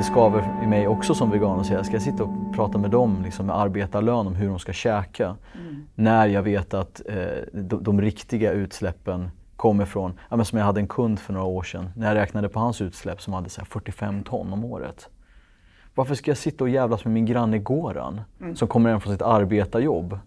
[0.00, 2.90] det skaver i mig också som vegan och säga, ska jag sitta och prata med
[2.90, 5.36] dem liksom, med arbetarlön om hur de ska käka?
[5.54, 5.86] Mm.
[5.94, 7.16] När jag vet att eh,
[7.52, 11.46] de, de, riktiga utsläppen kommer från, ja, men som jag hade en kund för några
[11.46, 15.08] år sedan, när jag räknade på hans utsläpp som hade så 45 ton om året.
[15.94, 18.56] Varför ska jag sitta och jävlas med min granne Goran mm.
[18.56, 20.18] som kommer hem från sitt arbetarjobb?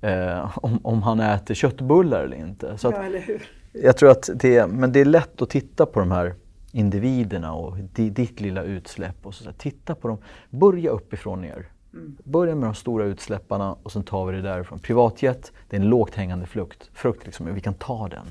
[0.00, 2.78] Eh, om, om han äter köttbullar eller inte.
[2.78, 3.42] Så att, ja, eller hur?
[3.72, 6.34] Jag tror att det, men det är lätt att titta på de här
[6.72, 9.26] individerna och ditt lilla utsläpp.
[9.26, 10.18] Och så, titta på dem,
[10.50, 11.68] börja uppifrån ner.
[11.92, 12.16] Mm.
[12.24, 14.78] Börja med de stora utsläpparna och sen tar vi det därifrån.
[14.78, 18.26] Privatjet, det är en lågt hängande frukt, frukt liksom, vi kan ta den.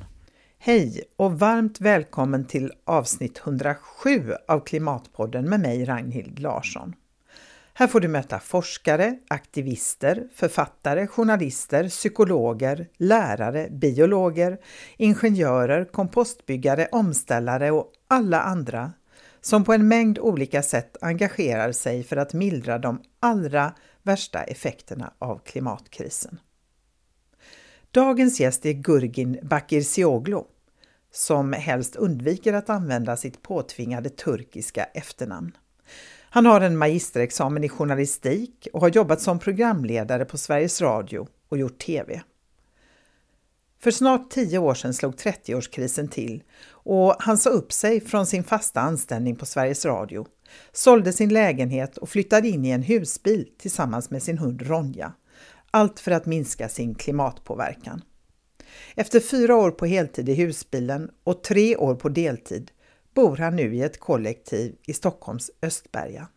[0.59, 6.93] Hej och varmt välkommen till avsnitt 107 av Klimatpodden med mig Ragnhild Larsson.
[7.73, 14.57] Här får du möta forskare, aktivister, författare, journalister, psykologer, lärare, biologer,
[14.97, 18.93] ingenjörer, kompostbyggare, omställare och alla andra
[19.41, 25.13] som på en mängd olika sätt engagerar sig för att mildra de allra värsta effekterna
[25.19, 26.39] av klimatkrisen.
[27.91, 30.41] Dagens gäst är Gurgin Bakircioglu
[31.11, 35.57] som helst undviker att använda sitt påtvingade turkiska efternamn.
[36.29, 41.57] Han har en magisterexamen i journalistik och har jobbat som programledare på Sveriges Radio och
[41.57, 42.21] gjort TV.
[43.79, 48.43] För snart tio år sedan slog 30-årskrisen till och han sa upp sig från sin
[48.43, 50.27] fasta anställning på Sveriges Radio,
[50.71, 55.13] sålde sin lägenhet och flyttade in i en husbil tillsammans med sin hund Ronja.
[55.71, 58.01] Allt för att minska sin klimatpåverkan.
[58.95, 62.71] Efter fyra år på heltid i husbilen och tre år på deltid
[63.13, 66.27] bor han nu i ett kollektiv i Stockholms Östberga.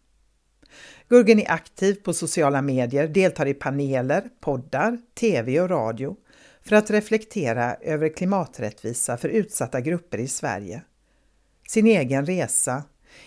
[1.08, 6.16] Gurgen är aktiv på sociala medier, deltar i paneler, poddar, tv och radio
[6.64, 10.82] för att reflektera över klimaträttvisa för utsatta grupper i Sverige.
[11.68, 12.82] Sin egen resa,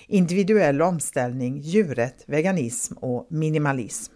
[0.08, 4.14] individuell omställning, djurrätt, veganism och minimalism.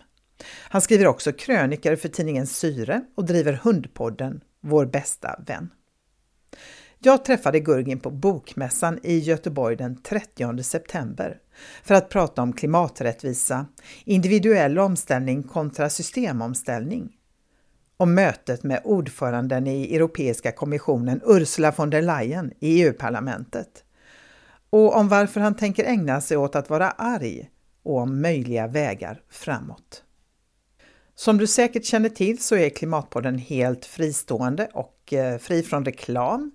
[0.70, 5.70] Han skriver också krönikor för tidningen Syre och driver Hundpodden, vår bästa vän.
[7.00, 11.38] Jag träffade Gurgin på Bokmässan i Göteborg den 30 september
[11.84, 13.66] för att prata om klimaträttvisa,
[14.06, 17.17] individuell omställning kontra systemomställning.
[18.00, 23.84] Om mötet med ordföranden i Europeiska kommissionen Ursula von der Leyen i EU-parlamentet.
[24.70, 27.50] Och om varför han tänker ägna sig åt att vara arg
[27.84, 30.04] och om möjliga vägar framåt.
[31.16, 36.52] Som du säkert känner till så är Klimatpodden helt fristående och eh, fri från reklam.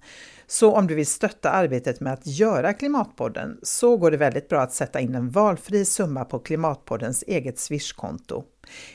[0.47, 4.61] Så om du vill stötta arbetet med att göra Klimatpodden så går det väldigt bra
[4.61, 8.45] att sätta in en valfri summa på Klimatpoddens eget Swishkonto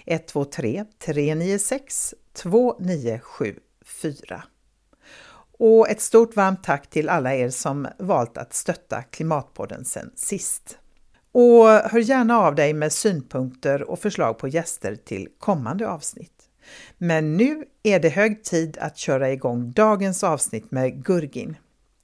[0.06, 4.44] 123 396 2974.
[5.60, 10.78] Och ett stort varmt tack till alla er som valt att stötta Klimatpodden sen sist.
[11.32, 16.34] Och hör gärna av dig med synpunkter och förslag på gäster till kommande avsnitt.
[16.98, 21.58] Men nu är det hög tid att köra igång dagens avsnitt med Gurgin.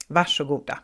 [0.08, 0.78] Varsågoda!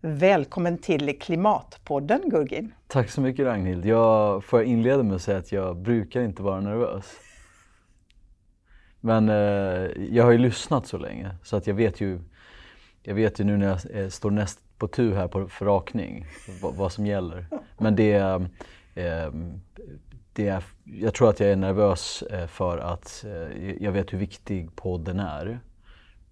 [0.00, 2.74] Välkommen till Klimatpodden Gurgin!
[2.86, 3.86] Tack så mycket Ragnhild!
[3.86, 7.04] Jag får inleda med att säga att jag brukar inte vara nervös.
[9.04, 12.20] Men eh, jag har ju lyssnat så länge så att jag vet ju,
[13.02, 16.26] jag vet ju nu när jag eh, står näst på tur här på, för rakning
[16.62, 17.46] vad, som gäller.
[17.78, 18.12] Men det,
[18.94, 19.30] eh,
[20.32, 24.18] det är, jag tror att jag är nervös eh, för att eh, jag vet hur
[24.18, 25.60] viktig podden är.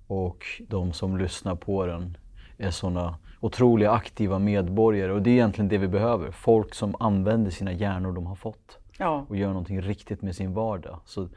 [0.06, 2.16] Och de som lyssnar på den
[2.59, 5.12] är sådana otroliga aktiva medborgare.
[5.12, 6.31] Och det är egentligen det vi behöver.
[6.31, 8.78] Folk som använder sina hjärnor de har fått.
[8.99, 9.27] Ja.
[9.28, 11.00] Och gör någonting riktigt med sin vardag.
[11.05, 11.28] Så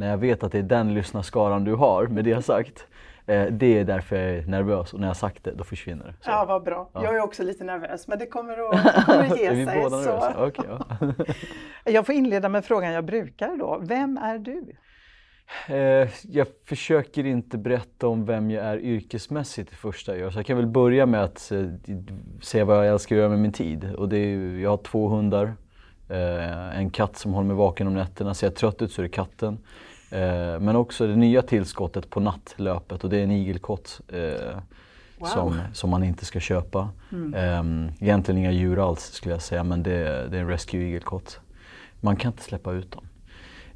[0.00, 2.86] när jag vet att det är den lyssnarskaran du har, med det sagt,
[3.30, 6.14] Eh, det är därför jag är nervös och när jag sagt det, då försvinner det.
[6.20, 6.30] Så.
[6.30, 6.90] Ja, vad bra.
[6.92, 7.04] Ja.
[7.04, 9.82] Jag är också lite nervös, men det kommer att, kommer att ge är vi sig.
[9.82, 10.46] Båda så.
[10.46, 10.96] Okay, ja.
[11.92, 13.80] jag får inleda med frågan jag brukar då.
[13.82, 14.72] Vem är du?
[15.74, 20.30] Eh, jag försöker inte berätta om vem jag är yrkesmässigt det första jag gör.
[20.30, 21.64] Så jag kan väl börja med att eh,
[22.42, 23.94] säga vad jag älskar att göra med min tid.
[23.94, 25.54] Och det är, jag har två hundar,
[26.74, 28.34] en katt som håller mig vaken om nätterna.
[28.34, 29.58] Ser jag trött ut så är det katten.
[30.10, 34.58] Eh, men också det nya tillskottet på nattlöpet och det är en igelkott eh,
[35.18, 35.26] wow.
[35.26, 36.88] som, som man inte ska köpa.
[37.12, 37.34] Mm.
[37.34, 41.40] Eh, egentligen inga djur alls skulle jag säga men det, det är en rescue igelkott.
[42.00, 43.04] Man kan inte släppa ut dem.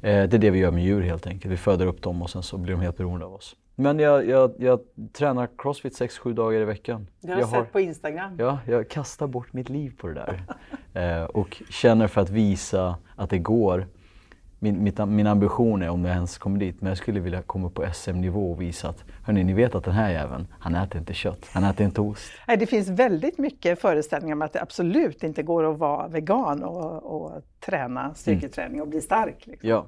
[0.01, 1.51] Eh, det är det vi gör med djur helt enkelt.
[1.51, 3.55] Vi föder upp dem och sen så blir de helt beroende av oss.
[3.75, 4.79] Men jag, jag, jag
[5.13, 7.07] tränar crossfit 6-7 dagar i veckan.
[7.21, 8.35] Det har jag sett har, på Instagram.
[8.39, 10.43] Ja, jag kastar bort mitt liv på det där.
[11.21, 13.87] eh, och känner för att visa att det går
[14.65, 17.69] min, mitt, min ambition är, om jag ens kommer dit, men jag skulle vilja komma
[17.69, 21.13] på SM-nivå och visa att hörni, ni vet att den här jäveln, han äter inte
[21.13, 22.31] kött, han äter inte ost.
[22.47, 26.63] Nej, det finns väldigt mycket föreställningar om att det absolut inte går att vara vegan
[26.63, 29.43] och, och träna styrketräning och bli stark.
[29.47, 29.69] Liksom.
[29.69, 29.85] Ja.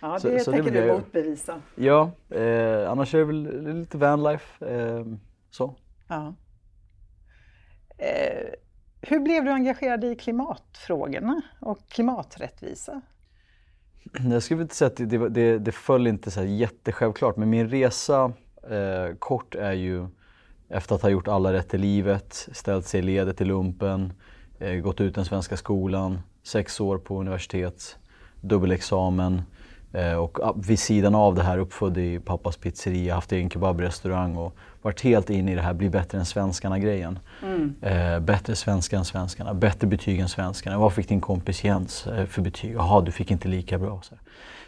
[0.00, 1.60] Ja, det Så- så det tänker vill du jag- motbevisa.
[1.74, 4.66] Ja, eh, annars är det väl lite vanlife.
[4.76, 5.04] Eh,
[5.50, 5.74] så.
[6.08, 6.34] Ja.
[7.98, 8.48] Eh,
[9.00, 13.00] hur blev du engagerad i klimatfrågorna och klimaträttvisa?
[14.12, 17.50] Jag skulle inte säga att det, det, det, det föll inte så här jättesjälvklart, men
[17.50, 18.32] min resa
[18.70, 20.06] eh, kort är ju
[20.68, 24.12] efter att ha gjort alla rätt i livet, ställt sig i ledet i lumpen,
[24.58, 27.96] eh, gått ut den svenska skolan, sex år på universitet,
[28.40, 29.42] dubbelexamen
[29.92, 34.36] eh, och ah, vid sidan av det här uppfödd i pappas pizzeria, haft egen kebabrestaurang
[34.36, 34.56] och
[34.86, 37.18] varit helt inne i det här bli bättre än svenskarna-grejen.
[37.80, 40.78] Eh, bättre svenska än svenskarna, bättre betyg än svenskarna.
[40.78, 42.72] Vad fick din kompis Jens eh, för betyg?
[42.74, 44.00] Jaha, du fick inte lika bra.
[44.02, 44.14] Så,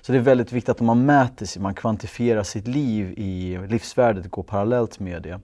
[0.00, 4.30] så det är väldigt viktigt att man mäter sig, man kvantifierar sitt liv i livsvärdet,
[4.30, 5.40] går parallellt med det.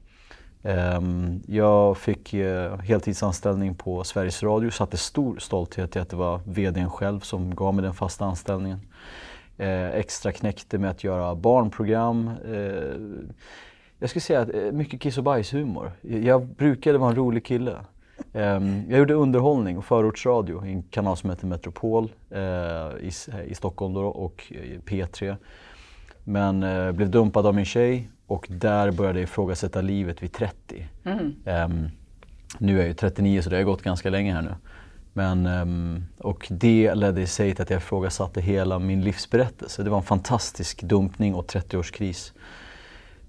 [0.71, 6.41] Ehm, jag fick eh, heltidsanställning på Sveriges Radio, satte stor stolthet i att det var
[6.45, 8.81] VDn själv som gav mig den fasta anställningen.
[9.59, 12.31] Eh, extra knäckte med att göra barnprogram.
[13.95, 15.93] Eh, jag skulle säga att eh, mycket kiss och bajshumor.
[16.03, 17.77] Jag brukade vara en rolig kille.
[18.33, 22.41] Ehm, jag gjorde underhållning och förortsradio i en kanal som heter Metropol eh,
[23.01, 25.37] i, S- i Stockholm då, och eh, P3.
[26.25, 30.87] Men eh, blev dumpad av min tjej och där började jag ifrågasätta livet vid 30.
[31.45, 31.89] Ehm,
[32.59, 34.55] nu är jag ju 39 så det har gått ganska länge här nu.
[35.13, 39.83] Men, ehm, och det ledde i sig till att jag ifrågasatte hela min livsberättelse.
[39.83, 42.33] Det var en fantastisk dumpning och 30-årskris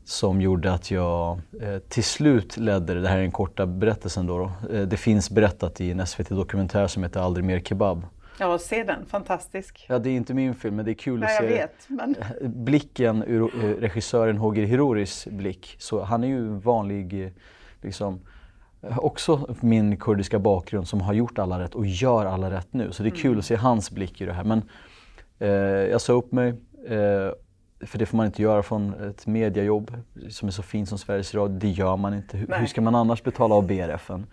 [0.06, 4.28] som gjorde att jag eh, till slut ledde det, det här är den korta berättelsen
[4.28, 4.76] då, då.
[4.76, 8.06] Eh, det finns berättat i en SVT-dokumentär som heter Aldrig mer kebab.
[8.40, 9.86] Ja, se den, fantastisk.
[9.90, 11.90] Ja, det är inte min film men det är kul Nej, att jag se vet.
[11.90, 12.16] Men...
[12.64, 15.76] blicken ur eh, regissören Hoger Hiroris blick.
[15.80, 17.32] Så han är ju vanlig, eh,
[17.82, 18.20] liksom,
[18.82, 22.92] eh, också min kurdiska bakgrund som har gjort alla rätt och gör alla rätt nu.
[22.92, 24.44] Så det är kul att se hans blick i det här.
[24.44, 24.62] Men
[25.40, 25.50] eh,
[25.92, 26.54] jag sa upp mig,
[27.82, 29.92] för det får man inte göra från ett mediajobb
[30.30, 31.58] som är så fint som Sveriges Radio.
[31.60, 32.38] Det gör man inte.
[32.38, 34.26] Hur, hur ska man annars betala av BRFen?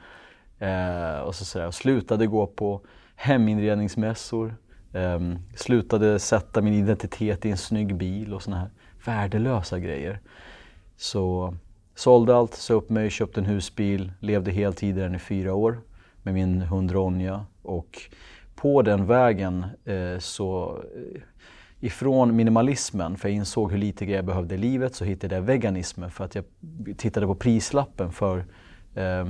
[0.58, 1.64] Eh, och så sådär.
[1.64, 2.80] Jag slutade gå på
[3.16, 4.54] heminredningsmässor.
[4.92, 8.70] ehm, slutade sätta min identitet i en snygg bil och såna här
[9.04, 10.20] värdelösa grejer.
[10.96, 11.54] Så
[11.94, 15.80] sålde allt, sa upp mig, köpte en husbil, levde heltid i den i fyra år
[16.22, 17.46] med min hund Ronja.
[17.62, 18.00] Och
[18.54, 21.22] på den vägen eh, så eh,
[21.82, 25.42] ifrån minimalismen, för jag insåg hur lite grejer jag behövde i livet, så hittade jag
[25.42, 26.44] veganismen för att jag
[26.96, 28.44] tittade på prislappen för
[28.94, 29.26] eh,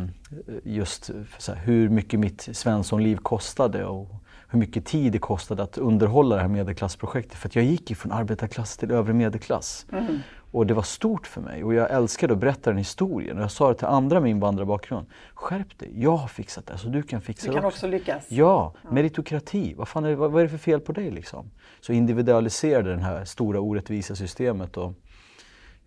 [0.65, 4.09] just så här, hur mycket mitt Svenssonliv kostade och
[4.49, 7.35] hur mycket tid det kostade att underhålla det här medelklassprojektet.
[7.39, 9.87] För att jag gick ju från arbetarklass till övre medelklass.
[9.93, 10.19] Mm.
[10.53, 13.37] Och det var stort för mig och jag älskade att berätta den historien.
[13.37, 15.07] Och jag sa det till andra med invandrarbakgrund.
[15.35, 18.27] Skärp dig, jag har fixat det så du kan fixa Du det kan också lyckas.
[18.29, 19.75] Ja, meritokrati.
[19.75, 21.51] Vad, fan är vad, vad är det för fel på dig liksom?
[21.81, 24.77] Så individualiserade det här stora orättvisa systemet.
[24.77, 24.93] Och,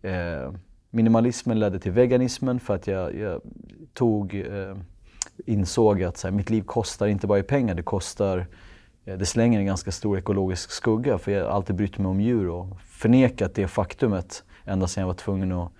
[0.05, 0.53] eh,
[0.89, 3.41] minimalismen ledde till veganismen för att jag, jag
[3.93, 4.77] tog, eh,
[5.45, 8.47] insåg att här, mitt liv kostar inte bara i pengar, det kostar
[9.05, 12.21] eh, det slänger en ganska stor ekologisk skugga för jag har alltid brytt mig om
[12.21, 15.71] djur och förnekat det faktumet ända sedan jag var tvungen att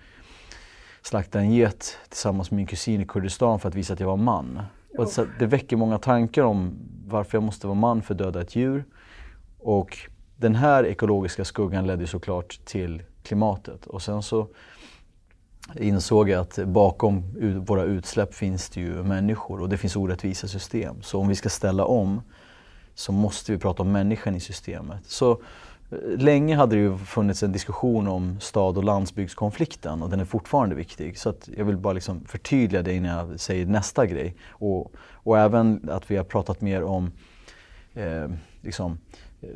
[1.02, 4.16] slakta en get tillsammans med min kusin i Kurdistan för att visa att jag var
[4.16, 4.62] man.
[4.98, 8.40] Och så, det väcker många tankar om varför jag måste vara man för att döda
[8.40, 8.84] ett djur.
[9.58, 9.98] Och
[10.36, 13.86] den här ekologiska skuggan ledde såklart till klimatet.
[13.86, 14.48] Och sen så
[15.74, 17.24] insåg jag att bakom
[17.64, 21.02] våra utsläpp finns det ju människor och det finns orättvisa system.
[21.02, 22.22] Så om vi ska ställa om
[22.94, 25.06] så måste vi prata om människan i systemet.
[25.06, 25.42] Så
[26.16, 30.74] länge hade det ju funnits en diskussion om stad och landsbygdskonflikten och den är fortfarande
[30.74, 31.18] viktig.
[31.18, 34.36] Så jag vill bara liksom förtydliga det innan jag säger nästa grej.
[34.50, 37.12] Och, och även att vi har pratat mer om
[37.94, 38.98] eh, liksom,
[39.40, 39.48] eh,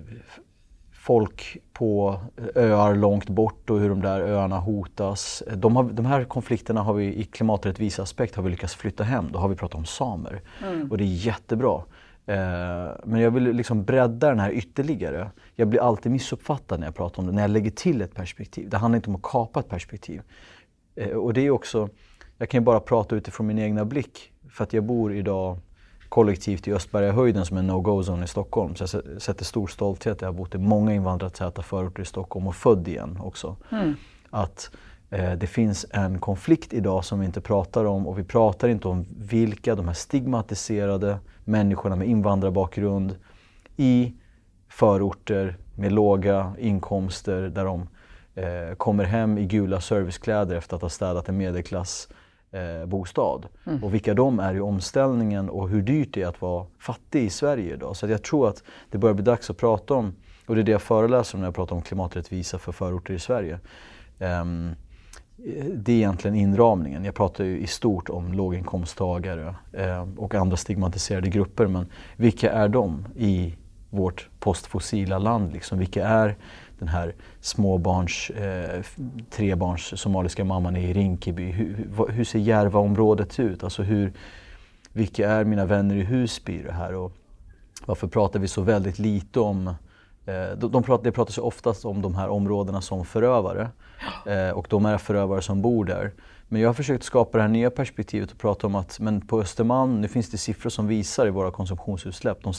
[0.92, 2.20] folk på
[2.54, 5.42] öar långt bort och hur de där öarna hotas.
[5.56, 9.28] De, har, de här konflikterna har vi i klimaträttvisa aspekt har vi lyckats flytta hem.
[9.32, 10.40] Då har vi pratat om samer
[10.90, 11.82] och det är jättebra.
[12.30, 15.30] Eh, men jag vill liksom bredda den här ytterligare.
[15.60, 18.68] Jag blir alltid missuppfattad när jag pratar om det, när jag lägger till ett perspektiv.
[18.68, 20.22] Det handlar inte om att kapa ett perspektiv.
[20.94, 21.88] Eh, och det är också,
[22.38, 24.32] jag kan ju bara prata utifrån min egna blick.
[24.50, 25.58] För att jag bor idag
[26.08, 28.74] kollektivt i Östbergahöjden som är no-go-zone i Stockholm.
[28.74, 30.20] Så jag sätter stor stolthet.
[30.20, 33.56] Jag har bott i många invandrartäta förorter i Stockholm och född igen också.
[34.30, 34.70] Att
[35.10, 38.88] eh, det finns en konflikt idag som vi inte pratar om och vi pratar inte
[38.88, 43.16] om vilka de här stigmatiserade människorna med invandrarbakgrund
[43.76, 44.14] i
[44.70, 47.88] förorter med låga inkomster där de
[48.34, 53.44] eh, kommer hem i gula servicekläder efter att ha städat en medelklassbostad.
[53.44, 53.84] Eh, mm.
[53.84, 57.30] Och vilka de är i omställningen och hur dyrt det är att vara fattig i
[57.30, 57.96] Sverige idag.
[57.96, 60.12] Så jag tror att det börjar bli dags att prata om,
[60.46, 63.18] och det är det jag föreläser om när jag pratar om klimaträttvisa för förorter i
[63.18, 63.58] Sverige.
[64.18, 64.74] Um,
[65.74, 67.04] det är egentligen inramningen.
[67.04, 71.66] Jag pratar ju i stort om låginkomsttagare eh, och andra stigmatiserade grupper.
[71.66, 71.86] Men
[72.16, 73.54] vilka är de i
[73.90, 75.52] vårt postfossila land?
[75.52, 75.78] Liksom?
[75.78, 76.36] Vilka är
[76.78, 78.82] den här småbarns, eh,
[79.30, 81.50] trebarns somaliska mamman i Rinkeby?
[81.50, 83.64] Hur, hur ser Järvaområdet ut?
[83.64, 84.12] Alltså hur,
[84.92, 86.94] vilka är mina vänner i Husby det här?
[86.94, 87.12] Och
[87.86, 89.66] varför pratar vi så väldigt lite om
[90.26, 93.68] eh, de, de pratar, det pratas oftast om de här områdena som förövare
[94.26, 96.12] eh, och de är förövare som bor där.
[96.52, 99.40] Men jag har försökt skapa det här nya perspektivet och prata om att men på
[99.40, 102.52] Östermalm, nu finns det siffror som visar i våra konsumtionsutsläpp, de,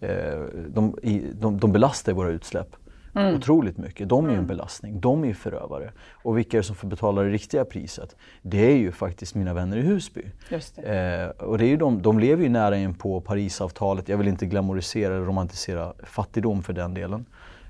[0.00, 0.96] eh, de,
[1.32, 2.76] de, de belastar våra utsläpp.
[3.14, 3.34] Mm.
[3.34, 4.08] Otroligt mycket.
[4.08, 4.48] De är ju en mm.
[4.48, 5.00] belastning.
[5.00, 5.92] De är ju förövare.
[6.12, 8.16] Och vilka är det som får betala det riktiga priset?
[8.42, 10.22] Det är ju faktiskt mina vänner i Husby.
[10.48, 14.08] Just eh, och det är ju de, de lever ju nära in på Parisavtalet.
[14.08, 17.26] Jag vill inte glamorisera eller romantisera fattigdom för den delen.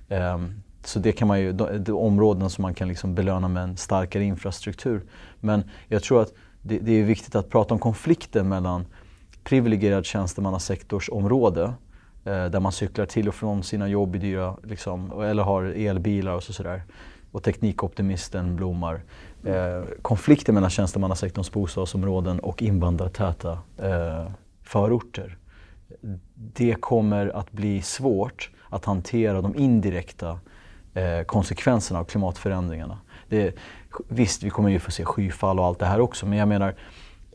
[0.08, 0.38] Eh,
[0.84, 3.76] så det kan man ju, de, de områden som man kan liksom belöna med en
[3.76, 5.02] starkare infrastruktur.
[5.44, 6.32] Men jag tror att
[6.62, 8.86] det, det är viktigt att prata om konflikten mellan
[9.44, 11.62] privilegierad tjänstemannasektorsområde
[12.24, 16.34] eh, där man cyklar till och från sina jobb i dyra, liksom, eller har elbilar
[16.34, 16.82] och sådär.
[17.32, 19.02] Och teknikoptimisten blommar.
[19.44, 24.30] Eh, konflikten mellan tjänstemannasektorns bostadsområden och invandrartäta eh,
[24.62, 25.38] förorter.
[26.34, 30.38] Det kommer att bli svårt att hantera de indirekta
[30.94, 32.98] eh, konsekvenserna av klimatförändringarna.
[33.28, 33.54] Det,
[34.08, 36.74] visst, vi kommer ju få se skyfall och allt det här också, men jag menar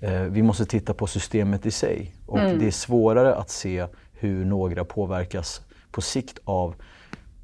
[0.01, 2.13] eh, vi måste titta på systemet i sig.
[2.25, 2.60] Och mm.
[2.60, 5.62] det är svårare att se hur några påverkas
[5.92, 6.75] på sikt av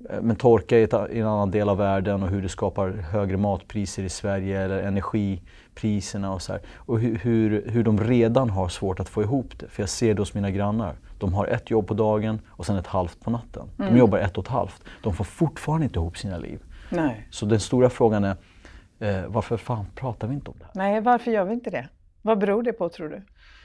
[0.09, 2.89] eh, men torka i, ett, i, en annan del av världen och hur det skapar
[2.89, 6.61] högre matpriser i Sverige eller energipriserna och så här.
[6.75, 9.67] Och hur, hur, hur de redan har svårt att få ihop det.
[9.69, 10.95] För jag ser det hos mina grannar.
[11.19, 13.69] De har ett jobb på dagen och sen ett halvt på natten.
[13.79, 13.93] Mm.
[13.93, 14.83] De jobbar ett och ett halvt.
[15.03, 16.59] De får fortfarande inte ihop sina liv.
[16.89, 17.27] Nej.
[17.31, 18.35] Så den stora frågan är
[18.99, 20.71] eh, varför fan pratar vi inte om det här?
[20.75, 21.87] Nej, varför gör vi inte det?
[22.21, 23.21] Vad beror det på tror du?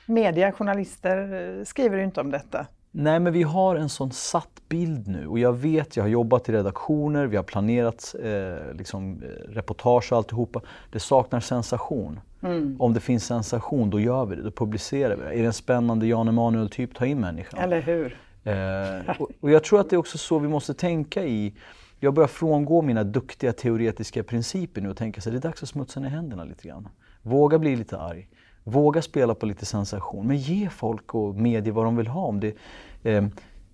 [0.07, 2.67] Media, journalister eh, skriver ju inte om detta.
[2.93, 6.49] Nej, men vi har en sån satt bild nu och jag vet, jag har jobbat
[6.49, 10.61] i redaktioner, vi har planerat eh, liksom, eh, reportage och alltihopa.
[10.93, 12.21] Det saknar sensation.
[12.43, 12.77] Mm.
[12.79, 15.31] Om det finns sensation, då gör vi det, då publicerar vi det.
[15.31, 17.61] Är det en spännande Jan Emanuel-typ, ta in människan.
[17.61, 18.17] Eller hur?
[18.45, 21.55] Eh, och, och, jag tror att det är också så vi måste tänka i
[22.01, 25.69] jag börjar frångå mina duktiga teoretiska principer nu och tänka sig det är dags att
[25.69, 26.89] smutsa ner händerna lite grann.
[27.23, 28.29] Våga bli lite arg.
[28.65, 32.27] Våga spela på lite sensation, men ge folk och media vad de vill ha.
[32.27, 32.57] Om det,
[33.03, 33.27] eh,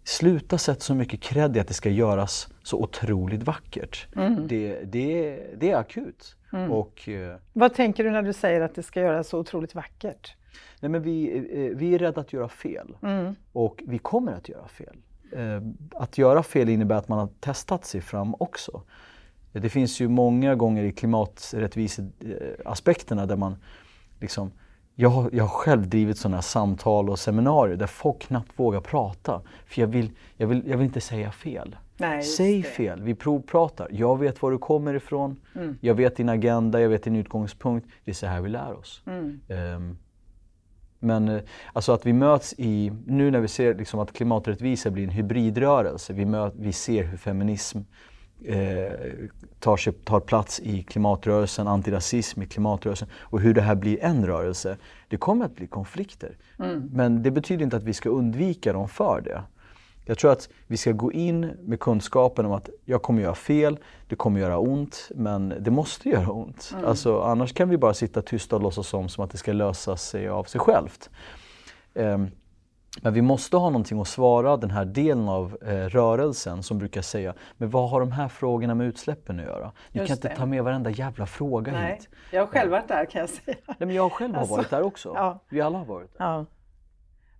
[0.04, 4.06] sluta sätta så mycket cred i att det ska göras så otroligt vackert.
[4.16, 4.48] Mm.
[4.48, 6.36] Det, det, det, är akut.
[6.52, 6.72] Mm.
[6.72, 10.36] Och, eh, vad tänker du när du säger att det ska göras så otroligt vackert?
[10.80, 13.34] Nej, men vi, eh, vi är rädda att göra fel mm.
[13.52, 14.96] och vi kommer att göra fel.
[15.32, 15.60] Eh,
[15.94, 18.82] att göra fel innebär att man har testat sig fram också.
[19.52, 23.56] Det finns ju många gånger i klimaträttviseaspekterna där man
[24.20, 24.52] liksom
[24.98, 28.80] jag har, jag har själv drivit sådana här samtal och seminarier där folk knappt vågar
[28.80, 29.42] prata.
[29.66, 31.76] För jag vill, jag vill, jag vill inte säga fel.
[31.96, 33.88] Nej, Säg fel, vi provpratar.
[33.90, 35.78] Jag vet var du kommer ifrån, mm.
[35.80, 37.86] jag vet din agenda, jag vet din utgångspunkt.
[38.04, 39.02] Det är så här vi lär oss.
[39.06, 39.40] Mm.
[39.48, 39.98] Um,
[41.06, 41.40] men eh,
[41.72, 46.12] alltså att vi möts i, nu när vi ser liksom att klimaträttvisa blir en hybridrörelse,
[46.12, 47.78] vi, möt, vi ser hur feminism
[48.44, 48.92] eh,
[49.58, 54.26] tar, sig, tar plats i klimatrörelsen, antirasism i klimatrörelsen och hur det här blir en
[54.26, 54.76] rörelse.
[55.08, 56.36] Det kommer att bli konflikter.
[56.58, 56.90] Mm.
[56.92, 59.42] Men det betyder inte att vi ska undvika dem för det.
[60.08, 63.78] Jag tror att vi ska gå in med kunskapen om att jag kommer göra fel,
[64.08, 66.70] det kommer göra ont, men det måste göra ont.
[66.74, 66.84] Mm.
[66.84, 69.96] Alltså, annars kan vi bara sitta tysta och låtsas som, som att det ska lösa
[69.96, 71.10] sig av sig självt.
[71.94, 72.30] Um,
[73.02, 77.02] men vi måste ha någonting att svara den här delen av eh, rörelsen som brukar
[77.02, 79.72] säga, men vad har de här frågorna med utsläppen att göra?
[79.92, 80.36] Ni Just kan inte det.
[80.36, 82.08] ta med varenda jävla fråga Nej, hit.
[82.30, 83.56] Jag har själv varit där kan jag säga.
[83.66, 85.12] Nej, men jag själv har alltså, varit där också.
[85.14, 85.44] Ja.
[85.48, 86.24] Vi alla har varit där.
[86.24, 86.46] Ja.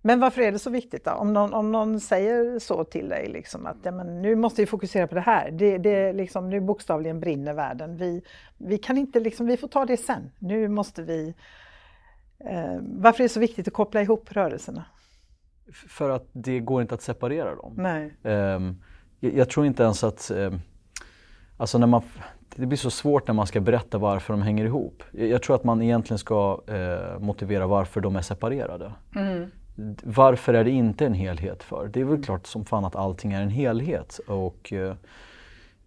[0.07, 1.11] Men varför är det så viktigt då?
[1.11, 4.65] Om någon, om någon säger så till dig, liksom, att ja, men nu måste vi
[4.65, 5.51] fokusera på det här.
[5.51, 7.97] Det, det, liksom, nu bokstavligen brinner världen.
[7.97, 8.21] Vi,
[8.57, 10.31] vi, kan inte, liksom, vi får ta det sen.
[10.39, 11.33] Nu måste vi...
[12.39, 14.85] Eh, varför är det så viktigt att koppla ihop rörelserna?
[15.89, 17.73] För att det går inte att separera dem.
[17.77, 18.13] Nej.
[18.23, 18.83] Um,
[19.19, 20.31] jag, jag, tror inte ens att...
[20.33, 20.59] Um,
[21.57, 22.01] alltså när man,
[22.55, 25.03] det blir så svårt när man ska berätta varför de hänger ihop.
[25.11, 28.93] Jag, jag tror att man egentligen ska uh, motivera varför de är separerade.
[29.15, 29.51] Mm.
[30.03, 31.87] Varför är det inte en helhet för?
[31.87, 34.19] Det är väl klart som fan att allting är en helhet.
[34.27, 34.95] Och, eh,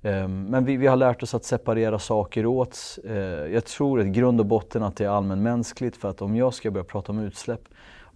[0.03, 2.99] eh, men vi, vi, har lärt oss att separera saker åt.
[3.05, 3.15] Eh,
[3.53, 6.71] jag tror i grund och botten att det är allmänmänskligt för att om jag ska
[6.71, 7.61] börja prata om utsläpp,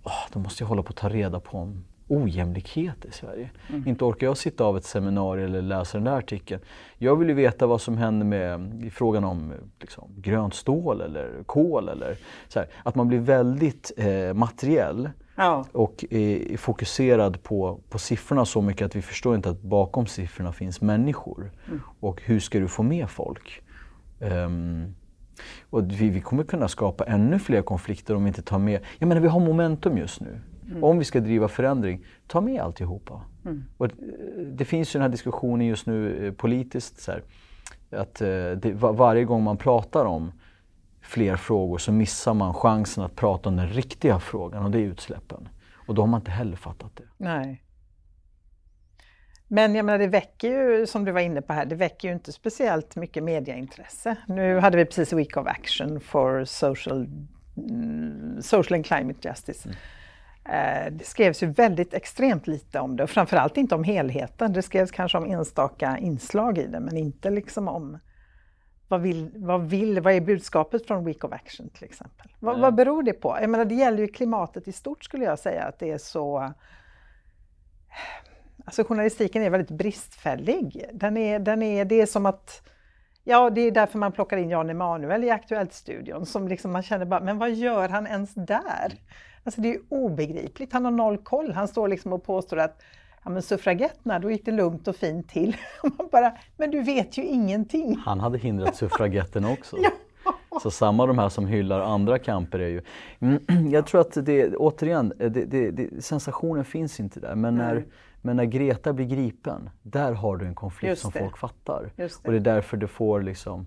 [0.02, 3.50] oh, då måste jag hålla på att ta reda på om ojämlikhet i Sverige.
[3.68, 3.88] Mm.
[3.88, 6.62] Inte orkar jag sitta av ett seminarium eller läsa den där artikeln.
[6.98, 11.42] Jag vill ju veta vad som händer med i frågan om liksom, grönt stål eller
[11.46, 11.88] kol.
[11.88, 15.64] Eller, så här, att man blir väldigt eh, materiell ja.
[15.72, 20.52] och är fokuserad på, på siffrorna så mycket att vi förstår inte att bakom siffrorna
[20.52, 21.52] finns människor.
[21.66, 21.80] Mm.
[22.00, 23.62] Och hur ska du få med folk?
[24.18, 24.94] Um,
[25.70, 28.80] och vi, vi kommer kunna skapa ännu fler konflikter om vi inte tar med...
[28.98, 30.40] Jag menar, vi har momentum just nu.
[30.70, 30.84] Mm.
[30.84, 33.22] Om vi ska driva förändring, ta med alltihopa.
[33.44, 33.64] Mm.
[33.76, 33.88] Och
[34.52, 37.00] det finns ju den här diskussionen just nu eh, politiskt.
[37.00, 37.22] Så här,
[37.90, 40.32] att eh, det, varje gång man pratar om
[41.04, 44.82] fler frågor så missar man chansen att prata om den riktiga frågan och det är
[44.82, 45.48] utsläppen.
[45.86, 47.04] Och då har man inte heller fattat det.
[47.16, 47.64] Nej.
[49.48, 52.14] Men jag menar, det väcker ju, som du var inne på här, det väcker ju
[52.14, 54.16] inte speciellt mycket mediaintresse.
[54.28, 57.06] Nu hade vi precis Week of Action for Social,
[57.56, 59.68] mm, social and Climate Justice.
[59.68, 59.76] Mm.
[60.44, 64.52] Eh, det skrevs ju väldigt extremt lite om det och framförallt inte om helheten.
[64.52, 67.98] Det skrevs kanske om enstaka inslag i det men inte liksom om
[68.94, 72.32] vad, vill, vad, vill, vad är budskapet från Week of Action till exempel?
[72.40, 73.36] Vad, vad beror det på?
[73.40, 76.52] Jag menar det gäller ju klimatet i stort skulle jag säga att det är så
[78.64, 80.86] Alltså journalistiken är väldigt bristfällig.
[80.92, 82.68] Den är, den är, det är som att
[83.24, 87.04] Ja, det är därför man plockar in Jan Emanuel i Aktuellt-studion som liksom man känner
[87.04, 88.92] bara, men vad gör han ens där?
[89.44, 91.52] Alltså det är obegripligt, han har noll koll.
[91.52, 92.82] Han står liksom och påstår att
[93.24, 95.56] ja, men suffragetterna, då gick det lugnt och fint till.
[95.82, 97.96] Man bara, men du vet ju ingenting.
[98.04, 99.76] Han hade hindrat suffragetterna också.
[99.82, 99.90] ja.
[100.62, 102.82] Så samma de här som hyllar andra kamper är ju...
[103.18, 107.34] Mm, jag tror att det, återigen, det, det, det, sensationen finns inte där.
[107.34, 107.84] Men när,
[108.22, 111.90] men när Greta blir gripen, där har du en konflikt som folk fattar.
[112.24, 113.66] Och det är därför du får liksom...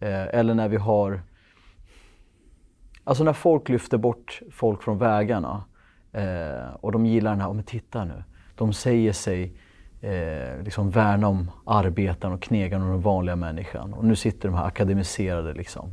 [0.00, 1.20] Eh, eller när vi har
[3.04, 5.64] Alltså när folk lyfter bort folk från vägarna
[6.12, 9.52] eh, och de gillar den här, oh, men titta nu, de säger sig
[10.00, 13.94] eh, liksom värna om arbetaren och knegaren och den vanliga människan.
[13.94, 15.92] Och nu sitter de här akademiserade liksom,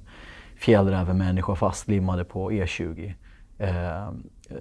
[0.56, 3.14] fjällrävenmänniskor fastlimmade på E20.
[3.58, 4.10] Eh,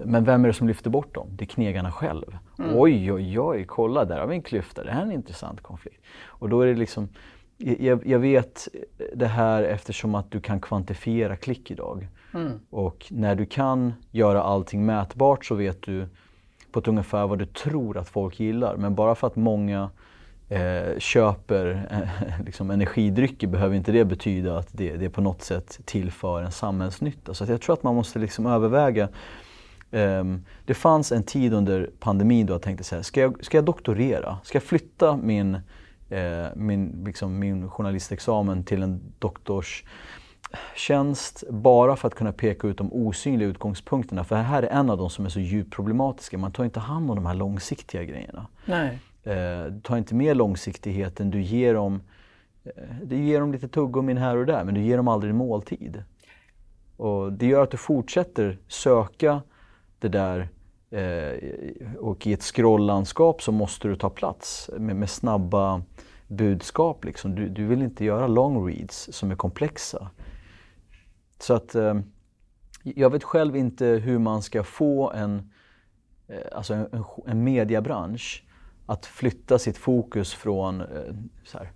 [0.05, 1.27] men vem är det som lyfter bort dem?
[1.31, 2.37] Det är knegarna själv.
[2.59, 2.71] Mm.
[2.75, 4.83] Oj, oj, oj, kolla där har vi en klyfta.
[4.83, 6.05] Det här är en intressant konflikt.
[6.25, 7.09] Och då är det liksom,
[7.57, 8.67] jag, jag vet
[9.15, 12.07] det här eftersom att du kan kvantifiera klick idag.
[12.33, 12.59] Mm.
[12.69, 16.07] Och när du kan göra allting mätbart så vet du
[16.71, 18.75] på ett ungefär vad du tror att folk gillar.
[18.75, 19.89] Men bara för att många
[20.49, 25.79] eh, köper eh, liksom energidrycker behöver inte det betyda att det, det på något sätt
[25.85, 27.33] tillför en samhällsnytta.
[27.33, 29.09] Så jag tror att man måste liksom överväga
[29.91, 33.57] Um, det fanns en tid under pandemin då jag tänkte så här, ska jag, ska
[33.57, 34.37] jag doktorera?
[34.43, 35.55] Ska jag flytta min,
[36.09, 39.83] eh, min, liksom min journalistexamen till en doktors
[40.75, 44.23] tjänst bara för att kunna peka ut de osynliga utgångspunkterna.
[44.23, 46.37] För det här är en av de som är så djupt problematiska.
[46.37, 48.47] Man tar inte hand om de här långsiktiga grejerna.
[48.65, 48.99] Nej.
[49.23, 52.01] Eh, du tar inte med långsiktigheten, du ger dem,
[52.63, 52.71] eh,
[53.03, 56.03] du ger dem lite tuggummin här och där men du ger dem aldrig måltid.
[56.97, 59.41] Och det gör att du fortsätter söka
[59.99, 60.49] det där
[60.89, 65.81] eh, och i ett scrolllandskap så måste du ta plats med, med snabba
[66.27, 67.05] budskap.
[67.05, 67.35] Liksom.
[67.35, 70.09] Du, du, vill inte göra long reads som är komplexa.
[71.39, 71.95] Så att eh,
[72.83, 75.51] jag vet själv inte hur man ska få en,
[76.27, 78.43] eh, alltså en, en mediebransch
[78.85, 80.87] att flytta sitt fokus från eh,
[81.43, 81.71] så här,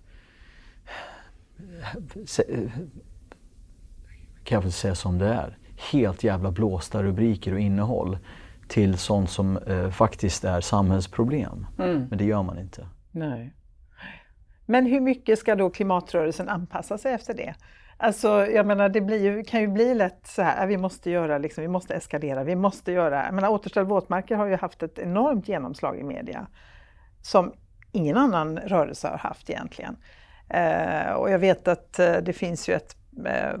[4.44, 5.58] kan jag väl säga som det är,
[5.92, 8.18] helt jävla blåsta rubriker och innehåll
[8.68, 11.66] till sånt som eh, faktiskt är samhällsproblem.
[11.78, 12.06] Mm.
[12.08, 12.88] Men det gör man inte.
[13.10, 13.54] Nej.
[14.66, 17.54] Men hur mycket ska då klimatrörelsen anpassa sig efter det?
[18.04, 21.38] Alltså, jag menar, det blir ju, kan ju bli lätt så här, vi måste göra,
[21.38, 24.98] liksom, vi måste eskalera, vi måste göra, jag menar, återställ våtmarker har ju haft ett
[24.98, 26.46] enormt genomslag i media
[27.22, 27.52] som
[27.92, 29.96] ingen annan rörelse har haft egentligen.
[30.48, 33.58] Eh, och jag vet att eh, det finns ju ett eh,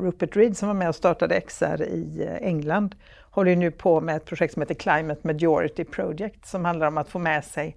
[0.00, 2.94] Rupert Reed som var med och startade XR i eh, England
[3.30, 7.08] håller nu på med ett projekt som heter Climate Majority Project som handlar om att
[7.08, 7.76] få med sig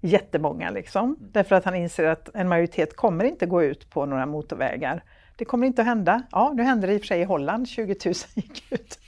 [0.00, 0.70] jättemånga.
[0.70, 1.04] Liksom.
[1.04, 1.16] Mm.
[1.32, 5.02] Därför att han inser att en majoritet kommer inte gå ut på några motorvägar
[5.36, 6.22] det kommer inte att hända.
[6.30, 8.98] Ja, nu hände det i och för sig i Holland, 20 000 gick ut.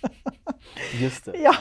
[1.00, 1.32] Just det.
[1.38, 1.54] Ja.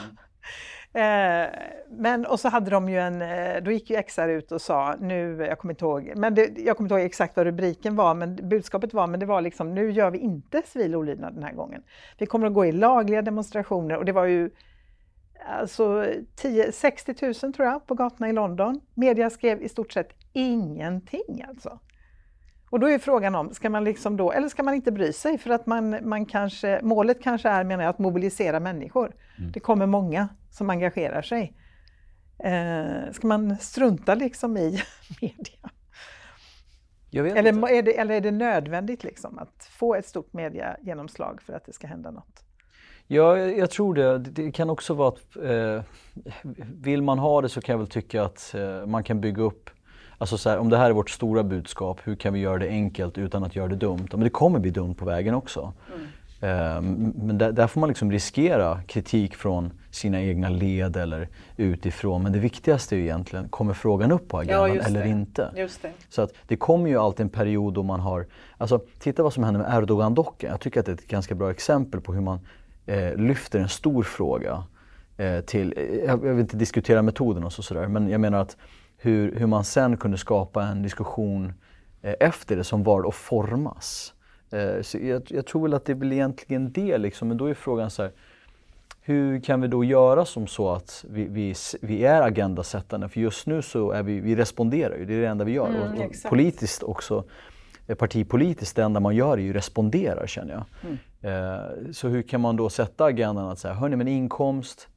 [0.92, 1.48] Eh,
[1.90, 4.96] men och så hade de ju en, eh, då gick ju XR ut och sa,
[5.00, 8.14] nu, jag kommer inte ihåg, men det, jag kommer inte ihåg exakt vad rubriken var,
[8.14, 11.52] men budskapet var, men det var liksom, nu gör vi inte civil olydnad den här
[11.52, 11.82] gången.
[12.18, 14.50] Vi kommer att gå i lagliga demonstrationer och det var ju
[15.46, 18.80] alltså 10, 60 000 tror jag på gatorna i London.
[18.94, 21.78] Media skrev i stort sett ingenting alltså.
[22.70, 25.38] Och då är frågan om, ska man liksom då, eller ska man inte bry sig
[25.38, 29.14] för att man, man kanske, målet kanske är menar jag, att mobilisera människor.
[29.38, 29.52] Mm.
[29.52, 31.54] Det kommer många som engagerar sig.
[32.38, 34.82] Eh, ska man strunta liksom i
[35.20, 35.70] media?
[37.36, 41.66] eller, är det, eller är det nödvändigt liksom att få ett stort mediegenomslag för att
[41.66, 42.44] det ska hända något?
[43.06, 44.18] Ja, jag tror det.
[44.18, 45.82] Det kan också vara att eh,
[46.74, 49.70] vill man ha det så kan jag väl tycka att eh, man kan bygga upp
[50.18, 52.68] Alltså så här, om det här är vårt stora budskap, hur kan vi göra det
[52.68, 54.08] enkelt utan att göra det dumt?
[54.10, 55.72] Men det kommer bli dumt på vägen också.
[55.94, 56.06] Mm.
[56.40, 62.22] Um, men där, där, får man liksom riskera kritik från sina egna led eller utifrån.
[62.22, 65.50] Men det viktigaste är ju egentligen, kommer frågan upp på agendan ja, eller inte?
[66.08, 68.26] Så att det kommer ju alltid en period då man har,
[68.58, 70.50] alltså titta vad som händer med Erdogan-dockan.
[70.50, 72.40] Jag tycker att det är ett ganska bra exempel på hur man
[72.86, 74.64] eh, lyfter en stor fråga
[75.16, 78.56] eh, till, eh, jag vill inte diskutera metoden och så sådär, men jag menar att
[78.98, 81.52] hur, hur man sen kunde skapa en diskussion
[82.02, 84.14] eh, efter det som var att formas.
[84.50, 87.54] Eh, så jag, jag, tror väl att det väl egentligen det liksom, men då är
[87.54, 88.12] frågan så här,
[89.00, 93.08] hur kan vi då göra som så att vi, vi, vi är agendasättande?
[93.08, 95.68] För just nu så är vi, vi responderar ju, det är det enda vi gör.
[95.68, 97.24] Mm, och, och politiskt också,
[97.86, 100.64] eh, partipolitiskt, det enda man gör är ju responderar känner jag.
[100.82, 100.98] Mm.
[101.92, 104.88] Så hur kan man då sätta agendan att säga, hörni men inkomst,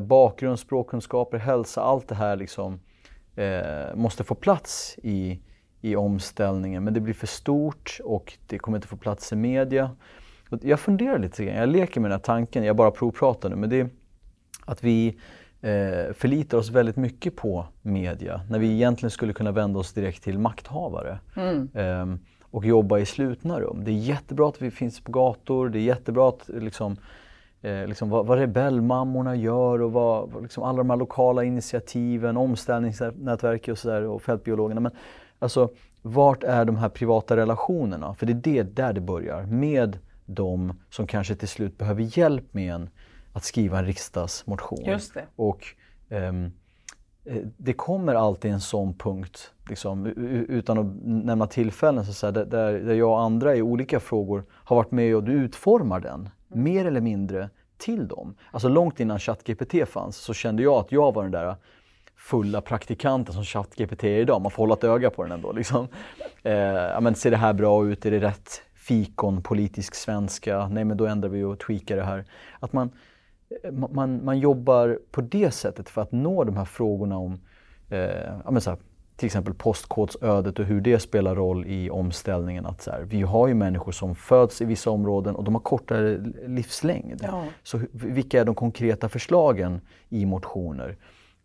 [0.00, 2.80] bakgrund, språkkunskaper, hälsa, allt det här liksom
[3.36, 5.40] eh, måste få plats i,
[5.80, 6.84] i omställningen.
[6.84, 9.90] Men det blir för stort och det kommer inte få plats i media.
[10.62, 13.70] Jag funderar lite grann, jag leker med den här tanken, jag bara provpratar nu, men
[13.70, 13.88] det är
[14.64, 15.08] att vi
[15.60, 20.22] eh, förlitar oss väldigt mycket på media när vi egentligen skulle kunna vända oss direkt
[20.22, 21.18] till makthavare.
[21.36, 21.68] Mm.
[21.74, 23.84] Eh, och jobba i slutna rum.
[23.84, 26.96] Det är jättebra att vi finns på gator, det är jättebra att liksom,
[27.64, 33.72] eh, liksom vad, vad rebellmammorna gör och vad, liksom alla de här lokala initiativen, omställningsnätverket
[33.72, 34.80] och sådär och fältbiologerna.
[34.80, 34.92] Men
[35.38, 35.70] alltså,
[36.02, 38.14] vart är de här privata relationerna?
[38.14, 42.54] För det är det där det börjar, med de som kanske till slut behöver hjälp
[42.54, 42.88] med en
[43.32, 44.84] att skriva en riksdagsmotion.
[44.84, 45.24] Just det.
[45.36, 45.64] Och,
[46.08, 46.52] um,
[47.56, 50.06] det kommer alltid en sån punkt, liksom,
[50.48, 54.90] utan att nämna tillfällen, så där, där jag och andra i olika frågor har varit
[54.90, 58.34] med och utformar den mer eller mindre till dem.
[58.50, 61.56] Alltså långt innan ChatGPT fanns så kände jag att jag var den där
[62.16, 64.42] fulla praktikanten som ChatGPT är idag.
[64.42, 65.52] Man får hålla ett öga på den ändå.
[65.52, 65.88] Liksom.
[66.42, 68.06] Eh, men ser det här bra ut?
[68.06, 70.68] Är det rätt fikon, politisk svenska?
[70.68, 72.24] Nej men då ändrar vi och tweakar det här.
[72.60, 72.90] Att man,
[73.64, 77.40] eh, man, man jobbar på det sättet för att nå de här frågorna om
[77.90, 77.98] eh,
[78.44, 78.78] ja, men så här,
[79.16, 82.66] till exempel postkodsödet och hur det spelar roll i omställningen.
[82.66, 85.60] Att så här, vi har ju människor som föds i vissa områden och de har
[85.60, 87.20] kortare livslängd.
[87.22, 87.44] Ja.
[87.62, 90.96] Så vilka är de konkreta förslagen i motioner?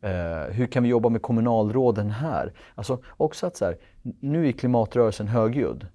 [0.01, 2.53] Eh, hur kan vi jobba med kommunalråden här?
[2.75, 3.77] Alltså också att så här,
[4.19, 5.88] nu är klimatrörelsen högljudd.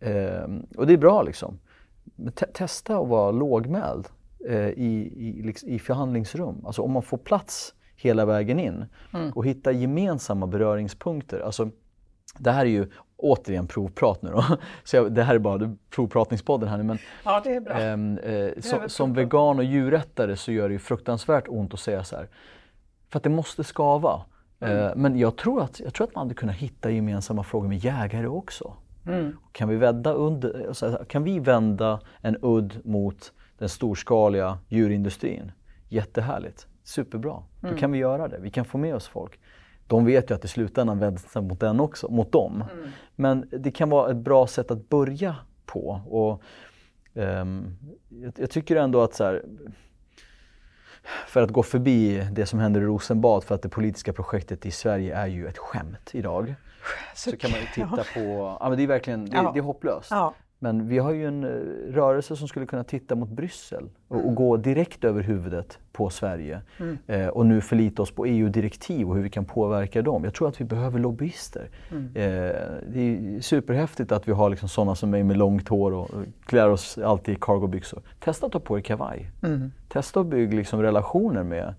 [0.00, 0.44] Eh,
[0.76, 1.58] och det är bra liksom.
[2.16, 4.08] Men te testa att vara lågmäld
[4.48, 6.66] eh, i, i, liksom, i förhandlingsrum.
[6.66, 9.30] Alltså om man får plats hela vägen in mm.
[9.30, 11.40] och hitta gemensamma beröringspunkter.
[11.40, 11.70] Alltså,
[12.38, 12.86] det här är ju
[13.16, 14.44] återigen provprat nu då.
[14.84, 16.82] Så jag, det här är bara provpratningspodden här nu.
[16.82, 17.74] Men, ja, det är bra.
[17.74, 22.04] Ehm, eh, som, som vegan och djurrättare så gör det ju fruktansvärt ont att säga
[22.04, 22.28] så här.
[23.10, 24.22] För att det måste skava.
[24.60, 24.78] Mm.
[24.78, 27.78] Eh, men jag tror, att, jag tror att man hade kunnat hitta gemensamma frågor med
[27.78, 28.74] jägare också.
[29.06, 29.36] Mm.
[29.52, 35.52] Kan, vi vända under, alltså, kan vi vända en udd mot den storskaliga djurindustrin?
[35.88, 36.66] Jättehärligt.
[36.84, 37.74] Superbra, mm.
[37.74, 38.38] då kan vi göra det.
[38.38, 39.40] Vi kan få med oss folk.
[39.86, 42.64] De vet ju att i slutändan vänds det mot den också, mot dem.
[42.72, 42.90] Mm.
[43.16, 46.00] Men det kan vara ett bra sätt att börja på.
[46.08, 46.42] Och,
[47.14, 47.76] um,
[48.08, 49.42] jag, jag, tycker ändå att så här,
[51.26, 54.70] för att gå förbi det som händer i Rosenbad, för att det politiska projektet i
[54.70, 56.54] Sverige är ju ett skämt idag.
[57.14, 59.50] Så, så kan man ju titta på, ja men det är verkligen, det, ja.
[59.54, 60.10] det är hopplöst.
[60.10, 60.34] Ja.
[60.64, 61.50] Men vi har ju en eh,
[61.92, 64.28] rörelse som skulle kunna titta mot Bryssel och, mm.
[64.28, 66.60] och gå direkt över huvudet på Sverige.
[66.78, 66.98] Mm.
[67.06, 70.24] Eh, och nu förlita oss på EU-direktiv och hur vi kan påverka dem.
[70.24, 71.68] Jag tror att vi behöver lobbyister.
[71.90, 72.04] Mm.
[72.04, 72.54] Eh,
[72.88, 76.10] det är superhäftigt att vi har liksom sådana som mig med långt hår och
[76.44, 78.02] klär oss alltid i cargobyxor.
[78.20, 79.30] Testa att ta på er kavaj.
[79.42, 79.72] Mm.
[79.88, 81.74] Testa att bygga liksom relationer med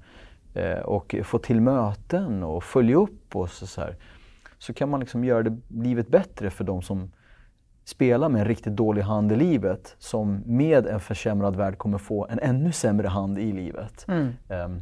[0.53, 3.95] eh, och få till möten och följa upp och så, så, här.
[4.57, 7.11] så kan man liksom göra det, livet bättre för de som
[7.85, 12.27] spela med en riktigt dålig hand i livet som med en försämrad värld kommer få
[12.29, 14.05] en ännu sämre hand i livet.
[14.07, 14.33] Mm.
[14.49, 14.81] Um,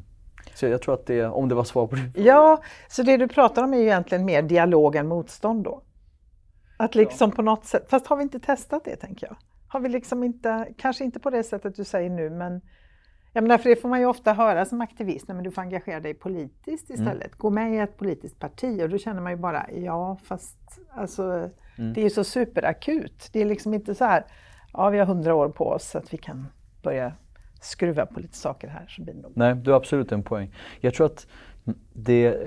[0.53, 2.21] så jag tror att det, om det var svar på det.
[2.21, 5.81] Ja, så det du pratar om är ju egentligen mer dialog än motstånd då?
[6.77, 7.35] Att liksom ja.
[7.35, 9.35] på något sätt, fast har vi inte testat det tänker jag?
[9.67, 12.61] Har vi liksom inte, kanske inte på det sättet du säger nu, men
[13.35, 15.99] Ja, men därför det får man ju ofta höra som aktivist, men du får engagera
[15.99, 17.01] dig politiskt Mm.
[17.01, 17.35] istället.
[17.35, 21.49] Gå med i ett politiskt parti och då känner man ju bara, ja fast alltså,
[21.75, 23.29] det är ju så superakut.
[23.31, 24.25] Det är liksom inte så här,
[24.73, 26.47] ja vi har hundra år på oss så att vi kan
[26.81, 27.13] börja
[27.61, 30.51] skruva på lite saker här så blir det nog Nej, du har absolut en poäng.
[30.81, 31.27] Jag tror att
[31.93, 32.37] det,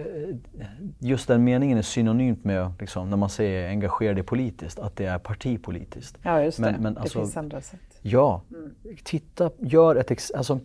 [0.98, 5.04] just den meningen är synonymt med, liksom, när man säger engagera dig politiskt, att det
[5.06, 6.18] är partipolitiskt.
[6.22, 6.80] Ja, just Men- det.
[6.80, 7.80] men det alltså- finns andra sätt.
[8.02, 8.42] Ja,
[9.04, 10.60] titta, gör ett ex- alltså,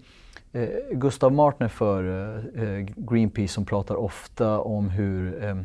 [0.52, 2.04] eh, Gustav Martner för
[2.56, 5.56] eh, Greenpeace som pratar ofta om hur eh,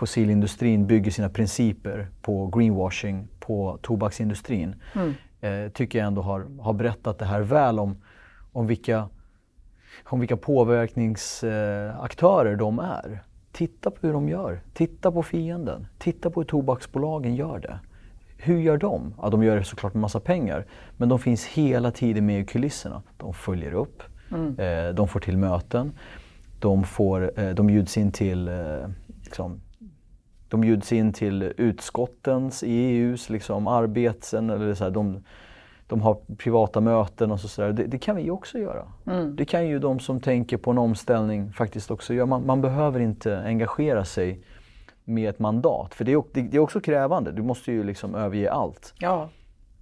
[0.00, 4.74] fossilindustrin bygger sina principer på greenwashing på tobaksindustrin.
[5.40, 7.96] Eh, tycker jag ändå har, har berättat det här väl om,
[8.52, 9.08] om vilka,
[10.04, 13.22] om vilka påverkningsaktörer de är.
[13.52, 14.60] Titta på hur de gör.
[14.74, 15.86] Titta på fienden.
[15.98, 17.80] Titta på hur tobaksbolagen gör det.
[18.36, 19.14] Hur gör de?
[19.22, 20.66] Ja, de gör det såklart med massa pengar.
[20.96, 23.02] Men de finns hela tiden med i kulisserna.
[23.16, 24.02] De följer upp.
[24.58, 25.92] Eh, de får till möten.
[26.58, 28.54] De, får, eh, de bjuds in till eh,
[29.24, 29.60] liksom,
[30.50, 34.50] de bjuds in till utskottens, i EUs liksom, arbeten.
[34.50, 35.24] Eller så här, de,
[35.86, 37.62] de har privata möten och så, så.
[37.62, 38.86] Det, det kan vi också göra.
[39.36, 42.26] Det kan ju de som tänker på en omställning faktiskt också göra.
[42.26, 44.40] Man, man behöver inte engagera sig
[45.04, 45.94] med ett mandat.
[45.94, 47.32] För det är, det, det är också krävande.
[47.32, 48.94] Du måste ju liksom överge allt.
[48.98, 49.28] Ja,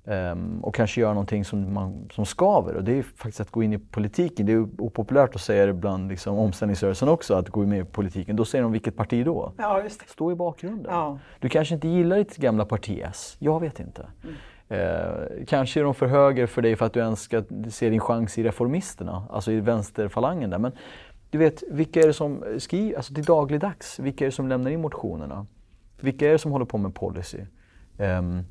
[0.09, 2.75] Ehm, och kanske göra någonting som, man, som skaver.
[2.75, 4.47] Och det är faktiskt att gå in i politiken.
[4.47, 8.37] Det är opopulärt att säga det bland liksom, omställningsrörelsen också, att gå med i politiken.
[8.37, 9.53] Då säger de vilket parti då?
[9.59, 9.83] ja.
[10.07, 10.93] Stå i bakgrunden.
[10.93, 11.19] Ja.
[11.41, 13.37] Du kanske inte gillar ditt gamla parti S.
[13.39, 14.07] Jag vet inte.
[14.69, 18.39] Eh, kanske är de för höger för dig för att du önskar se din chans
[18.39, 20.59] i Reformisterna, alltså i vänsterfalangen där.
[20.59, 20.73] Men
[21.31, 24.71] du vet, vilka är det som skriver, alltså till dagligdags, vilka är det som lämnar
[24.71, 25.47] in motionerna?
[26.01, 27.39] Vilka är det som håller på med policy?
[27.99, 28.45] Ehm,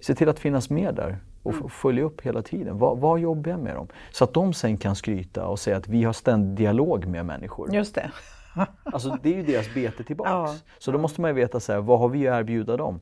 [0.00, 2.78] se till att finnas med där och f- följa upp hela tiden.
[2.78, 3.88] Vad, vad jobbar jag med dem?
[4.12, 7.74] Så att de sen kan skryta och säga att vi har ständig dialog med människor.
[7.74, 8.10] Just det.
[8.84, 10.30] Alltså det är ju deras bete tillbaks.
[10.30, 10.54] Ja.
[10.78, 13.00] Så då måste man ju veta så här, vad har vi att erbjuda dem?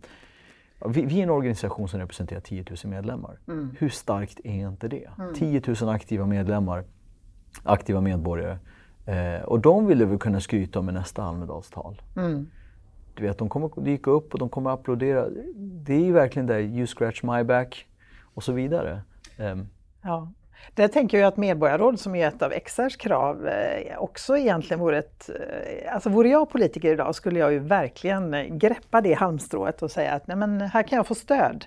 [0.87, 3.39] Vi, vi är en organisation som representerar 10 000 medlemmar.
[3.49, 3.71] Mm.
[3.79, 5.09] Hur starkt är inte det?
[5.35, 6.85] 10 000 aktiva medlemmar,
[7.63, 8.59] aktiva medborgare.
[9.07, 12.03] Eh, och de vill väl kunna skryta om i nästa Almedalstal.
[12.17, 12.47] Mm.
[13.19, 15.29] Du vet, de kommer dyka upp och de kommer applådera.
[15.57, 17.87] Det är ju verkligen det, you scratch my back
[18.35, 19.01] och så vidare.
[19.39, 19.69] Um.
[20.03, 20.33] Ja.
[20.75, 24.99] Där tänker jag att medborgarråd som är ett av XRs krav eh, också egentligen vore
[24.99, 25.31] ett...
[25.31, 30.13] Eh, alltså vore jag politiker idag skulle jag ju verkligen greppa det halmstrået och säga
[30.13, 31.67] att nej men här kan jag få stöd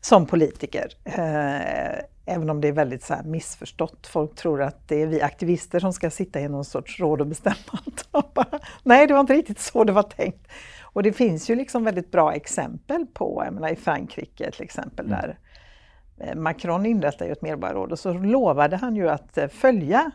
[0.00, 0.88] som politiker.
[1.04, 4.06] Eh, även om det är väldigt så missförstått.
[4.06, 7.26] Folk tror att det är vi aktivister som ska sitta i någon sorts råd och
[7.26, 7.80] bestämma
[8.34, 10.48] bara, nej, det var inte riktigt så det var tänkt.
[10.82, 15.08] Och det finns ju liksom väldigt bra exempel på, jag menar i Frankrike till exempel,
[15.08, 15.38] där
[16.18, 20.10] Eh, Macron inrättade ju ett medborgarråd och så lovade han ju att eh, följa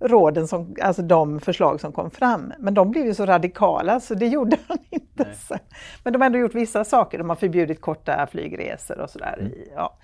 [0.00, 2.52] råden, som, alltså de förslag som kom fram.
[2.58, 5.24] Men de blev ju så radikala så det gjorde han inte.
[5.24, 5.34] Nej.
[5.48, 5.58] sen.
[6.04, 7.18] Men de har ändå gjort vissa saker.
[7.18, 9.38] De har förbjudit korta flygresor och sådär.
[9.42, 9.96] i- Ja.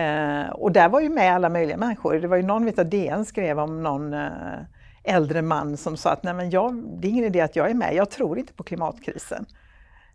[0.00, 2.14] Eh, och där var ju med alla möjliga människor.
[2.14, 4.28] Det var ju någon, vet jag, DN skrev om någon eh,
[5.04, 7.74] äldre man som sa att Nej, men jag, det är ingen idé att jag är
[7.74, 9.46] med, jag tror inte på klimatkrisen.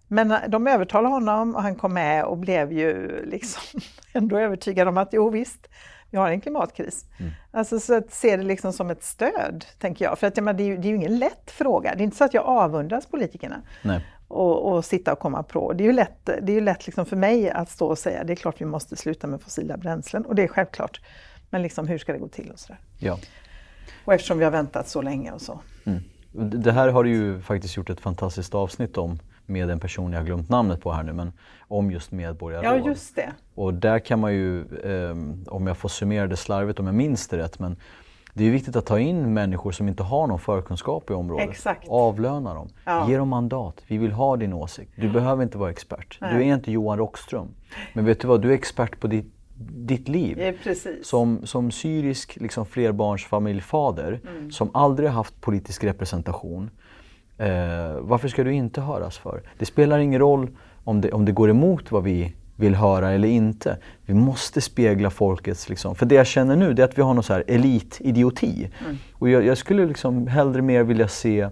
[0.07, 3.79] Men eh, de övertalade honom och han kom med och blev ju liksom
[4.13, 5.67] ändå övertygad om att jo visst,
[6.15, 7.05] vi har en klimatkris.
[7.51, 10.19] Alltså så att se det liksom som ett stöd, tänker jag.
[10.19, 11.95] För att menar, det, är ju, det är ju ingen lätt fråga.
[11.95, 14.05] Det är inte så att jag avundas politikerna nej.
[14.27, 15.73] och, och sitta och komma på.
[15.73, 18.23] Det är ju lätt, det är ju lätt liksom för mig att stå och säga
[18.23, 21.01] det är klart vi måste sluta med fossila bränslen och det är självklart.
[21.49, 22.79] Men liksom, hur ska det gå till och sådär.
[22.99, 23.19] Ja.
[24.05, 25.59] Och eftersom vi har väntat så länge och så.
[25.85, 26.03] Mm.
[26.31, 30.11] Det det här har du ju faktiskt gjort ett fantastiskt avsnitt om med en person
[30.11, 31.31] jag har glömt namnet på här nu, men
[31.67, 32.79] om just medborgarråd.
[32.81, 33.31] Ja, just det.
[33.55, 37.27] Och där kan man ju, ehm, om jag får summera det slarvigt om jag minns
[37.27, 37.75] det rätt, men
[38.33, 41.49] det är viktigt att ta in människor som inte har någon förkunskap i området.
[41.49, 41.87] Exakt.
[41.89, 42.69] Avlöna dem.
[42.85, 43.09] Ja.
[43.09, 43.81] Ge dem mandat.
[43.87, 44.91] Vi vill ha din åsikt.
[44.95, 46.17] Du behöver inte vara expert.
[46.19, 46.49] Du Nej.
[46.49, 47.47] är inte Johan Rockström.
[47.93, 49.33] Men vet du vad, du är expert på ditt,
[49.75, 50.39] ditt liv.
[50.39, 51.07] Ja, precis.
[51.07, 54.51] Som, som syrisk liksom, flerbarnsfamiljfader Mm.
[54.51, 56.69] som aldrig haft politisk representation.
[57.37, 57.47] Eh,
[57.99, 59.41] varför ska du inte höras för?
[59.57, 60.49] Det spelar ingen roll
[60.83, 63.77] om det, om det går emot vad vi vill höra eller inte.
[64.05, 65.69] Vi måste spegla folkets...
[65.69, 68.69] Liksom, för det jag känner nu det är att vi har någon så här elitidioti.
[68.85, 68.97] Mm.
[69.13, 71.49] Och jag, jag skulle liksom hellre mer vilja se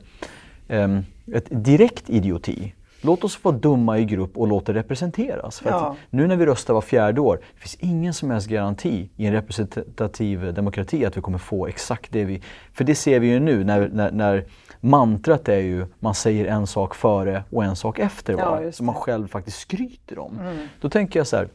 [0.67, 2.73] ehm, ett direkt idioti.
[3.01, 5.59] Låt oss vara dumma i grupp och låt det representeras.
[5.59, 5.95] För Ja.
[6.09, 9.33] nu när vi röstar var fjärde år, det finns ingen som helst garanti i en
[9.33, 12.41] representativ demokrati att vi kommer få exakt det vi...
[12.73, 14.45] För det ser vi ju nu när, när, när
[14.83, 18.95] mantrat är ju man säger en sak före och en sak efter Ja, som man
[18.95, 20.39] själv faktiskt skryter om.
[20.81, 21.47] Då tänker jag så här,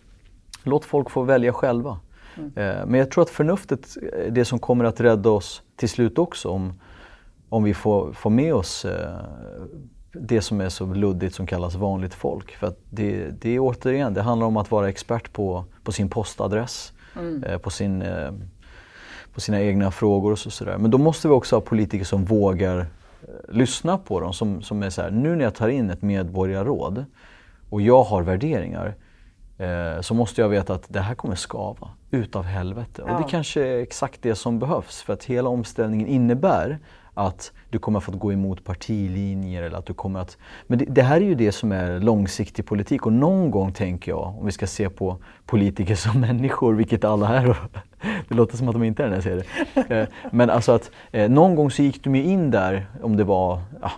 [0.62, 2.00] låt folk få välja själva.
[2.36, 2.52] Mm.
[2.56, 6.18] Eh, men jag tror att förnuftet är det som kommer att rädda oss till slut
[6.18, 6.80] också om,
[7.48, 9.16] om vi får, får med oss eh,
[10.12, 12.56] det som är så luddigt som kallas vanligt folk.
[12.56, 16.10] För att det, det är återigen, det handlar om att vara expert på, på sin
[16.10, 17.44] postadress, mm.
[17.44, 18.32] eh, på, sin, eh,
[19.34, 20.78] på sina egna frågor och så, sådär.
[20.78, 22.86] Men då måste vi också ha politiker som vågar
[23.48, 24.32] lyssna på dem.
[24.32, 27.04] Som, som är så här, nu när jag tar in ett medborgarråd
[27.70, 28.94] och jag har värderingar
[29.58, 33.02] eh, så måste jag veta att det här kommer skava utav helvete.
[33.06, 33.12] Ja.
[33.12, 36.78] Och det kanske är exakt det som behövs för att hela omställningen innebär
[37.14, 40.38] att du kommer att få gå emot partilinjer eller att du kommer att...
[40.66, 44.12] Men det, det, här är ju det som är långsiktig politik och någon gång tänker
[44.12, 47.56] jag, om vi ska se på politiker som människor, vilket alla är.
[48.28, 50.00] Det låter som att de inte är när jag säger det.
[50.00, 53.24] Eh, men alltså att eh, någon gång så gick de ju in där, om det
[53.24, 53.90] var ja,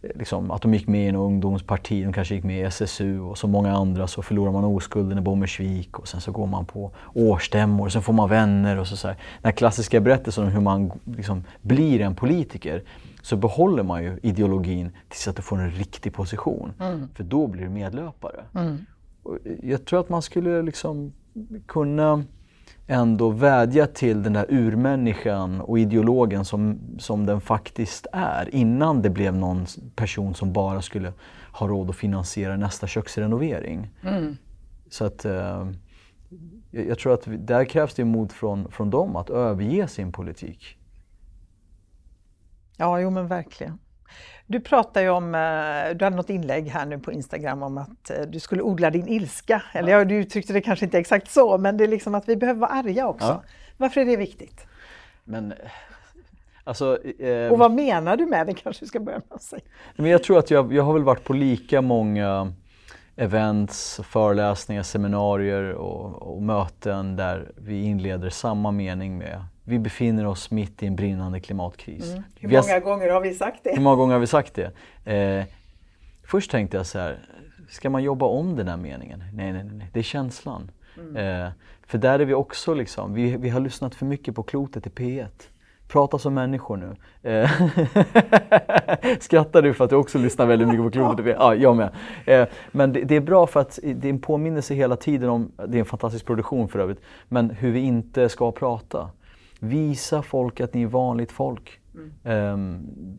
[0.00, 3.38] liksom, att de gick med i en ungdomsparti, de kanske gick med i SSU och
[3.38, 6.90] som många andra så förlorar man oskulden i Bommersvik och sen så går man på
[7.14, 8.96] årsstämmor och sen får man vänner och så.
[8.96, 9.14] så här.
[9.14, 12.82] Den här klassiska berättelsen om hur man liksom blir en politiker
[13.22, 16.72] så behåller man ju ideologin tills att du får en riktig position.
[16.80, 17.08] Mm.
[17.14, 18.44] För då blir du medlöpare.
[18.54, 18.86] Mm.
[19.62, 21.12] jag tror att man skulle liksom
[21.66, 22.24] kunna
[22.90, 29.10] ändå vädja till den där urmänniskan och ideologen som, som den faktiskt är innan det
[29.10, 31.12] blev någon person som bara skulle
[31.52, 33.90] ha råd att finansiera nästa köksrenovering.
[34.02, 34.36] Mm.
[34.90, 35.68] Så att eh,
[36.70, 40.78] jag, tror att där krävs det mod från, från dem att överge sin politik.
[42.76, 43.78] Ja, jo men verkligen.
[44.46, 48.10] Du pratar ju om, eh, du hade något inlägg här nu på Instagram om att
[48.10, 49.62] eh, du skulle odla din ilska.
[49.72, 52.36] Eller ja, du uttryckte det kanske inte exakt så, men det är liksom att vi
[52.36, 53.26] behöver vara arga också.
[53.26, 53.42] Ja.
[53.76, 54.66] Varför är det viktigt?
[55.24, 55.54] Men,
[56.64, 59.62] alltså, eh, Och vad menar du med det kanske du ska börja med att säga?
[59.96, 62.52] Men jag tror att jag, jag har väl varit på lika många
[63.16, 70.50] events, föreläsningar, seminarier och, och möten där vi inleder samma mening med vi befinner oss
[70.50, 72.10] mitt i en brinnande klimatkris.
[72.10, 72.22] Mm.
[72.36, 73.70] Hur många har, gånger har vi sagt det?
[73.74, 74.72] Hur många gånger har vi sagt det?
[75.14, 75.44] Eh,
[76.24, 77.18] först tänkte jag så här,
[77.68, 79.24] ska man jobba om den här meningen?
[79.32, 80.70] Nej, nej, nej, det är känslan.
[80.98, 81.16] Mm.
[81.16, 81.50] Eh,
[81.86, 84.90] för där är vi också liksom, vi, vi har lyssnat för mycket på klotet i
[84.90, 85.28] P1.
[85.88, 86.96] Prata som människor nu.
[87.30, 87.50] Eh,
[89.20, 91.26] skrattar du för att du också lyssnar väldigt mycket på klotet?
[91.26, 91.90] Ja, ah, jag med.
[92.26, 95.52] Eh, men det, det, är bra för att det är en påminnelse hela tiden om,
[95.68, 99.10] det är en fantastisk produktion för övrigt, men hur vi inte ska prata.
[99.58, 101.80] Visa folk att ni är vanligt folk.
[101.94, 102.52] Mm.
[102.52, 103.18] Um,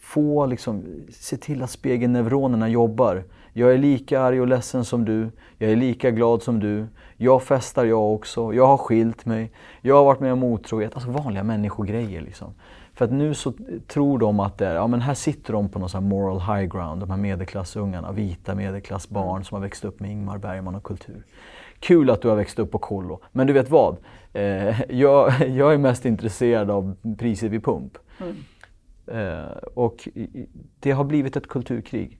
[0.00, 3.24] få liksom, se till att spegelneuronerna jobbar.
[3.52, 5.30] Jag är lika arg och ledsen som du.
[5.58, 6.86] Jag är lika glad som du.
[7.16, 8.54] Jag festar jag också.
[8.54, 9.52] Jag har skilt mig.
[9.80, 10.94] Jag har varit med om otrohet.
[10.94, 12.54] Alltså vanliga människogrejer liksom.
[12.94, 13.52] För att nu så
[13.86, 16.72] tror de att det är, ja men här sitter de på någon sån moral high
[16.72, 19.44] ground, de här medelklassungarna, vita medelklassbarn mm.
[19.44, 21.24] som har växt upp med Ingmar Bergman och kultur.
[21.78, 23.96] Kul att du har växt upp på kollo, men du vet vad?
[24.34, 27.98] Eh, jag, jag, är mest intresserad av priset vid pump.
[28.20, 28.36] Mm.
[29.06, 30.08] Eh, och
[30.80, 32.18] det har blivit ett kulturkrig.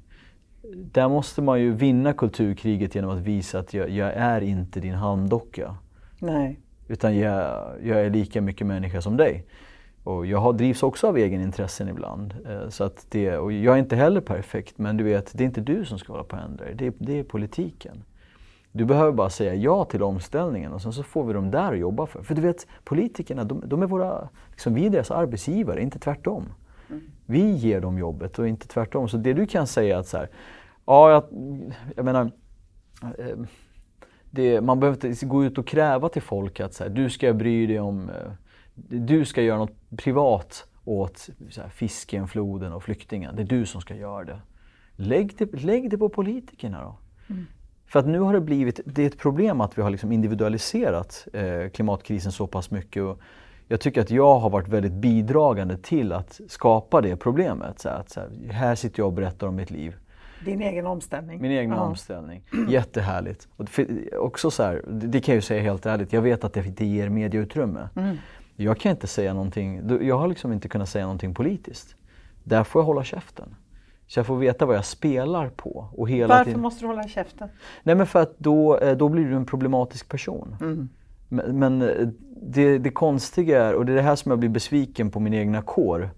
[0.74, 4.94] Där måste man ju vinna kulturkriget genom att visa att jag, jag är inte din
[4.94, 5.76] handdocka.
[6.18, 6.60] Nej.
[6.88, 9.46] Utan jag, jag, är lika mycket människa som dig.
[10.04, 12.34] Och jag har, drivs också av egenintressen ibland.
[12.48, 15.46] Eh, så att det, och jag är inte heller perfekt men du vet, det är
[15.46, 16.64] inte du som ska hålla på att ändra.
[16.74, 18.04] Det, det är politiken.
[18.76, 21.78] Du behöver bara säga ja till omställningen och sen så får vi dem där att
[21.78, 22.22] jobba för.
[22.22, 26.44] För du vet, politikerna, de, de är våra, liksom, vi är deras arbetsgivare, inte tvärtom.
[26.90, 27.02] Mm.
[27.26, 29.08] Vi ger dem jobbet och inte tvärtom.
[29.08, 30.28] Så det du kan säga är att så här,
[30.86, 31.24] ja, jag,
[31.96, 32.30] jag menar,
[33.02, 33.36] eh,
[34.30, 37.32] det, man behöver inte gå ut och kräva till folk att så här, du ska
[37.32, 38.32] bry dig om, eh,
[38.88, 43.36] du ska göra något privat åt så här, fisken, floden och flyktingen.
[43.36, 44.40] Det är du som ska göra det.
[44.96, 46.98] Lägg det, lägg det på politikerna då.
[47.34, 47.46] Mm.
[47.86, 51.28] För att nu har det blivit, det är ett problem att vi har liksom individualiserat
[51.32, 53.02] eh, klimatkrisen så pass mycket.
[53.02, 53.20] Och
[53.68, 57.78] jag tycker att jag har varit väldigt bidragande till att skapa det problemet.
[57.78, 59.96] Så att, så här, här sitter jag och berättar om mitt liv.
[60.44, 61.40] Din egen omställning.
[61.40, 61.84] Min egen Aha.
[61.84, 62.42] omställning.
[62.68, 63.48] Jättehärligt.
[63.56, 63.86] Och för,
[64.18, 66.84] också så här, det kan jag ju säga helt ärligt, jag vet att det inte
[66.84, 67.88] ger medieutrymme.
[67.96, 68.16] Mm.
[68.56, 71.96] Jag kan inte säga någonting, jag har liksom inte kunnat säga någonting politiskt.
[72.44, 73.54] Där får jag hålla käften.
[74.14, 75.88] Så jag får veta vad jag spelar på.
[75.92, 76.60] Och hela Varför tiden...
[76.60, 77.48] måste du hålla käften?
[77.82, 80.56] Nej men för att då, eh, då blir du en problematisk person.
[80.60, 80.88] Mm.
[81.28, 82.08] Men, men eh,
[82.42, 85.34] det, det konstiga är, och det är det här som jag blir besviken på min
[85.34, 86.10] egna kår,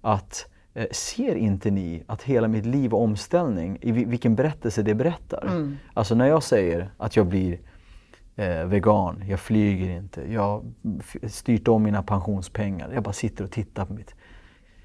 [0.00, 4.94] att eh, ser inte ni att hela mitt liv och omställning, i vilken berättelse det
[4.94, 5.46] berättar?
[5.46, 5.76] Mm.
[5.94, 7.60] Alltså när jag säger att jag blir
[8.36, 10.62] eh, vegan, jag flyger inte, jag har
[11.28, 14.14] styrt om mina pensionspengar, jag bara sitter och tittar på mitt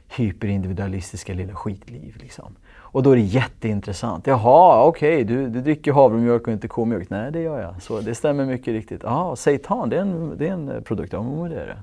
[0.10, 2.18] hyperindividualistiska lilla skitliv.
[2.20, 2.56] Liksom.
[2.92, 4.28] Och då är det jätteintressant.
[4.28, 7.10] Jaha, okej, okay, du, du dricker havremjölk och inte komjölk.
[7.10, 7.82] Nej, det gör jag.
[7.82, 9.02] Så det stämmer mycket riktigt.
[9.04, 11.14] Ja, seitan, det är en, det är en produkt.
[11.14, 11.78] Ja, men det är det.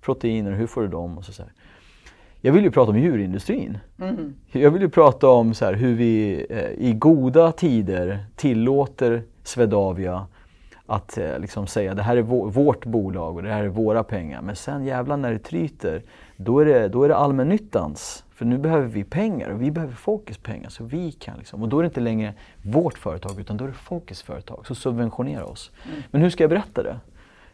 [0.00, 1.18] Proteiner, hur får du dem?
[1.18, 1.42] Och så, så
[2.40, 3.78] Jag vill ju prata om djurindustrin.
[4.00, 4.34] Mm.
[4.52, 10.26] Jag vill ju prata om så här, hur vi eh, i goda tider tillåter Swedavia
[10.86, 14.42] att eh, liksom säga det här är vårt bolag och det här är våra pengar.
[14.42, 16.02] Men sen jävlar när det tryter,
[16.40, 18.24] då är det, då är det allmännyttans.
[18.34, 20.68] För nu behöver vi pengar och vi behöver folkets pengar.
[20.68, 23.68] Så vi kan liksom, och då är det inte längre vårt företag utan då är
[23.68, 25.70] det folkets företag som subventionerar oss.
[25.88, 26.02] Mm.
[26.10, 27.00] Men hur ska jag berätta det?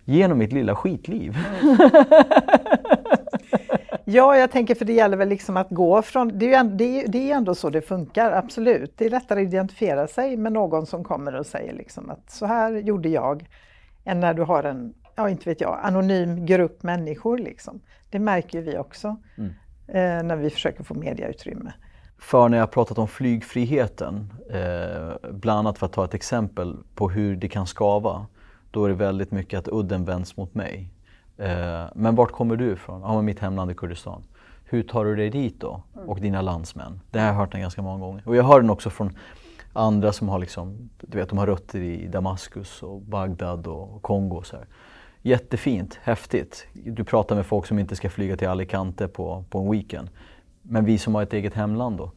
[0.05, 1.39] Genom mitt lilla skitliv.
[1.63, 1.77] Mm.
[4.07, 7.31] Ja, jag tänker för det gäller väl liksom att gå från, det är ju det
[7.31, 8.93] är ändå så det funkar, absolut.
[8.97, 12.47] Det är lättare att identifiera sig med någon som kommer och säger liksom att så
[12.47, 13.49] här gjorde jag,
[14.05, 17.39] än när du har en, ja inte vet jag, anonym grupp människor.
[17.39, 17.81] Liksom.
[18.11, 19.51] Det märker vi också mm.
[19.87, 21.73] eh, när vi försöker få mediautrymme.
[22.19, 27.11] För när jag pratat om flygfriheten, eh, bland annat för att ta ett exempel på
[27.11, 28.27] hur det kan skava,
[28.71, 30.91] då är det väldigt mycket att udden vänds mot mig.
[31.37, 33.01] Eh, men vart kommer du ifrån?
[33.01, 34.23] Ja, mitt hemland är Kurdistan.
[34.65, 35.83] Hur tar du dig dit då?
[36.07, 37.01] Och dina landsmän?
[37.11, 38.23] Det har jag hört den ganska många gånger.
[38.29, 39.19] Och jag hör den också från
[39.73, 44.37] andra som har, liksom, du vet, de har rötter i Damaskus och Bagdad och Kongo.
[44.37, 44.67] Och så här.
[45.27, 46.67] Jättefint, häftigt.
[46.73, 50.11] Du pratar med folk som inte ska flyga till Alicante på, på en weekend.
[50.63, 52.13] Men vi som har ett eget hemland då?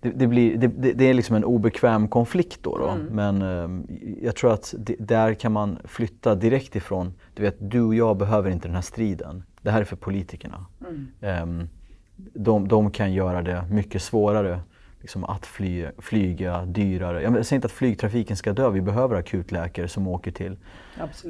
[0.00, 2.78] det, det, blir, det, det, är liksom en obekväm konflikt då.
[2.78, 2.88] då.
[2.88, 3.06] Mm.
[3.06, 3.84] Men eh,
[4.22, 8.50] jag tror att där kan man flytta direkt ifrån, du vet du och jag behöver
[8.50, 9.42] inte den här striden.
[9.62, 10.66] Det här är för politikerna.
[10.88, 11.08] Mm.
[11.20, 11.68] Eh,
[12.16, 14.60] de, de, kan göra det mycket svårare
[15.00, 17.22] liksom att fly, flyga dyrare.
[17.22, 20.56] Jag säger inte att flygtrafiken ska dö, vi behöver akutläkare som åker till,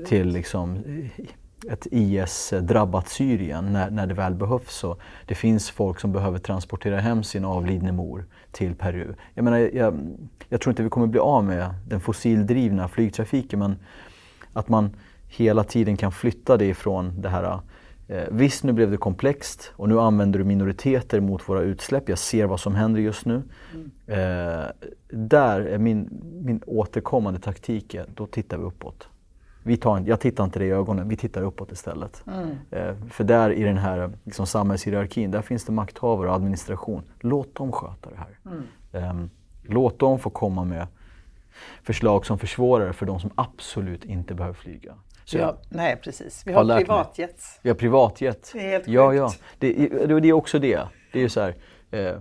[0.06, 0.84] till liksom,
[1.70, 4.74] ett IS-drabbat Syrien när, när det väl behövs.
[4.74, 4.96] Så
[5.26, 9.14] det finns folk som behöver transportera hem sin avlidne mor till Peru.
[9.34, 10.16] Jag, menar, jag,
[10.48, 13.76] jag tror inte vi kommer bli av med den fossildrivna flygtrafiken men
[14.52, 14.96] att man
[15.28, 17.58] hela tiden kan flytta det ifrån det här Eh,
[18.30, 22.08] visst, nu blev det komplext och nu använder du minoriteter mot våra utsläpp.
[22.08, 23.42] Jag ser vad som händer just nu.
[23.74, 23.90] Mm.
[24.06, 24.66] Eh,
[25.10, 26.08] där är min,
[26.42, 29.08] min återkommande taktik, då tittar vi uppåt.
[29.62, 32.24] Vi tar, jag tittar inte det i ögonen, vi tittar uppåt istället.
[32.26, 32.48] Mm.
[32.70, 37.02] Eh, för där i den här liksom, samhällshierarkin, där finns det makthavare och administration.
[37.20, 38.38] Låt dem sköta det här.
[38.46, 38.62] Mm.
[38.92, 39.28] Eh,
[39.62, 40.86] låt dem få komma med
[41.82, 44.94] förslag som försvårar för de som absolut inte behöver flyga.
[45.28, 47.42] Så ja, nej precis, vi har, har privatjet.
[47.62, 48.50] Vi har privatjet.
[48.52, 49.32] Det är helt ja, ja.
[49.58, 49.72] Det,
[50.20, 50.80] det är också det.
[51.12, 51.54] Det är så här,
[51.90, 52.14] eh,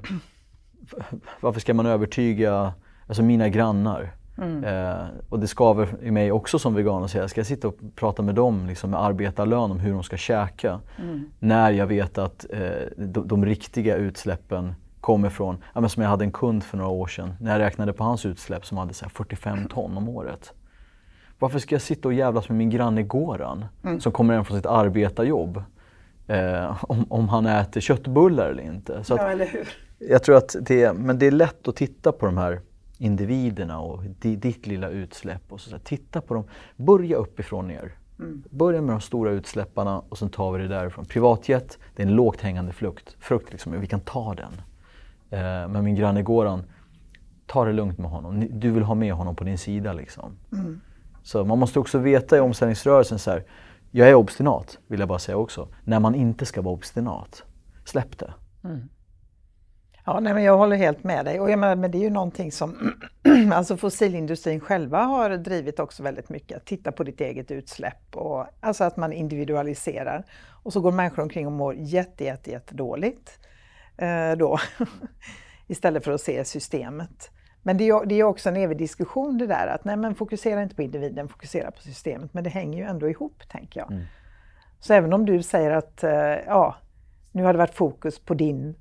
[1.41, 2.73] varför ska man övertyga
[3.07, 4.13] alltså mina grannar?
[4.37, 4.63] Mm.
[4.63, 7.77] Eh, och det skaver i mig också som vegan att säga, ska jag sitta och
[7.95, 10.79] prata med dem liksom, med arbetarlön om hur de ska käka?
[10.97, 11.25] Mm.
[11.39, 12.59] När jag vet att eh,
[12.97, 16.91] de, de, riktiga utsläppen kommer från, ja, men som jag hade en kund för några
[16.91, 20.53] år sedan, när jag räknade på hans utsläpp som hade så 45 ton om året.
[21.39, 24.01] Varför ska jag sitta och jävlas med min granne Goran mm.
[24.01, 25.63] som kommer hem från sitt arbetarjobb?
[26.27, 29.03] Eh, om, om han äter köttbullar eller inte.
[29.03, 29.69] Så ja, eller hur?
[29.99, 32.61] Jag tror att det, men det är lätt att titta på de här
[32.97, 35.41] individerna och ditt lilla utsläpp.
[35.49, 36.43] Och så, så titta på dem,
[36.75, 37.91] börja uppifrån ner.
[38.19, 38.43] Mm.
[38.49, 41.05] Börja med de stora utsläpparna och sen tar vi det därifrån.
[41.05, 43.15] Privatjet, det är en lågt hängande frukt.
[43.19, 44.53] frukt liksom, vi kan ta den.
[45.29, 46.63] Eh, men min granne Goran,
[47.45, 48.47] ta det lugnt med honom.
[48.51, 49.93] Du vill ha med honom på din sida.
[49.93, 50.31] Liksom.
[50.51, 50.81] Mm.
[51.27, 53.43] Så man måste också veta i omställningsrörelsen så här,
[53.91, 57.43] jag är obstinat, vill jag bara säga också, när man inte ska vara obstinat.
[57.85, 58.33] Släpp det.
[58.63, 58.89] Mm.
[60.05, 61.39] Ja, nej, men jag håller helt med dig.
[61.39, 62.93] Och jag menar, men det är ju någonting som
[63.53, 66.65] alltså fossilindustrin själva har drivit också väldigt mycket.
[66.65, 70.25] Titta på ditt eget utsläpp och alltså att man individualiserar.
[70.63, 73.39] Och så går människor omkring och mår jätte, jätte, jätte dåligt
[73.97, 74.59] eh, då.
[75.67, 77.31] Istället för att se systemet.
[77.67, 80.63] Men det är, det är också en evig diskussion det där att nej men fokusera
[80.63, 82.33] inte på individen, fokusera på systemet.
[82.33, 83.91] Men det hänger ju ändå ihop tänker jag.
[83.91, 84.03] Mm.
[84.79, 86.11] Så även om du säger att eh,
[86.45, 86.75] ja,
[87.31, 88.75] nu har det varit fokus på din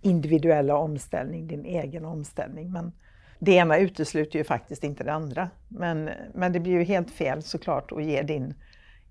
[0.00, 2.72] individuella omställning, din egen omställning.
[2.72, 2.92] Men
[3.38, 5.50] det ena utesluter ju faktiskt inte det andra.
[5.68, 8.54] Men, men det blir ju helt fel såklart att ge din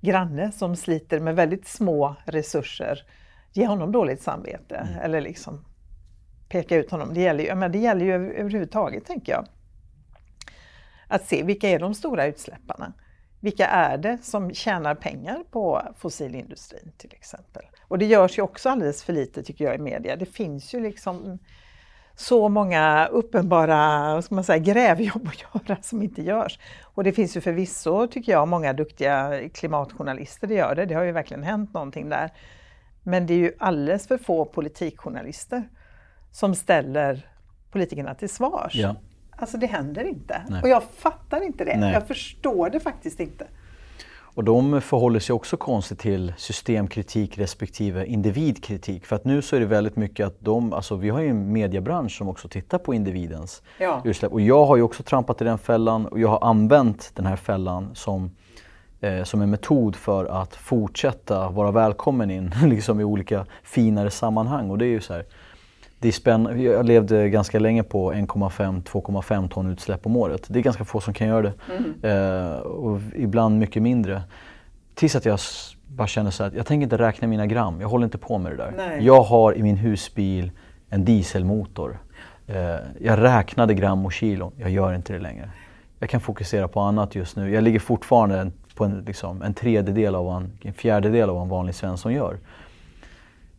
[0.01, 3.05] granne som sliter med väldigt små resurser,
[3.53, 4.76] ge honom dåligt samvete.
[4.76, 4.99] Mm.
[4.99, 5.65] Eller liksom
[6.53, 7.13] peka ut honom.
[7.13, 9.45] Det gäller ju, men det gäller ju överhuvudtaget, tänker jag.
[11.07, 12.93] Att se vilka är de stora utsläpparna?
[13.39, 17.63] Vilka är det som tjänar pengar på fossilindustrin till exempel?
[17.87, 20.15] Och det görs ju också alldeles för lite tycker jag i media.
[20.15, 21.39] Det finns ju liksom
[22.15, 26.59] så många uppenbara ska man säga, grävjobb att göra som inte görs.
[26.83, 30.85] Och det finns ju förvisso, tycker jag, många duktiga klimatjournalister det gör det.
[30.85, 32.31] Det har ju verkligen hänt någonting där.
[33.03, 35.63] Men det är ju alldeles för få politikjournalister
[36.34, 37.29] som ställer
[37.71, 38.75] politikerna till svars.
[38.75, 38.95] Ja.
[39.31, 40.41] Alltså det händer inte.
[40.47, 40.61] Nej.
[40.61, 41.77] Och jag fattar inte det.
[41.77, 41.93] Nej.
[41.93, 43.47] Jag förstår det faktiskt inte.
[44.36, 49.05] Och de förhåller sig också konstigt till systemkritik respektive individkritik.
[49.05, 51.51] För att nu så är det väldigt mycket att de, alltså vi har ju en
[51.51, 54.01] mediebransch som också tittar på individens Ja.
[54.03, 54.31] utsläpp.
[54.31, 57.36] Och jag har ju också trampat i den fällan och jag har använt den här
[57.36, 58.31] fällan som,
[59.01, 64.69] eh, som en metod för att fortsätta vara välkommen in liksom i olika finare sammanhang.
[64.69, 65.25] Och det är ju så här,
[66.03, 66.63] det är spännande.
[66.63, 70.45] Jag levde ganska länge på 1,5-2,5 ton utsläpp om året.
[70.47, 71.53] Det är ganska få som kan göra
[72.01, 72.09] det.
[72.09, 74.21] Eh, och ibland mycket mindre.
[74.95, 75.39] Tills att jag
[75.87, 77.81] bara känner så att jag tänker inte räkna mina gram.
[77.81, 78.73] Jag håller inte på med det där.
[78.77, 79.05] Nej.
[79.05, 80.51] Jag har i min husbil
[80.89, 81.97] en dieselmotor.
[82.47, 82.55] Eh,
[83.01, 84.51] jag räknade gram och kilon.
[84.57, 85.49] Jag gör inte det längre.
[85.99, 87.53] Jag kan fokusera på annat just nu.
[87.53, 91.43] Jag ligger fortfarande på en, liksom, en tredjedel av vad en, en fjärdedel av vad
[91.43, 92.37] en vanlig svensson gör.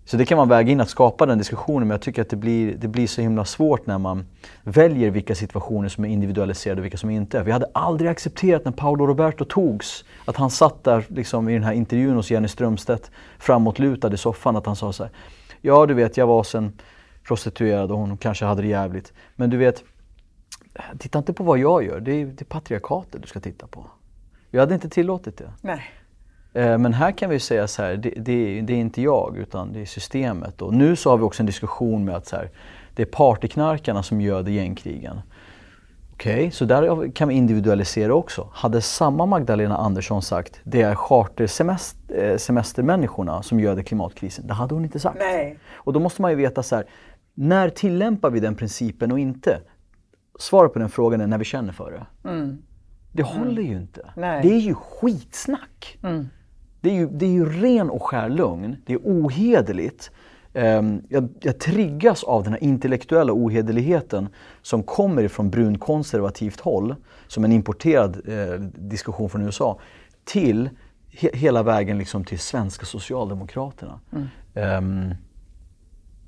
[0.07, 2.37] Så det kan man väga in att skapa den diskussionen men jag tycker att det
[2.37, 4.27] blir, det blir så himla svårt när man
[4.63, 7.43] väljer vilka situationer som är individualiserade och vilka som inte är.
[7.45, 11.63] Vi hade aldrig accepterat när Paolo Roberto togs, att han satt där liksom, i den
[11.63, 15.13] här intervjun hos Jenny Strömstedt framåtlutad i soffan, att han sa så här.
[15.61, 16.73] Ja du vet, jag var sen
[17.27, 19.13] prostituerad och hon kanske hade det jävligt.
[19.37, 19.85] Men du vet,
[20.99, 23.87] titta inte på vad jag gör, det är, det är patriarkatet du ska titta på.
[24.51, 25.53] Jag hade inte tillåtit det.
[25.61, 25.83] Nej.
[26.55, 29.73] Eh, Men här kan vi säga så här, det, det, det är inte jag utan
[29.73, 30.63] det är systemet.
[30.63, 32.51] Och nu så har vi också en diskussion med att så här,
[32.95, 35.21] det är partyknarkarna som göder gängkrigen.
[36.13, 38.49] Okej, så där kan vi individualisera också.
[38.53, 45.01] Hade samma Magdalena Andersson sagt det är chartersemestermänniskorna som göder klimatkrisen, det hade hon inte
[45.01, 45.19] sagt.
[45.19, 45.59] Nej.
[45.75, 46.85] Och då måste man ju veta så här,
[47.35, 49.61] när tillämpar vi den principen och inte?
[50.39, 52.07] Svaret på den frågan är när vi känner för det.
[53.13, 54.13] Det håller ju inte.
[54.17, 54.43] Nej.
[54.43, 55.99] Det är ju skitsnack.
[56.85, 58.77] Det, är ju, det är ju ren och skär lögn.
[58.87, 60.11] Det är ohederligt.
[60.55, 64.29] Ehm, jag, jag triggas av den här intellektuella ohederligheten
[64.63, 66.95] som kommer ifrån brunkonservativt håll,
[67.27, 69.79] som en importerad eh, diskussion från USA,
[70.25, 70.71] till
[71.11, 74.01] he, hela vägen liksom till svenska socialdemokraterna.
[74.55, 75.15] Ehm,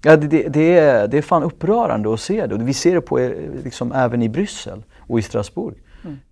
[0.03, 2.55] Ja, det, det, det, är, det är fan upprörande att se det.
[2.55, 3.33] Och vi ser det på, eh,
[3.65, 5.75] liksom, även i Bryssel och i Strasbourg.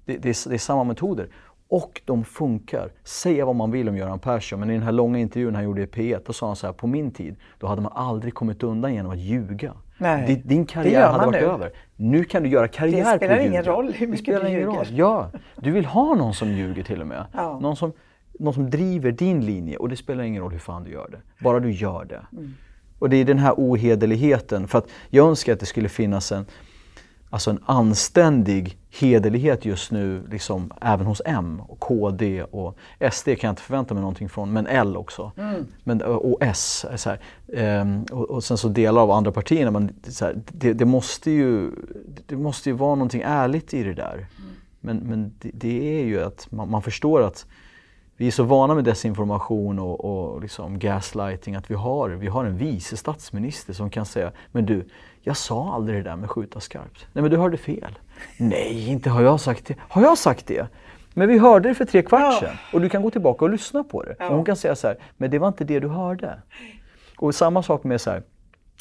[0.04, 1.28] Det, det, är, det är samma metoder.
[1.68, 2.90] Och de funkar.
[3.04, 5.82] Säga vad man vill om Göran Persson, men i den här långa intervjun han gjorde
[5.82, 8.62] i P1, då sa han så här, på min tid, då hade man aldrig kommit
[8.62, 9.72] undan genom att ljuga.
[9.98, 11.46] Nej, Din, din karriär hade varit nu.
[11.46, 11.70] över.
[11.96, 14.66] Nu kan du göra karriär Det spelar på ingen roll hur Det mycket du ljuger.
[14.66, 14.86] roll.
[14.90, 17.26] Ja, du vill ha någon som ljuger till och med.
[17.32, 17.58] Ja.
[17.62, 17.92] Någon, som,
[18.38, 21.44] någon som driver din linje och det spelar ingen roll hur fan du gör det.
[21.44, 22.26] Bara du gör det.
[22.32, 22.54] Mm.
[22.98, 24.68] Och det är den här ohederligheten.
[24.68, 26.46] För att jag önskar att det skulle finnas en,
[27.34, 32.76] alltså en anständig hederlighet just nu, liksom, även hos M och KD och
[33.12, 35.32] SD kan jag inte förvänta mig någonting från, men L också.
[35.84, 36.86] Men, och S.
[36.96, 37.20] Så här.
[37.54, 39.70] Ehm, och, och sen så delar av andra partierna.
[39.70, 41.70] Men så här, det, det, måste ju,
[42.26, 44.26] det måste ju vara någonting ärligt i det där.
[44.80, 47.46] Men, men det, det är ju att man, man förstår att
[48.16, 52.44] vi är så vana med desinformation och, och liksom gaslighting att vi har, vi har
[52.44, 54.88] en vice statsminister som kan säga Men du,
[55.24, 57.06] jag sa aldrig det där med skjuta skarpt.
[57.12, 57.98] Nej men du hörde fel.
[58.38, 59.74] Nej, inte har jag sagt det.
[59.88, 60.66] Har jag sagt det?
[61.14, 62.38] Men vi hörde det för tre kvart Ja.
[62.40, 64.16] sedan och du kan gå tillbaka och lyssna på det.
[64.18, 64.28] Ja.
[64.28, 66.38] Och hon kan säga så här, men det var inte det du hörde.
[67.18, 68.22] Och samma sak med så här,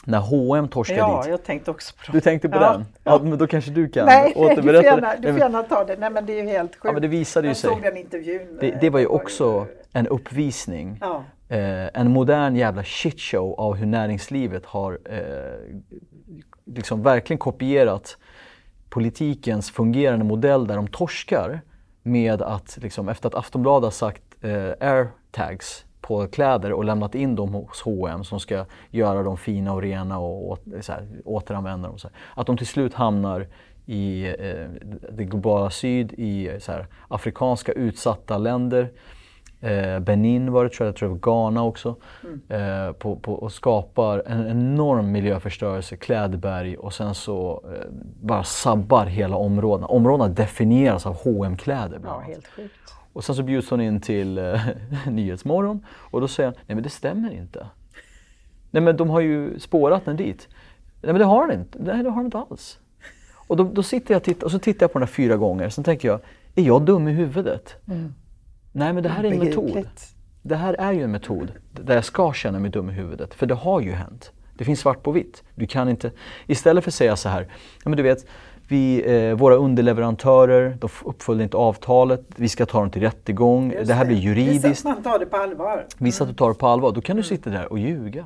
[0.05, 1.29] när H&M torskar Ja, dit.
[1.31, 2.85] jag tänkte också på Du tänkte på Ja, den?
[3.03, 3.19] Ja.
[3.23, 5.15] men då kanske du kan Nej, du får, återberätta gärna, det.
[5.15, 5.95] du Nej, får gärna ta det.
[5.99, 6.85] Nej men det är ju helt sjukt.
[6.85, 7.69] Ja, men det visade ju jag sig.
[7.69, 8.57] såg den intervjun.
[8.61, 10.97] Det, det var ju också en uppvisning.
[11.01, 11.23] Ja.
[11.49, 15.19] Eh, en modern jävla shitshow av hur näringslivet har eh,
[16.66, 18.18] liksom verkligen kopierat
[18.89, 21.61] politikens fungerande modell där de torskar
[22.03, 27.36] med att liksom, efter att Aftonbladet har sagt eh, airtags på kläder och lämnat in
[27.36, 31.88] dem hos H&M som ska göra dem fina och rena och och så här, återanvända
[31.88, 31.97] dem.
[31.97, 32.18] Så här.
[32.36, 33.47] Att de till slut hamnar
[33.86, 34.68] i eh,
[35.11, 38.91] det globala syd, i så här, afrikanska utsatta länder.
[39.64, 41.95] Eh, Benin var det tror jag, jag tror det var Ghana också.
[42.49, 47.86] Eh, på, på, och skapar en enorm miljöförstörelse, klädberg och sen så eh,
[48.22, 49.88] bara sabbar hela områdena.
[49.88, 52.28] Områdena definieras av hm kläder bland Ja, annat.
[52.28, 52.74] helt sjukt.
[53.14, 54.61] Och sen så bjuds hon in till eh,
[55.09, 57.68] Nyhetsmorgon och då säger han, nej men det stämmer inte.
[58.72, 60.47] Nej men de har ju spårat den dit.
[61.01, 62.80] Nej men det har de inte, nej det har de inte alls.
[63.47, 65.38] Och då, då sitter jag och tittar, och så tittar jag på den här fyra
[65.38, 66.20] gånger, sen tänker jag,
[66.55, 67.76] är jag dum i huvudet?
[68.76, 69.88] Nej men det här är en metod.
[70.41, 73.45] Det här är ju en metod där jag ska känna mig dum i huvudet, för
[73.45, 74.32] det har ju hänt.
[74.57, 75.43] Det finns svart på vitt.
[75.55, 76.11] Du kan inte,
[76.47, 77.41] istället för att säga så här,
[77.84, 78.26] ja men du vet,
[78.67, 83.88] vi, eh, våra underleverantörer, de uppföljde inte avtalet, vi ska ta dem till rättegång, Just
[83.88, 84.86] det här blir Visa juridiskt.
[84.86, 85.86] att man tar det på allvar.
[85.97, 88.26] Visa att du tar det på allvar, då kan du sitta där och ljuga.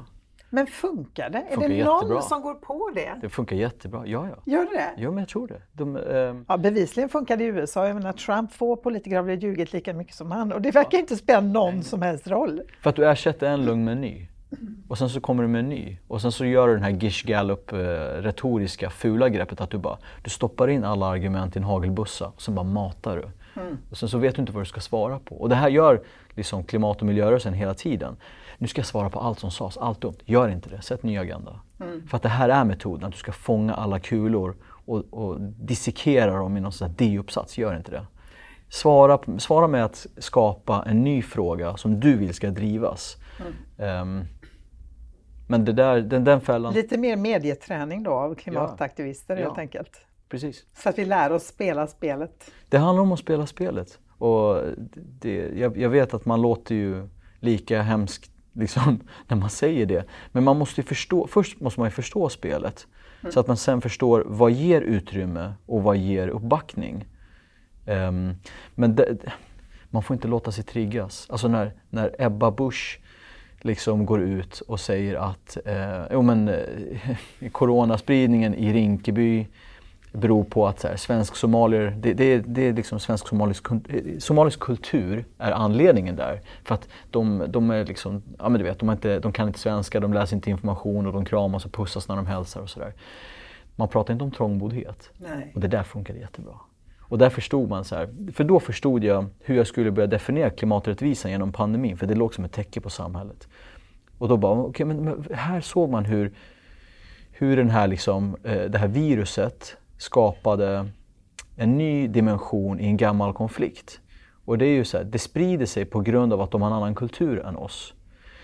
[0.50, 1.38] Men funkar det?
[1.38, 2.08] Är Funkar det jättebra.
[2.08, 3.14] någon som går på det?
[3.22, 4.52] Det funkar jättebra, ja ja.
[4.52, 4.90] Gör det?
[4.98, 5.62] Jo men jag tror det.
[5.74, 7.88] De, ehm, Ja, bevisligen funkar det i USA.
[7.88, 11.16] Jag menar, Trump, få politiker har ljugit lika mycket som han och det verkar inte
[11.16, 12.62] spela någon som helst roll.
[12.82, 14.28] För att du ersätter en lugn med en ny.
[14.88, 15.98] Och sen så kommer du med en ny.
[16.08, 17.78] Och sen så gör du den här Gish Gallup eh,
[18.22, 22.42] retoriska fula greppet att du bara du stoppar in alla argument i en hagelbussa och
[22.42, 23.30] sen bara matar du.
[23.92, 25.36] Och sen så vet du inte vad du ska svara på.
[25.36, 28.16] Och det här gör liksom klimat och miljörörelsen hela tiden.
[28.58, 30.18] Nu ska jag svara på allt som sades, allt dumt.
[30.26, 31.60] Gör inte det, sätt ny agenda.
[32.08, 34.56] För att det här är metoden, att du ska fånga alla kulor
[34.86, 37.58] och, och dissekera dem i någon sån här D-uppsats.
[37.58, 38.06] Gör inte det.
[38.70, 43.18] Svara, svara med att skapa en ny fråga som du vill ska drivas.
[43.78, 44.24] Ehm,
[45.48, 49.44] men det där, den, den fällan, Lite mer medieträning då av klimataktivister Ja.
[49.44, 49.92] helt enkelt.
[50.30, 50.66] precis.
[50.84, 52.52] Så att vi lär oss spela spelet.
[52.70, 54.00] Det handlar om att spela spelet.
[54.18, 54.62] Och
[55.22, 57.08] det, jag, jag vet att man låter ju
[57.40, 60.06] lika hemskt liksom, när man säger det.
[60.32, 62.88] Men man måste förstå, först måste man ju förstå spelet.
[63.30, 67.06] Så att man sen förstår vad ger utrymme och vad ger uppbackning.
[67.86, 68.36] Ehm,
[68.76, 69.18] men det,
[69.90, 71.28] man får inte låta sig triggas.
[71.30, 73.00] Alltså när, när Ebba Busch
[73.62, 79.48] liksom går ut och säger att eh, jo, men, eh, coronaspridningen i Rinkeby
[80.18, 84.60] beror på att så här, svensk-somalier, det, det, det är liksom svensk-somalisk kul- eh, somalisk
[84.60, 86.42] kultur är anledningen där.
[86.64, 89.60] För att de, de är liksom, ja men du vet, de, inte, de kan inte
[89.60, 92.94] svenska, de läser inte information och de kramas och pussas när de hälsar och sådär.
[93.76, 95.10] Man pratar inte om trångboddhet.
[95.18, 95.52] Nej.
[95.56, 96.54] Och det där funkade jättebra.
[97.00, 100.50] Och där förstod man så här, för då förstod jag hur jag skulle börja definiera
[100.50, 103.48] klimaträttvisan genom pandemin, för det låg som ett täcke på samhället.
[104.18, 106.34] Och då bara, okej men, men här såg man hur,
[107.32, 110.90] hur den här liksom, eh, det här viruset skapade
[111.56, 114.00] en ny dimension i en gammal konflikt.
[114.46, 116.70] Och det är ju så här, det sprider sig på grund av att de har
[116.70, 117.94] en annan kultur än oss.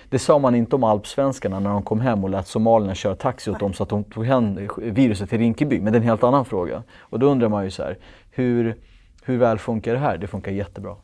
[0.10, 3.52] Det sa man inte om alpsvenskarna när de kom hem och lät somalierna köra taxi
[3.52, 5.82] åt dem så att de tog hem viruset till Rinkeby.
[5.82, 6.84] Men det är en helt annan fråga.
[7.00, 7.98] Och då undrar man ju så här,
[8.32, 8.76] hur,
[9.24, 10.18] hur väl funkar det här?
[10.18, 10.96] Det funkar jättebra.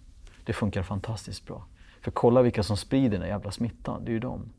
[0.46, 1.66] Det funkar fantastiskt bra.
[2.02, 4.50] För kolla vilka som sprider den här jävla smittan, det är ju de.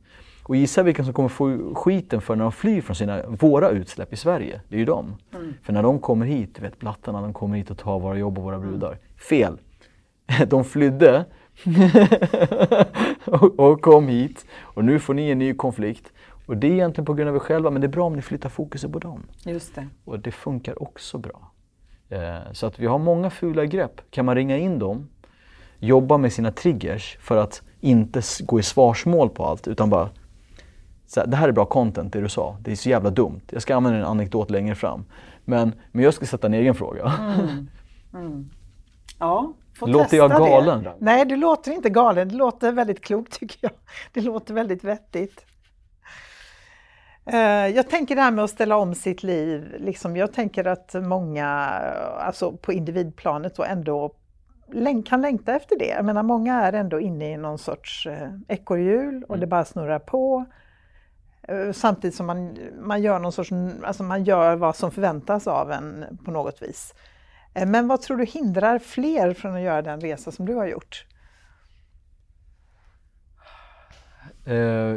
[0.51, 4.13] Och gissa vilka som kommer få skiten för när de flyr från sina, våra utsläpp
[4.13, 4.61] i Sverige.
[4.69, 5.17] Det är ju de.
[5.63, 8.39] För när de kommer hit, du vet blattarna, de kommer hit och tar våra jobb
[8.39, 8.99] och våra brudar.
[9.29, 9.59] Fel!
[10.47, 11.25] De flydde
[13.25, 16.13] och, och kom hit och nu får ni en ny konflikt.
[16.47, 18.23] Och det är egentligen på grund av er själva, men det är bra om ni
[18.23, 19.23] flyttar fokuset på dem.
[19.45, 19.87] Just det.
[20.05, 21.53] Och det funkar också bra.
[22.09, 24.01] Eh, så att vi har många fula grepp.
[24.11, 25.09] Kan man ringa in dem,
[25.79, 30.09] jobba med sina triggers för att inte gå i svarsmål på allt utan bara
[31.11, 33.41] så här, det här är bra content det du sa, det är så jävla dumt.
[33.51, 35.05] Jag ska använda en anekdot längre fram.
[35.45, 37.13] Men, men jag ska sätta en egen fråga.
[39.19, 40.35] Ja, får Låter testa jag det.
[40.37, 40.89] galen?
[40.99, 42.29] Nej, du låter inte galen.
[42.29, 43.73] Det låter väldigt klokt tycker jag.
[44.13, 45.45] Det låter väldigt vettigt.
[47.27, 49.75] Eh, Jag tänker det här med att ställa om sitt liv.
[49.79, 51.49] Liksom, jag tänker att många,
[52.19, 54.15] alltså på individplanet, då ändå
[55.07, 55.87] kan längta efter det.
[55.89, 59.99] Jag menar, många är ändå inne i någon sorts eh, ekorrhjul och det bara snurrar
[59.99, 60.45] på.
[61.51, 63.51] Eh, Samtidigt som man, man gör någon sorts,
[63.83, 66.95] alltså man gör vad som förväntas av en på något vis.
[67.55, 70.67] Eh, Men vad tror du hindrar fler från att göra den resa som du har
[70.67, 71.07] gjort?
[74.45, 74.55] Eh,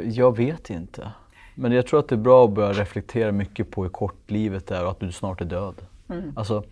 [0.10, 1.12] jag vet inte.
[1.56, 4.72] Men jag tror att det är bra att börja reflektera mycket på hur kort livet
[4.72, 5.76] är och att du snart är död.
[6.36, 6.64] Alltså,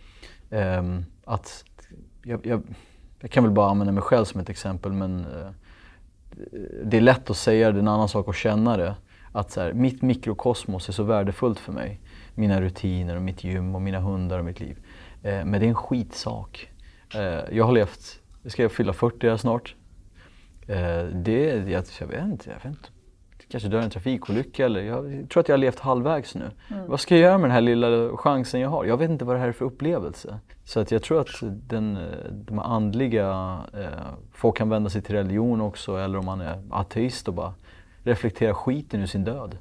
[0.50, 1.64] ehm, att
[2.24, 2.62] jag, jag,
[3.20, 5.26] jag kan väl bara använda mig själv som ett exempel men
[6.84, 8.96] det är lätt att säga det, det är en annan sak att känna det.
[9.32, 12.00] Att så här, mitt mikrokosmos är så värdefullt för mig.
[12.36, 14.78] Mina rutiner och mitt gym och mina hundar och mitt liv.
[15.24, 16.70] Eh, men det är en skitsak.
[17.16, 19.76] Eh, jag har levt, jag ska fylla 40 här snart.
[20.68, 22.90] Eh, det, jag, jag vet inte, jag vet inte.
[23.52, 26.52] Kanske dör en trafikolycka eller jag tror att jag har levt halvvägs nu.
[26.88, 28.86] Vad ska jag göra med den här lilla chansen jag har?
[28.86, 30.40] Jag vet inte vad det här är för upplevelse.
[30.64, 33.88] Så att jag tror att den, eh, de andliga, eh,
[34.32, 37.54] folk kan vända sig till religion också eller om man är ateist och bara
[38.04, 39.58] reflektera skiten ur sin död.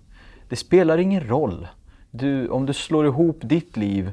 [0.48, 1.68] Det spelar ingen roll.
[2.10, 4.10] Du, om du slår ihop ditt liv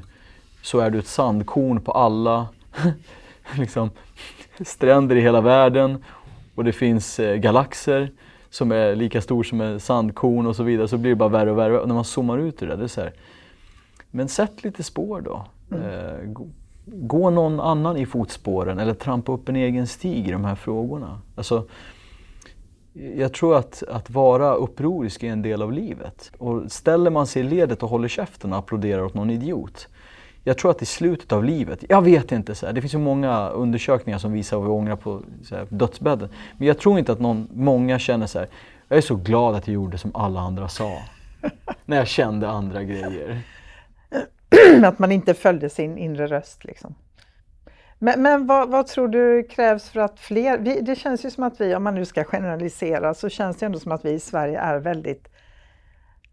[0.62, 2.48] så är du ett sandkorn på alla
[3.58, 3.90] liksom,
[4.60, 6.04] stränder i hela världen
[6.54, 8.10] och det finns eh, galaxer
[8.50, 11.50] som är lika stor som en sandkorn och så vidare så blir det bara värre
[11.50, 11.80] och värre.
[11.80, 13.12] Och när man zoomar ut det där, det är så här,
[14.10, 15.44] men sätt lite spår då.
[15.76, 16.46] Eh, gå,
[16.86, 21.20] gå någon annan i fotspåren eller trampa upp en egen stig i de här frågorna.
[21.36, 21.64] Alltså,
[23.16, 26.32] jag tror att, att vara upprorisk är en del av livet.
[26.38, 29.88] Och ställer man sig i ledet och håller käften och applåderar åt någon idiot.
[30.44, 32.98] Jag tror att i slutet av livet, jag vet inte, så här, det finns ju
[32.98, 36.28] många undersökningar som visar vad vi ångrar på så här, dödsbädden.
[36.56, 38.48] Men jag tror inte att någon, många känner så här,
[38.88, 41.02] Jag är så glad att jag gjorde som alla andra sa.
[41.84, 43.42] när jag kände andra grejer.
[44.84, 46.94] att man inte följde sin inre röst liksom.
[47.98, 51.44] Men, men vad, vad, tror du krävs för att fler, vi, det känns ju som
[51.44, 54.20] att vi, om man nu ska generalisera, så känns det ändå som att vi i
[54.20, 55.28] Sverige är väldigt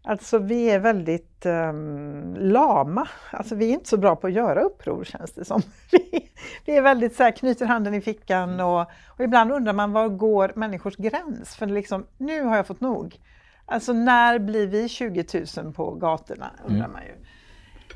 [0.08, 3.08] Alltså vi är väldigt um, lama.
[3.30, 5.62] Alltså vi är inte så bra på att göra uppror känns det som.
[5.90, 6.30] Vi,
[6.64, 10.08] vi är väldigt så här, knyter handen i fickan och, och, ibland undrar man var
[10.08, 11.56] går människors gräns?
[11.56, 13.20] För liksom, nu har jag fått nog.
[13.66, 15.24] Alltså när blir vi 20
[15.56, 16.92] 000 på gatorna undrar mm.
[16.92, 17.25] man ju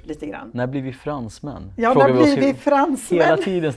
[0.07, 0.51] lite grann.
[0.55, 1.72] När blir vi fransmän?
[1.76, 3.20] Ja, Frågar när vi blir vi fransmän?
[3.20, 3.72] Hela tiden.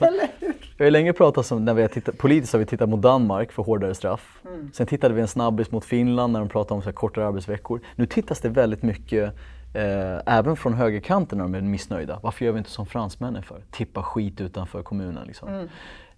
[0.78, 3.52] Vi har länge pratat om, när vi har tittat, politiskt har vi tittat mot Danmark
[3.52, 4.40] för hårdare straff.
[4.46, 4.70] Mm.
[4.74, 7.80] Sen tittade vi en snabbis mot Finland när de pratade om så kortare arbetsveckor.
[7.96, 9.34] Nu tittas det väldigt mycket
[9.74, 12.18] Eh, även från högerkanten när de är missnöjda.
[12.22, 13.62] Varför gör vi inte som fransmännen för?
[13.70, 15.26] Tippa skit utanför kommunen.
[15.26, 15.48] Liksom.
[15.48, 15.68] Mm.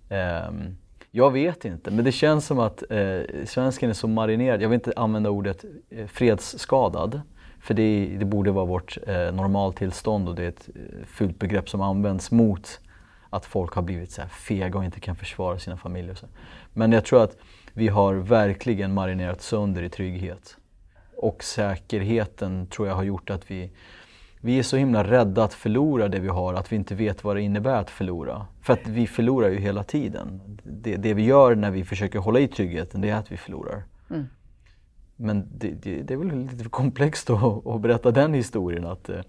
[0.08, 0.70] Eh,
[1.10, 4.62] jag vet inte, men det känns som att eh, svensken är så marinerad.
[4.62, 7.20] Jag vill inte använda ordet eh, fredsskadad.
[7.66, 11.68] För det, det borde vara vårt eh, normaltillstånd och det är ett eh, fult begrepp
[11.68, 12.80] som används mot
[13.30, 16.14] att folk har blivit så här fega och inte kan försvara sina familjer.
[16.14, 16.26] Så.
[16.72, 17.36] Men jag tror att
[17.72, 20.56] vi har verkligen marinerat sönder i trygghet.
[21.16, 23.70] Och säkerheten tror jag har gjort att vi,
[24.40, 27.36] vi är så himla rädda att förlora det vi har att vi inte vet vad
[27.36, 28.46] det innebär att förlora.
[28.62, 30.40] För att vi förlorar ju hela tiden.
[30.62, 33.82] Det, det vi gör när vi försöker hålla i tryggheten det är att vi förlorar.
[34.10, 34.26] Mm.
[35.16, 38.86] Men det, det, det, är väl lite komplext att, att berätta den historien.
[38.86, 39.20] att eh,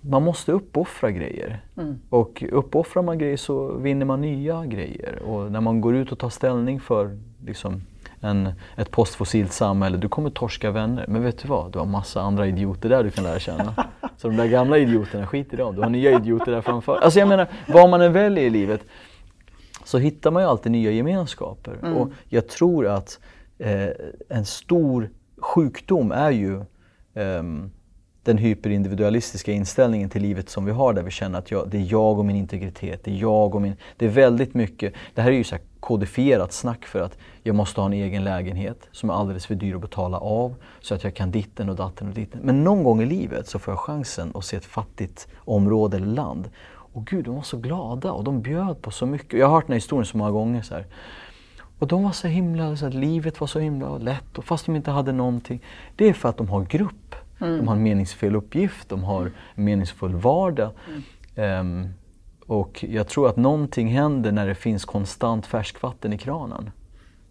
[0.00, 1.60] Man måste uppoffra grejer.
[1.76, 2.00] Mm.
[2.08, 5.22] Och uppoffrar man grejer så vinner man nya grejer.
[5.22, 7.82] Och när man går ut och tar ställning för liksom,
[8.20, 11.04] en, ett postfossilt samhälle, du kommer torska vänner.
[11.08, 11.72] Men vet du vad?
[11.72, 13.74] Du har massa andra idioter där du kan lära känna.
[14.16, 15.74] Så de där gamla idioterna, skit i dem.
[15.74, 16.96] Du har nya idioter där framför.
[16.96, 18.80] Alltså jag menar, vad man än väljer i livet
[19.92, 21.78] så hittar man ju alltid nya gemenskaper.
[21.82, 21.96] Mm.
[21.96, 23.18] Och jag tror att
[23.58, 23.88] eh,
[24.28, 26.56] en stor sjukdom är ju
[27.14, 27.42] eh,
[28.22, 31.86] den hyperindividualistiska inställningen till livet som vi har där vi känner att jag, det är
[31.92, 33.76] jag och min integritet, det är jag och min...
[33.96, 37.80] Det är väldigt mycket, det här är ju så kodifierat snack för att jag måste
[37.80, 41.14] ha en egen lägenhet som är alldeles för dyr att betala av så att jag
[41.14, 42.40] kan ditten och datten och ditten.
[42.42, 46.06] Men någon gång i livet så får jag chansen att se ett fattigt område eller
[46.06, 46.50] land
[46.92, 49.38] och gud, de var så glada och de bjöd på så mycket.
[49.38, 50.62] Jag har hört den här historien så många gånger.
[50.62, 50.86] Så här.
[51.78, 54.76] Och de var så himla, så att livet var så himla lätt och fast de
[54.76, 55.62] inte hade någonting.
[55.96, 57.14] Det är för att de har grupp.
[57.40, 57.56] Mm.
[57.56, 60.70] De har en meningsfull uppgift, de har en meningsfull vardag.
[61.36, 61.60] Mm.
[61.60, 61.94] Um,
[62.46, 66.70] och jag tror att någonting händer när det finns konstant färskvatten i kranen.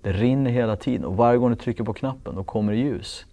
[0.01, 3.25] Det rinner hela tiden och varje gång du trycker på knappen då kommer det ljus.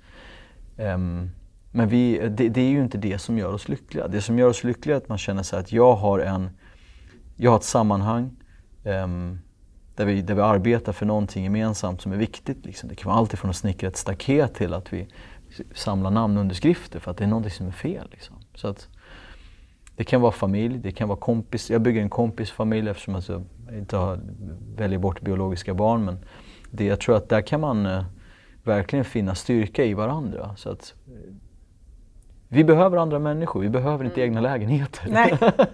[0.76, 1.31] Um,
[1.71, 4.09] men vi, det, det, är ju inte det som gör oss lyckliga.
[4.09, 6.51] Det som gör oss lyckliga är att man känner sig att jag har, en,
[7.37, 8.37] jag har ett sammanhang
[8.85, 9.39] um,
[9.95, 12.66] där, vi, där vi arbetar för någonting gemensamt som är viktigt.
[12.66, 12.89] Liksom.
[12.89, 15.09] Det kan vara allt ifrån att snickra ett staket till att vi
[15.75, 18.09] samlar namnunderskrifter för att det är någonting som är fel.
[18.11, 18.37] Liksom.
[18.55, 18.89] Så att,
[19.99, 21.71] det kan vara familj, det kan vara kompis.
[21.71, 23.45] Jag bygger en kompisfamilj eftersom jag
[23.79, 24.21] inte har,
[24.77, 26.05] väljer bort biologiska barn.
[26.05, 26.19] Men
[26.71, 28.05] det, jag tror att där kan man eh,
[28.64, 30.57] verkligen finna styrka i varandra.
[30.57, 30.95] Så att,
[32.49, 34.30] vi behöver andra människor, vi behöver inte mm.
[34.30, 35.09] egna lägenheter.
[35.11, 35.38] Nej.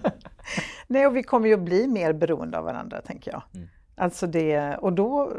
[0.87, 3.41] Nej, och vi kommer ju att bli mer beroende av varandra, tänker jag.
[3.53, 3.67] Mm.
[3.95, 5.31] Alltså det, och då,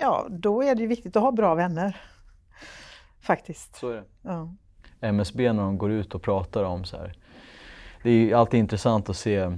[0.00, 1.96] ja, då är det viktigt att ha bra vänner.
[3.20, 3.76] Faktiskt.
[3.76, 4.04] Så är det.
[4.22, 4.54] Ja.
[5.00, 7.12] MSB när de går ut och pratar om så här.
[8.02, 9.52] Det är alltid intressant att se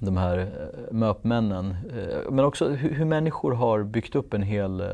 [0.00, 4.80] de här eh, MÖP-männen, eh, men också hur, hur, människor har byggt upp en hel
[4.80, 4.86] eh,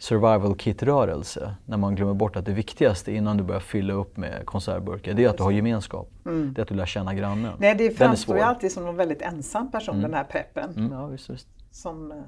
[0.00, 4.46] survival kit-rörelse när man glömmer bort att det viktigaste innan du börjar fylla upp med
[4.46, 6.10] konservburkar det är att du har gemenskap.
[6.26, 6.52] Mm.
[6.54, 7.52] Det är att du lär känna grannen.
[7.58, 10.10] Nej, det framstår ju alltid som en väldigt ensam person mm.
[10.10, 10.70] den här preppen.
[10.76, 11.48] Mm, ja, visst, visst.
[11.70, 12.18] Som uh,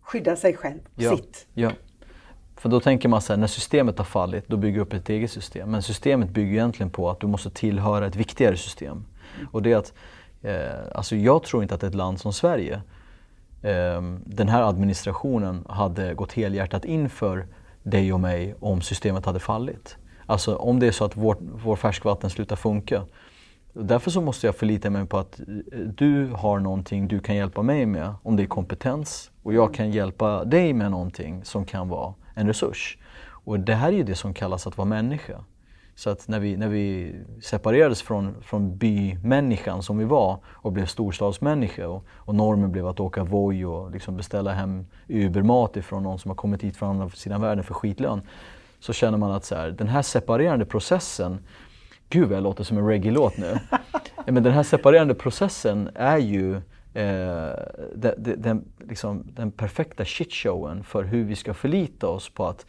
[0.00, 1.46] skyddar sig själv, ja, sitt.
[1.54, 1.70] Ja.
[2.56, 5.08] För då tänker man så här, när systemet har fallit, då bygger du upp ett
[5.08, 5.70] eget system.
[5.70, 9.04] Men systemet bygger egentligen på att du måste tillhöra ett viktigare system.
[9.36, 9.48] Mm.
[9.52, 9.92] Och det är att,
[10.42, 12.82] eh, alltså jag tror inte att ett land som Sverige
[13.64, 17.46] Ehm, den här administrationen hade gått helhjärtat in för
[17.82, 19.96] dig och mig om systemet hade fallit.
[20.26, 23.02] Alltså om det är så att vår, vår färskvatten slutar funka.
[23.72, 27.62] Därför så måste jag förlita mig på att eh, du har någonting du kan hjälpa
[27.62, 29.30] mig med, om det är kompetens.
[29.42, 32.98] Och jag kan hjälpa dig med någonting som kan vara en resurs.
[33.26, 35.44] Och det här är ju det som kallas att vara människa.
[35.96, 40.86] Så att när vi, när vi separerades från, från bymänniskan som vi var och blev
[40.86, 46.18] storstadsmänniska och, och normen blev att åka Voi och liksom beställa hem Ubermat ifrån någon
[46.18, 48.22] som har kommit hit från andra sidan världen för skitlön.
[48.80, 51.38] Så känner man att så här, den här separerande processen,
[52.08, 53.58] gud vad jag låter som en reggae-låt nu.
[54.26, 56.56] Men den här separerande processen är ju
[56.94, 57.52] eh,
[57.94, 62.66] den, den, liksom, den perfekta shitshowen för hur vi ska förlita oss på att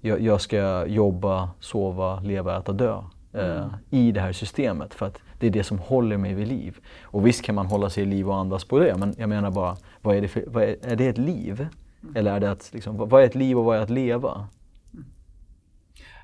[0.00, 3.70] jag, jag ska jobba, sova, leva, äta, dö eh, mm.
[3.90, 4.94] i det här systemet.
[4.94, 6.78] För att det är det som håller mig vid liv.
[7.02, 9.50] Och visst kan man hålla sig i liv och andas på det, men jag menar
[9.50, 11.66] bara, vad är det, för, vad är, är det ett liv?
[12.02, 12.16] Mm.
[12.16, 14.48] Eller är det att, liksom, vad är ett liv och vad är att leva?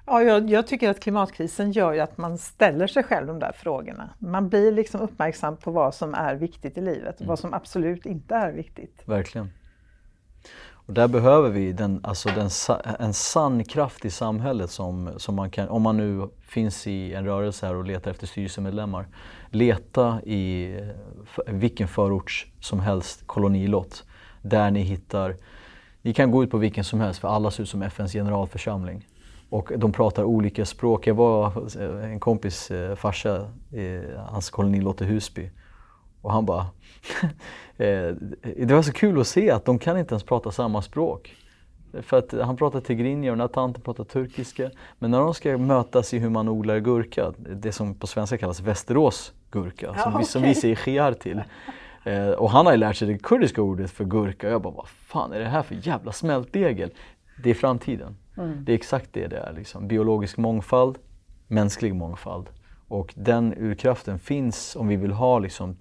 [0.07, 3.53] Ja, jag, jag, tycker att klimatkrisen gör ju att man ställer sig själv de där
[3.53, 4.11] frågorna.
[4.19, 7.29] Man blir liksom uppmärksam på vad som är viktigt i livet och mm.
[7.29, 9.03] vad som absolut inte är viktigt.
[9.05, 9.51] Verkligen.
[10.87, 12.51] Och där behöver vi den, alltså den,
[12.99, 17.25] en sann kraft i samhället som, som man kan, om man nu finns i en
[17.25, 19.07] rörelse här och letar efter styrelsemedlemmar,
[19.51, 24.05] leta i eh, vilken förort som helst kolonilott
[24.43, 25.37] där ni hittar,
[26.03, 29.09] ni kan gå ut på vilken som helst för alla ser ut som FNs generalförsamling.
[29.51, 31.07] Och de pratar olika språk.
[31.07, 31.47] Jag var
[31.81, 33.51] eh, en kompis eh, farsa,
[34.29, 35.51] hans kolonilott i Husby.
[36.27, 36.61] Och han bara,
[37.77, 38.15] eh,
[38.57, 41.37] det var så kul att se att de kan inte ens prata samma språk.
[42.03, 44.71] För att han pratar tigrinja och den här tanten pratar turkiska.
[44.99, 48.61] Men när de ska mötas i hur man odlar gurka, det som på svenska kallas
[48.61, 50.19] Västerås gurka, ja, som, okay.
[50.19, 51.43] vi, som vi säger khiar till.
[52.05, 54.49] Eh, och han har ju lärt sig det kurdiska ordet för gurka.
[54.49, 56.91] Jag bara, vad fan är det här för jävla smältdegel?
[57.43, 58.17] Det är framtiden.
[58.37, 58.65] Mm.
[58.65, 59.53] Det är exakt det det är.
[59.53, 59.89] Liksom.
[59.89, 60.99] Biologisk mångfald,
[61.47, 62.51] mänsklig mångfald.
[62.89, 65.77] Och den urkraften finns om vi vill ha liksom,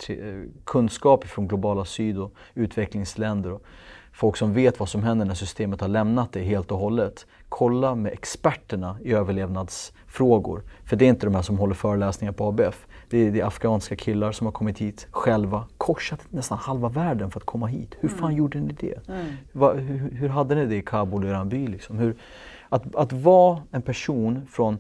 [0.64, 3.52] kunskap från globala syd och utvecklingsländer.
[3.52, 3.64] Och
[4.12, 7.26] folk som vet vad som händer när systemet har lämnat det helt och hållet.
[7.50, 10.64] Kolla med experterna i överlevnadsfrågor.
[10.86, 12.88] För det är inte de här som håller föreläsningar på ABF.
[13.10, 17.32] Det är, det är afghanska killar som har kommit hit själva, korsat nästan halva världen
[17.32, 17.96] för att komma hit.
[18.00, 18.38] Hur fan mm.
[18.38, 19.08] gjorde ni det?
[19.10, 19.26] Mm.
[19.52, 21.68] Va, hur, hur, hade ni det i Kabul och er by?
[21.68, 21.98] Liksom?
[21.98, 22.16] Hur,
[22.70, 24.78] att, att vara en person från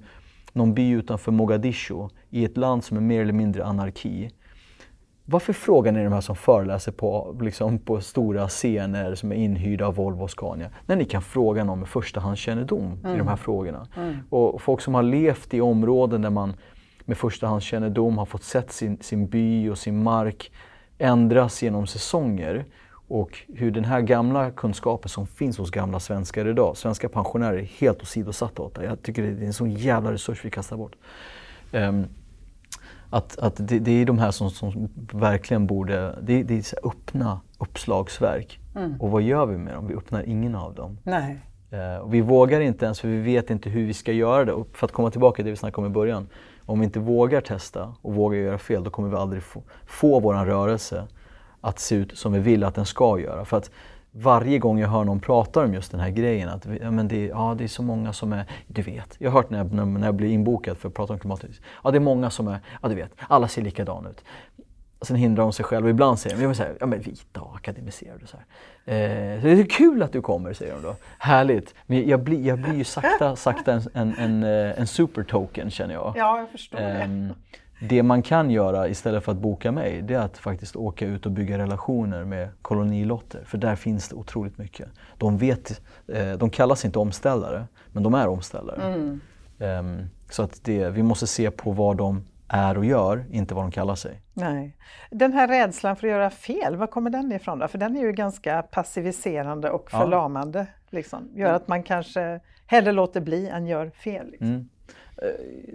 [0.55, 4.29] någon by utanför Mogadishu i ett land som är mer eller mindre anarki.
[5.25, 9.87] Varför frågar ni de här som föreläser på, liksom på stora scener som är inhyrda
[9.87, 10.69] av Volvo och Scania?
[10.85, 12.97] När ni kan fråga någon med förstahandskännedom mm.
[12.97, 13.37] i de här mm.
[13.37, 13.87] frågorna.
[13.97, 14.15] Mm.
[14.29, 16.53] Och folk som har levt i områden där man
[17.05, 20.51] med förstahandskännedom har fått sett sin, sin by och sin mark
[20.97, 22.65] ändras genom säsonger.
[23.07, 27.63] Och hur den här gamla kunskapen som finns hos gamla svenskar idag, svenska pensionärer är
[27.63, 28.85] helt åsidosatta åt det.
[28.85, 30.95] Jag tycker det är en sån jävla resurs vi kastar bort.
[31.71, 32.05] Um,
[33.09, 36.75] att, att det, det, är de här som, som verkligen borde, det, det är så
[36.83, 38.59] öppna uppslagsverk.
[38.75, 39.01] Mm.
[39.01, 39.87] Och vad gör vi med dem?
[39.87, 40.97] Vi öppnar ingen av dem.
[41.03, 41.39] Nej.
[41.73, 44.53] Uh, och vi vågar inte ens för vi vet inte hur vi ska göra det.
[44.53, 46.27] Och för att komma tillbaka till det vi snackade om i början.
[46.59, 50.19] Om vi inte vågar testa och vågar göra fel, då kommer vi aldrig få, få
[50.19, 51.07] vår rörelse
[51.65, 53.45] att se ut som vi vill att den ska göra.
[53.45, 53.71] För att
[54.11, 57.25] varje gång jag hör någon prata om just den här grejen, att ja, men det,
[57.25, 60.07] ja, det är så många som är, du vet, jag har hört när jag, när
[60.07, 61.51] jag blir inbokad för att prata om klimatet,
[61.83, 64.23] ja det är många som är, ja du vet, alla ser likadana ut.
[65.01, 65.89] Sen hindrar de sig själva.
[65.89, 68.27] Ibland säger de, jag säga, ja men vita och akademiserade.
[68.27, 70.95] Så, eh, så det är kul att du kommer, säger de då.
[71.17, 71.75] Härligt.
[71.85, 75.93] Men jag blir, jag blir ju sakta, sakta en, en, en, eh, en supertoken känner
[75.93, 76.13] jag.
[76.17, 77.33] Ja, jag förstår eh, det.
[77.79, 81.05] Ehm, det man kan göra istället för att boka mig, det är att faktiskt åka
[81.05, 83.43] ut och bygga relationer med kolonilotter.
[83.45, 84.89] För där finns det otroligt mycket.
[85.17, 88.81] De, vet, eh, de kallas inte omställare, men de är omställare.
[88.93, 89.21] Mm.
[89.59, 93.63] Um, så att det, vi måste se på vad de är och gör, inte vad
[93.63, 94.21] de kallar sig.
[94.33, 94.77] Nej.
[95.11, 97.67] Den här rädslan för att göra fel, var kommer den ifrån då?
[97.67, 100.59] För den är ju ganska passiviserande och förlamande.
[100.59, 100.65] Ja.
[100.89, 101.29] Liksom.
[101.35, 104.27] Gör att man kanske hellre låter bli än gör fel.
[104.31, 104.47] Liksom.
[104.47, 104.69] Mm.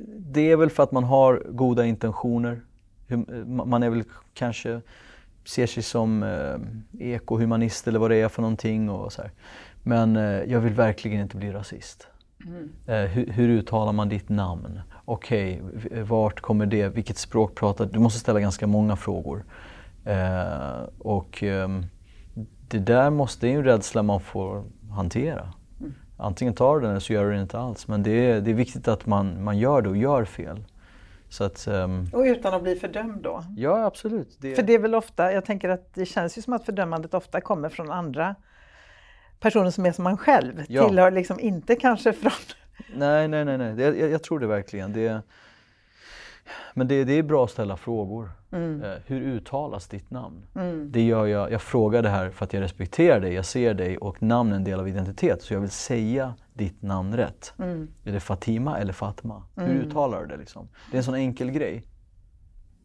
[0.07, 2.61] Det är väl för att man har goda intentioner.
[3.45, 4.80] Man är väl kanske
[5.45, 8.91] ser sig som eh, ekohumanist eller vad det är för någonting.
[8.91, 9.30] Och så här.
[9.82, 12.07] Men eh, jag vill verkligen inte bli rasist.
[12.47, 12.70] Mm.
[12.86, 14.80] Eh, hur, hur, uttalar man ditt namn?
[15.05, 16.88] Okej, okay, vart kommer det?
[16.88, 17.99] Vilket språk pratar du?
[17.99, 19.45] måste ställa ganska många frågor.
[20.99, 21.86] Och ehm,
[22.68, 25.53] det där måste, det är en rädsla man får hantera.
[26.20, 27.88] Antingen tar du den eller så gör du det inte alls.
[27.88, 30.64] Men det är, det är viktigt att man, man gör det och gör fel.
[31.40, 32.10] Att, um...
[32.12, 33.44] Och utan att bli fördömd då?
[33.56, 34.36] Ja, absolut.
[34.38, 34.54] Det...
[34.54, 37.40] För det är väl ofta, jag tänker att det känns ju som att fördömandet ofta
[37.40, 38.34] kommer från andra
[39.40, 40.88] personer som är som man själv, ja.
[40.88, 42.32] tillhör liksom inte kanske från...
[42.94, 43.80] Nej, nej, nej, nej.
[43.80, 44.92] Jag, jag, jag tror det verkligen.
[44.92, 45.22] Det,
[46.74, 48.30] men det, det är bra att ställa frågor.
[48.53, 48.82] Mm.
[48.82, 50.46] Eh, hur uttalas ditt namn?
[50.55, 50.92] Mm.
[50.92, 53.98] Det gör jag, jag frågar det här för att jag respekterar dig, jag ser dig
[53.98, 55.42] och namn är en del av identitet.
[55.42, 57.53] Så jag vill säga ditt namn rätt.
[57.59, 57.88] Mm.
[58.05, 59.42] Är det Fatima eller Fatma?
[59.57, 59.80] Hur mm.
[59.80, 60.36] uttalar du det?
[60.36, 60.68] Liksom?
[60.90, 61.84] Det är en sån enkel grej.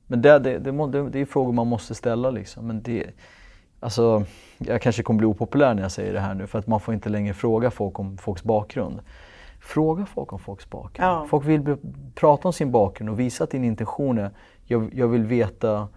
[0.07, 2.31] Men det, det, det, det är frågor man måste ställa.
[2.31, 2.67] Liksom.
[2.67, 3.05] Men det,
[3.79, 4.25] alltså,
[4.57, 6.93] jag kanske kommer bli opopulär när jag säger det här nu för att man får
[6.93, 8.99] inte längre fråga folk om folks bakgrund.
[9.65, 11.09] Fråga folk om folks bakgrund.
[11.09, 11.25] Ja.
[11.29, 11.77] Folk vill
[12.15, 14.31] prata om sin bakgrund och visa att din intention är
[14.65, 15.87] jag, jag vill veta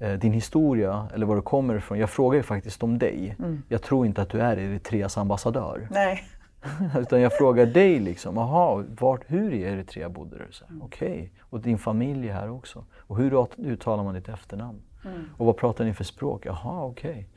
[0.00, 1.98] eh, din historia eller var du kommer ifrån.
[1.98, 3.36] Jag frågar ju faktiskt om dig.
[3.38, 3.62] Mm.
[3.68, 5.88] Jag tror inte att du är Eritreas ambassadör.
[5.90, 6.22] Nej.
[6.98, 10.44] Utan jag frågar dig liksom, aha, vart, hur i Eritrea bodde du?
[10.68, 10.82] Mm.
[10.82, 11.28] Okej, okay.
[11.40, 12.84] och din familj är här också.
[12.96, 14.82] Och hur uttalar man ditt efternamn?
[15.04, 15.24] Mm.
[15.36, 16.46] Och vad pratar ni för språk?
[16.46, 17.28] Jaha, okej.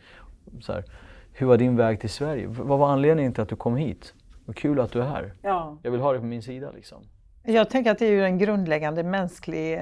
[0.58, 0.84] Okay.
[1.32, 2.48] Hur var din väg till Sverige?
[2.48, 4.14] Vad var anledningen till att du kom hit?
[4.50, 5.34] Vad kul att du är här.
[5.42, 5.78] Ja.
[5.84, 7.04] Jag vill ha dig på min sida liksom.
[7.44, 9.82] Jag tänker att det är ju en grundläggande mänsklig eh,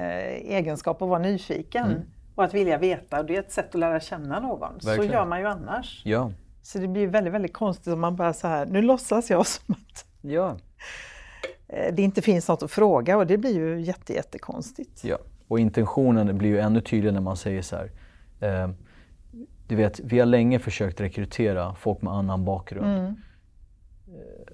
[0.56, 2.00] egenskap att vara nyfiken mm.
[2.34, 3.22] och att vilja veta.
[3.22, 4.72] Det är ett sätt att lära känna någon.
[4.74, 4.96] Verkligen.
[4.96, 6.02] Så gör man ju annars.
[6.04, 6.32] Ja.
[6.62, 9.74] Så det blir väldigt, väldigt konstigt om man bara så här, nu låtsas jag som
[9.74, 10.56] att ja.
[11.68, 15.04] Eh, det inte finns något att fråga och det blir ju jätte, jättekonstigt.
[15.04, 17.90] Ja, och intentionen blir ju ännu tydligare när man säger så här.
[18.40, 18.70] Eh,
[19.68, 22.98] du vet, vi har länge försökt rekrytera folk med annan bakgrund.
[22.98, 23.14] Mm.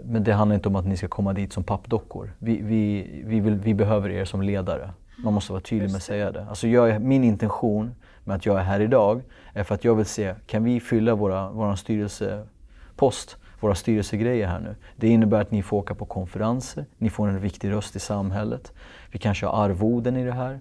[0.05, 2.33] Men det handlar inte om att ni ska komma dit som pappdockor.
[2.39, 4.91] Vi, vi, vi, vill, vi behöver er som ledare.
[5.25, 6.47] Man måste vara tydlig med att säga det.
[6.49, 9.23] Alltså jag, min intention med att jag är här idag
[9.53, 14.61] är för att jag vill se, kan vi fylla våra, våra styrelsepost, våra styrelsegrejer här
[14.61, 14.77] nu?
[14.97, 18.73] Det innebär att ni får åka på konferenser, ni får en viktig röst i samhället.
[19.11, 20.61] Vi kanske har arvoden i det här.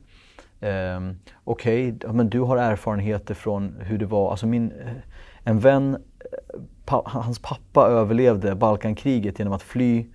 [0.95, 4.31] Um, Okej, okay, men du har erfarenheter från hur det var.
[4.31, 4.93] Alltså min, eh,
[5.43, 5.97] en vän,
[6.85, 10.05] pa, hans pappa överlevde Balkankriget genom att fly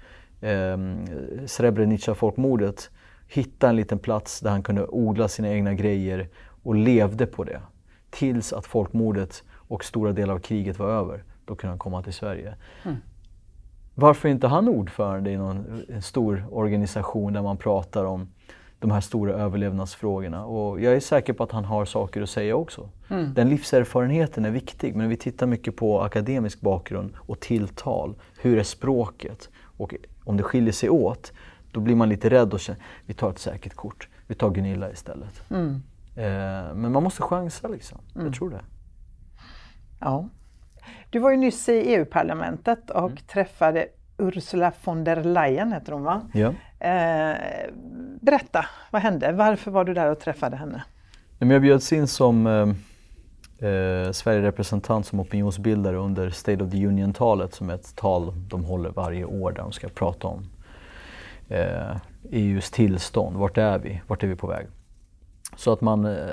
[0.41, 1.07] um,
[1.47, 2.91] Srebrenica-folkmordet.
[3.29, 6.29] Hitta en liten plats där han kunde odla sina egna grejer
[6.63, 7.61] och levde på det.
[8.11, 11.25] Tills att folkmordet och stora delar av kriget var över.
[11.45, 12.55] Då kunde han komma till Sverige.
[12.85, 12.97] Mm.
[13.95, 18.29] Varför är inte han ordförande i någon stor organisation där man pratar om
[18.81, 20.45] de här stora överlevnadsfrågorna.
[20.45, 22.89] Och jag är säker på att han har saker att säga också.
[23.09, 23.35] Mm.
[23.35, 28.15] Den livserfarenheten är viktig, men vi tittar mycket på akademisk bakgrund och tilltal.
[28.41, 29.49] Hur är språket?
[29.63, 31.33] Och om det skiljer sig åt,
[31.73, 34.09] då blir man lite rädd och känner vi tar ett säkert kort.
[34.27, 35.51] Vi tar Gunilla istället.
[35.51, 35.83] Mm.
[36.17, 37.99] Eh, men man måste chansa liksom.
[38.15, 38.27] Mm.
[38.27, 38.61] Jag tror det.
[40.01, 40.29] Ja.
[41.11, 43.17] Du var ju nyss i EU-parlamentet och mm.
[43.17, 43.89] träffade
[44.19, 46.23] Ursula von der Leyen, heter hon va?
[46.33, 46.55] Ja.
[46.79, 47.37] Eh,
[48.21, 49.33] berätta, vad hände?
[49.33, 50.85] Varför var du där och träffade henne?
[51.39, 57.71] Jag bjöds in som eh, eh, Sverige-representant som opinionsbildare under State of the Union-talet som
[57.71, 60.47] är ett tal de håller varje år där de ska prata om
[61.49, 61.97] eh,
[62.31, 63.37] EUs tillstånd.
[63.37, 64.01] Vart är vi?
[64.07, 64.67] Vart är vi på väg?
[65.57, 66.29] Så att man, eh,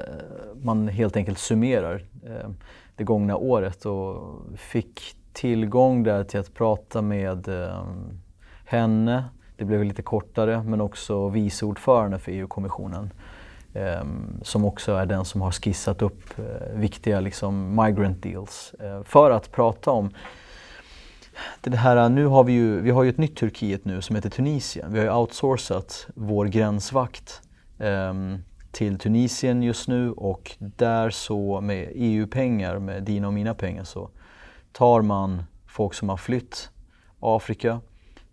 [0.62, 2.50] man helt enkelt summerar eh,
[2.96, 7.86] det gångna året och fick tillgång där till att prata med eh,
[8.66, 9.26] henne.
[9.58, 13.10] Det blev lite kortare men också vice ordförande för EU-kommissionen.
[13.74, 18.74] Ehm, som också är den som har skissat upp eh, viktiga liksom, migrant deals.
[18.80, 20.10] Eh, för att prata om
[21.62, 24.30] det här, nu har vi ju, vi har ju ett nytt Turkiet nu som heter
[24.30, 24.94] Tunisien.
[24.94, 27.42] Vi har ju outsourcat vår gränsvakt.
[27.80, 28.38] Ehm,
[28.72, 34.10] till Tunisien just nu och där så med EU-pengar, med dina och mina pengar så
[34.78, 36.70] tar man folk som har flytt
[37.20, 37.82] Afrika,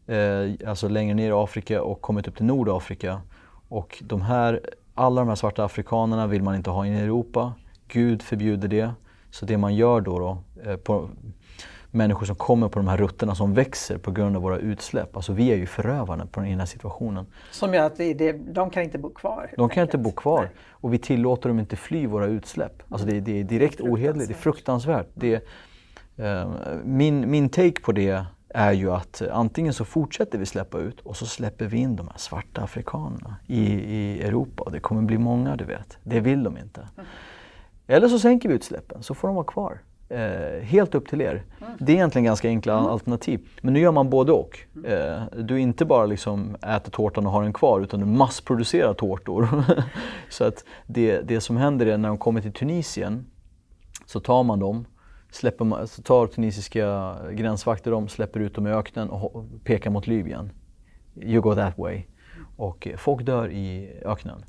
[0.06, 3.20] eh, alltså längre ner i Afrika och kommit upp till Nordafrika.
[3.68, 4.60] Och de här,
[4.94, 7.52] alla de här svarta afrikanerna vill man inte ha in i Europa.
[7.88, 8.90] Gud förbjuder det.
[9.30, 10.38] Så det man gör då, då
[10.70, 11.08] eh, på,
[11.90, 15.16] människor som kommer på de här rutterna som växer på grund av våra utsläpp.
[15.16, 17.26] Alltså vi är ju förövarna på den här situationen.
[17.50, 19.50] Som gör att det, det, de kan inte bo kvar?
[19.50, 19.94] De kan enkelt.
[19.94, 20.42] inte bo kvar.
[20.42, 20.50] Nej.
[20.70, 22.82] Och vi tillåter dem inte fly våra utsläpp.
[22.88, 25.06] Alltså det, det är direkt ohederligt, det är fruktansvärt.
[25.14, 25.40] Det, eh,
[26.84, 31.16] min, min take på det är ju att antingen så fortsätter vi släppa ut och
[31.16, 34.70] så släpper vi in de här svarta afrikanerna i, i Europa.
[34.70, 35.98] Det kommer bli många, du vet.
[36.02, 36.80] Det vill de inte.
[36.80, 37.06] Mm.
[37.86, 39.78] Eller så sänker vi utsläppen, så får de vara kvar.
[40.08, 41.42] Eh, helt upp till er.
[41.60, 41.72] Mm.
[41.78, 42.86] Det är egentligen ganska enkla mm.
[42.86, 43.48] alternativ.
[43.60, 44.58] Men nu gör man både och.
[44.84, 49.64] Eh, du inte bara liksom äter tårtan och har den kvar utan du massproducerar tårtor.
[50.28, 53.26] så att det, det som händer är när de kommer till Tunisien
[54.06, 54.84] så tar man dem,
[55.34, 60.50] släpper, så tar tunisiska gränsvakter dem, släpper ut dem i öknen och pekar mot Libyen.
[61.16, 62.02] You go that way.
[62.56, 64.44] Och eh, folk dör i öknen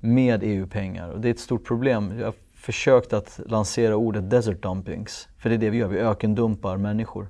[0.00, 2.18] med EU-pengar och det är ett stort problem.
[2.18, 5.28] Jag har försökt att lansera ordet desert dumpings.
[5.38, 7.28] För det är det vi gör, vi ökendumpar människor.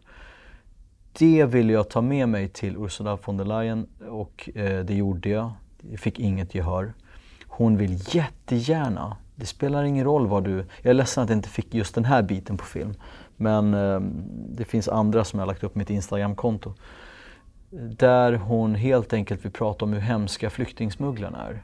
[1.12, 5.28] Det ville jag ta med mig till Ursula von der Leyen och eh, det gjorde
[5.28, 5.50] jag.
[5.90, 6.92] Jag fick inget gehör.
[7.46, 10.56] Hon vill jättegärna, det spelar ingen roll vad du...
[10.56, 12.94] Jag är ledsen att jag inte fick just den här biten på film.
[13.36, 14.00] Men eh,
[14.48, 16.74] det finns andra som jag har lagt upp mitt Instagramkonto.
[17.96, 21.62] Där hon helt enkelt vill prata om hur hemska flyktingsmugglarna är.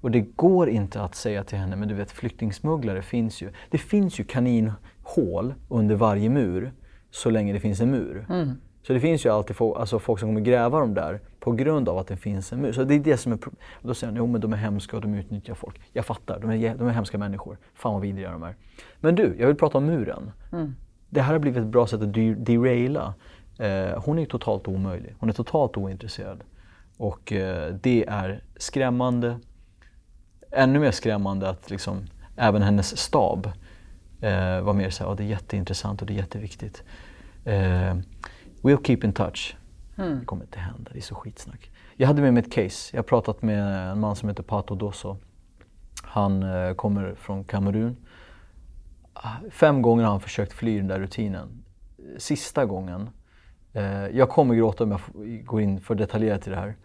[0.00, 3.52] Och det går inte att säga till henne, men du vet flyktingsmugglare finns ju.
[3.70, 6.72] Det finns ju kaninhål under varje mur
[7.10, 8.26] så länge det finns en mur.
[8.28, 8.60] Mm.
[8.82, 11.88] Så det finns ju alltid folk, alltså folk som kommer gräva dem där på grund
[11.88, 12.72] av att det finns en mur.
[12.72, 13.38] Så det är det som är.
[13.82, 15.80] Då säger han, jo men de är hemska och de utnyttjar folk.
[15.92, 17.58] Jag fattar, de är, de är hemska människor.
[17.74, 18.54] Fan vad vidriga de är.
[19.00, 20.30] Men du, jag vill prata om muren.
[20.52, 20.74] Mm.
[21.10, 22.14] Det här har blivit ett bra sätt att
[22.46, 23.14] deraila.
[23.58, 25.14] Eh, hon är totalt omöjlig.
[25.18, 26.44] Hon är totalt ointresserad.
[26.96, 29.38] Och eh, det är skrämmande.
[30.50, 32.06] Ännu mer skrämmande att liksom,
[32.36, 33.46] även hennes stab
[34.20, 36.82] eh, var mer såhär, oh, det är jätteintressant och det är jätteviktigt.
[37.44, 37.96] Eh,
[38.62, 39.56] we'll keep in touch.
[39.96, 40.18] Mm.
[40.20, 41.70] Det kommer inte hända, det är så skitsnack.
[41.96, 42.96] Jag hade med mig ett case.
[42.96, 45.16] Jag har pratat med en man som heter Pato Dosso.
[46.02, 47.96] Han eh, kommer från Kamerun.
[49.50, 51.64] Fem gånger har han försökt fly den där rutinen.
[52.18, 53.10] Sista gången,
[53.72, 55.00] eh, jag kommer gråta om jag
[55.44, 56.76] går in för detaljerat i det här.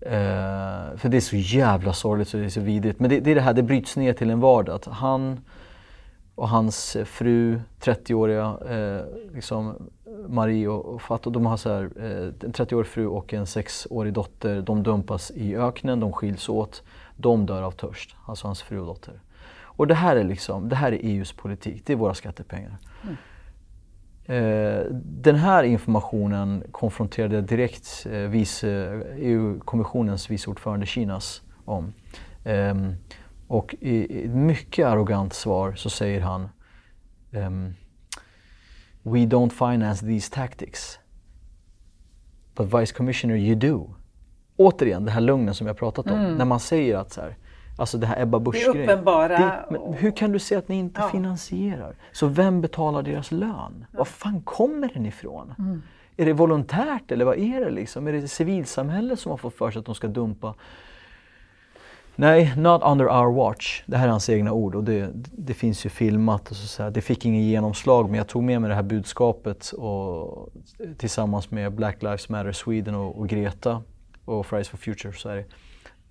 [0.00, 3.00] Eh, för det är så jävla sorgligt så det är så vidrigt.
[3.00, 4.74] Men det, det är det här, det bryts ner till en vardag.
[4.74, 5.40] Att han
[6.42, 9.90] och hans fru, 30-åriga eh, liksom,
[10.28, 14.62] Marie och, Fatou, de har så här, eh, en 30-årig fru och en 6-årig dotter.
[14.62, 16.82] De dumpas i öknen, de skiljs åt.
[17.16, 19.20] De dör av törst, alltså hans fru och dotter.
[19.60, 22.76] Och det här är liksom, det här är EUs politik, det är våra skattepengar.
[23.02, 23.16] Mm.
[24.26, 28.34] Eh, den här informationen konfronterade direkt eh,
[29.16, 31.92] EU-kommissionens vice ordförande Kinas om.
[33.52, 36.48] Och i ett mycket arrogant svar så säger han
[37.30, 37.74] um,
[39.02, 40.98] We don't finance these tactics.
[42.54, 43.94] But Vice Commissioner, you do.
[44.56, 46.18] Återigen, den här lugnen som jag pratat om.
[46.18, 46.34] Mm.
[46.36, 47.36] När man säger att så här,
[47.78, 48.86] Alltså det här Ebba Busch-grejen.
[48.86, 49.64] Det uppenbara.
[49.96, 51.08] hur kan du säga att ni inte ja.
[51.08, 51.96] finansierar?
[52.12, 53.86] Så vem betalar deras lön?
[53.92, 53.98] Ja.
[53.98, 55.54] Var fan kommer den ifrån?
[55.58, 55.82] Mm.
[56.16, 58.06] Är det volontärt eller vad är det liksom?
[58.06, 60.54] Är det civilsamhället som har fått för sig att de ska dumpa
[62.16, 63.82] Nej, not under our watch.
[63.86, 66.50] Det här är hans egna ord och det, det finns ju filmat.
[66.50, 70.48] Och så, Det fick ingen genomslag men jag tog med mig det här budskapet och,
[70.96, 73.82] tillsammans med Black Lives Matter Sweden och, och Greta
[74.24, 75.44] och Fridays for Future Sverige.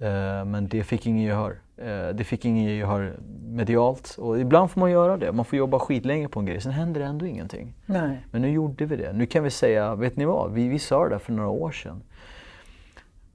[0.02, 1.52] Uh, men det fick ingen gehör.
[1.82, 5.32] Uh, det fick ingen gehör medialt och ibland får man göra det.
[5.32, 7.74] Man får jobba skitlänge på en grej, sen händer det ändå ingenting.
[7.86, 8.26] Nej.
[8.32, 9.14] Men nu gjorde vi det.
[9.14, 10.52] Nu kan vi säga, vet ni vad?
[10.52, 12.04] Vi, vi sa det där för några år sedan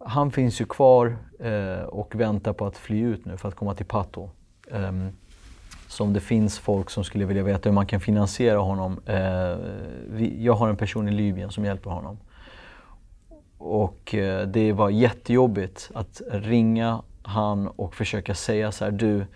[0.07, 3.75] han finns ju kvar eh, och väntar på att fly ut nu för att komma
[3.75, 4.31] till Pato.
[4.71, 5.11] Um,
[5.89, 9.01] så om det finns folk som skulle vilja veta hur man kan finansiera honom.
[9.07, 9.57] Eh,
[10.09, 12.19] vi, jag har en person i Libyen som hjälper honom.
[13.59, 19.27] Och eh, det var jättejobbigt att ringa han och försöka säga så här, du,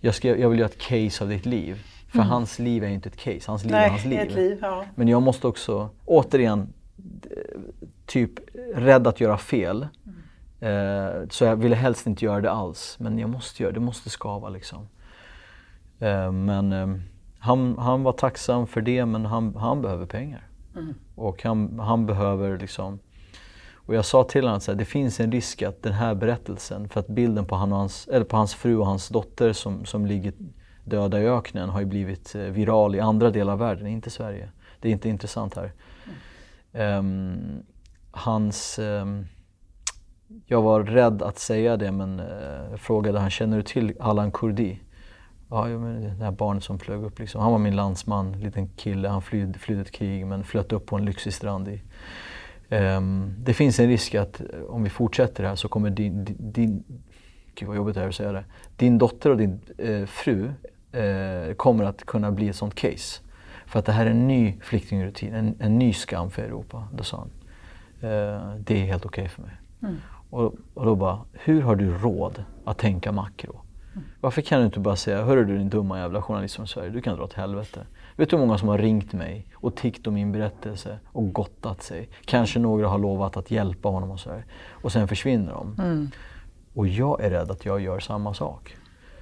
[0.00, 1.82] jag, ska, jag vill göra ett case av ditt liv.
[2.08, 2.28] För mm.
[2.28, 4.36] hans liv är inte ett case, hans liv Nej, är hans liv.
[4.36, 4.84] liv ja.
[4.94, 6.72] Men jag måste också, återigen,
[8.06, 8.30] typ
[8.74, 9.88] rädd att göra fel.
[10.06, 10.16] Mm.
[10.64, 12.96] Eh, så jag ville helst inte göra det alls.
[13.00, 14.88] Men jag måste göra det, måste skava liksom.
[15.98, 16.86] Eh, men eh,
[17.38, 20.46] han, han var tacksam för det men han, han behöver pengar.
[20.76, 20.94] Mm.
[21.14, 22.98] Och han, han behöver liksom
[23.86, 27.00] och jag sa till honom att det finns en risk att den här berättelsen, för
[27.00, 30.32] att bilden på, han hans, eller på hans fru och hans dotter som, som ligger
[30.84, 34.48] döda i öknen har ju blivit viral i andra delar av världen, inte Sverige.
[34.80, 35.72] Det är inte intressant här.
[36.98, 37.62] Um,
[38.14, 38.78] hans...
[38.78, 39.06] Eh,
[40.46, 44.80] jag var rädd att säga det men eh, frågade han, känner du till Alan Kurdi?
[45.50, 47.40] Ja, det här barnet som flög upp liksom.
[47.40, 49.08] Han var min landsman, liten kille.
[49.08, 51.82] Han flydde, flydde ett krig men flöt upp på en lyxig strand i,
[52.68, 56.36] Um, det finns en risk att eh, om vi fortsätter här så kommer din, din,
[56.52, 56.84] din
[57.54, 58.44] gud vad jobbigt det är att säga det,
[58.76, 60.52] din dotter och din eh, fru
[60.92, 63.20] eh, kommer att kunna bli ett sånt case.
[63.66, 66.88] För att det här är en ny flyktingrutin, en, en ny skam för Europa.
[66.92, 67.30] Då sa han.
[68.04, 69.52] Eh, det är helt okej okay för mig.
[69.82, 69.96] Mm.
[70.30, 73.60] Och, och då bara, hur har du råd att tänka makro?
[73.92, 74.04] Mm.
[74.20, 77.00] Varför kan du inte bara säga, hörru du din dumma jävla journalist från Sverige, du
[77.00, 77.86] kan dra åt helvete.
[78.16, 81.82] Vet du hur många som har ringt mig och tiggt om min berättelse och gottat
[81.82, 82.08] sig?
[82.24, 84.44] Kanske några har lovat att hjälpa honom och så här.
[84.70, 85.76] Och sen försvinner de.
[85.78, 86.10] Mm.
[86.74, 88.76] Och jag är rädd att jag gör samma sak.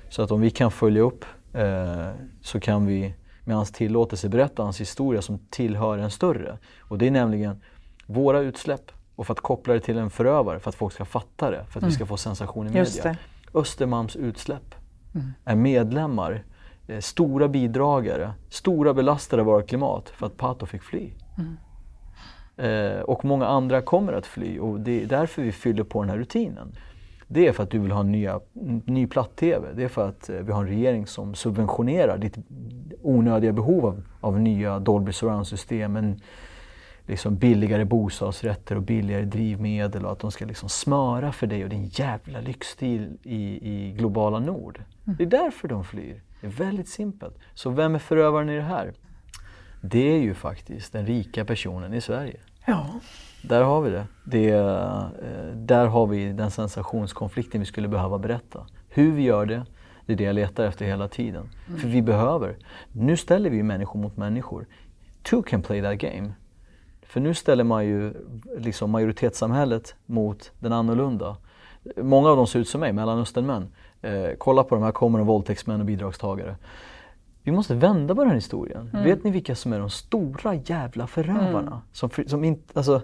[0.09, 4.63] Så att om vi kan följa upp eh, så kan vi med hans tillåtelse berätta
[4.63, 6.59] hans historia som tillhör en större.
[6.81, 7.61] Och det är nämligen
[8.07, 11.51] våra utsläpp och för att koppla det till en förövare, för att folk ska fatta
[11.51, 11.89] det, för att mm.
[11.89, 13.17] vi ska få sensation i media.
[13.55, 14.75] Östermalms utsläpp
[15.15, 15.33] mm.
[15.45, 16.45] är medlemmar,
[16.87, 21.11] eh, stora bidragare, stora belastare av vårt klimat för att Pato fick fly.
[21.39, 21.57] Mm.
[22.57, 26.11] Eh, och många andra kommer att fly och det är därför vi fyller på den
[26.11, 26.77] här rutinen.
[27.29, 28.41] Det är för att du vill ha en nya,
[28.85, 29.69] ny platt-tv.
[29.75, 32.37] Det är för att eh, vi har en regering som subventionerar ditt
[33.03, 35.97] onödiga behov av, av nya Dolby Surround-system.
[35.97, 36.21] En,
[37.07, 41.71] liksom billigare bostadsrätter och billigare drivmedel och att de ska liksom smöra för dig och
[41.71, 44.83] din jävla lyxstil i, i globala nord.
[45.05, 45.17] Mm.
[45.17, 46.23] Det är därför de flyr.
[46.41, 47.39] Det är väldigt simpelt.
[47.55, 48.93] Så vem är förövaren i det här?
[49.81, 52.41] Det är ju faktiskt den rika personen i Sverige.
[52.67, 52.87] Ja.
[53.43, 54.07] Där har vi det.
[54.25, 55.07] det eh,
[55.55, 58.67] där har vi den sensationskonflikten vi skulle behöva berätta.
[58.89, 59.67] Hur vi gör det,
[60.07, 61.51] det är det jag letar efter hela tiden.
[61.69, 61.81] Mm.
[61.81, 62.57] För vi behöver.
[62.93, 64.67] Nu ställer vi människor mot människor.
[65.23, 66.33] Two can play that game.
[67.13, 68.13] För nu ställer man ju
[68.59, 71.37] liksom majoritetssamhället mot den annorlunda.
[71.97, 73.69] Många av dem ser ut som mig, mellanösternmän.
[74.03, 76.57] Eh, kolla på de här kommer våldtäktsmän och bidragstagare.
[77.43, 78.91] Vi måste vända på den här historien.
[78.93, 79.05] Mm.
[79.05, 81.61] Vet ni vilka som är de stora jävla förövarna?
[81.61, 81.79] Mm.
[81.93, 83.03] Som, som inte, alltså,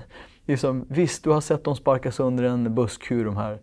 [0.46, 3.58] liksom, visst, du har sett dem sparkas under en busskur, de här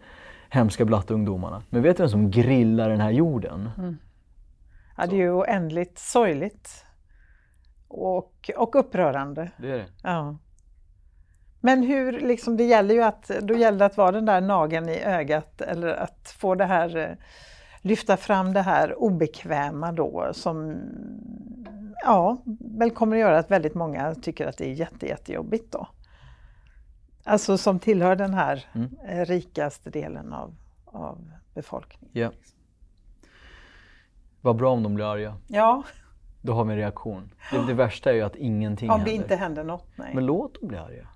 [0.49, 1.63] hemska blattungdomarna.
[1.69, 3.69] Men vet du vem som grillar den här jorden?
[3.77, 3.97] Mm.
[4.97, 6.86] Ja, det är ju oändligt sorgligt.
[7.87, 9.51] Och, och upprörande.
[9.57, 9.87] Det är det.
[10.03, 10.37] Ja.
[11.59, 14.89] Men hur, liksom, det gäller ju att, då gäller det att vara den där nageln
[14.89, 17.09] i ögat eller att få det här, eh,
[17.81, 20.77] lyfta fram det här obekväma då som
[22.03, 22.37] ja,
[22.77, 25.87] väl kommer att göra att väldigt många tycker att det är jätte, jättejobbigt då.
[27.23, 28.89] Alltså som tillhör den här mm.
[29.07, 30.55] Eh, rikaste delen av,
[30.85, 32.09] av befolkningen.
[32.13, 32.31] Ja.
[34.41, 35.37] Vad bra om de blir arga.
[35.47, 35.83] Ja.
[36.47, 37.31] Då har vi en reaktion.
[37.51, 39.11] Det, det värsta är ju att ingenting om händer.
[39.11, 40.11] Om det inte händer något, nej.
[40.15, 41.07] Men låt dem bli arga.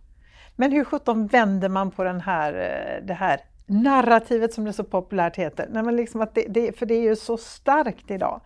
[0.55, 4.83] Men hur sjutton vänder man på den här, eh, det här narrativet som det så
[4.83, 5.67] populärt heter?
[5.71, 8.41] Nej, men liksom att det, det, för det är ju så starkt idag.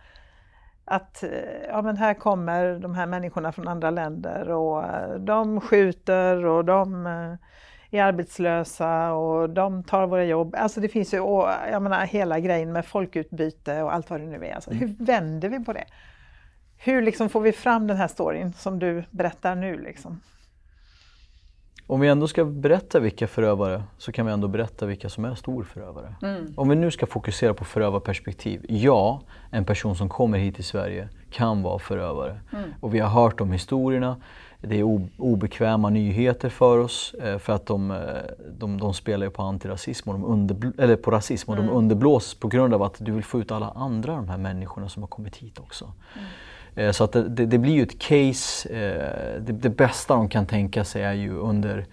[0.84, 1.30] Att eh,
[1.68, 6.64] ja, men här kommer de här människorna från andra länder och eh, de skjuter och
[6.64, 7.06] de
[7.90, 10.54] är arbetslösa och de tar våra jobb.
[10.58, 11.16] Alltså det finns ju
[11.70, 14.54] jag menar, hela grejen med folkutbyte och allt vad det nu är.
[14.54, 15.84] Alltså, hur vänder vi på det?
[16.78, 19.78] Hur liksom får vi fram den här storyn som du berättar nu?
[19.78, 20.20] Liksom?
[21.88, 25.34] Om vi ändå ska berätta vilka förövare så kan vi ändå berätta vilka som är
[25.34, 26.14] storförövare.
[26.22, 26.54] Mm.
[26.56, 28.66] Om vi nu ska fokusera på förövarperspektiv.
[28.68, 29.20] Ja,
[29.50, 32.40] en person som kommer hit till Sverige kan vara förövare.
[32.52, 32.70] Mm.
[32.80, 34.16] Och vi har hört de historierna.
[34.60, 37.98] Det är obekväma nyheter för oss eh, för att de, eh,
[38.58, 41.68] de, de spelar på antirasism och de under, eller på rasism och mm.
[41.68, 44.88] de underblåses på grund av att du vill få ut alla andra de här människorna
[44.88, 45.84] som har kommit hit också.
[45.84, 46.26] Mm.
[46.76, 50.28] Eh, så att det, det, det, blir ju ett case, eh, det, det, bästa de
[50.28, 51.86] kan tänka sig är ju under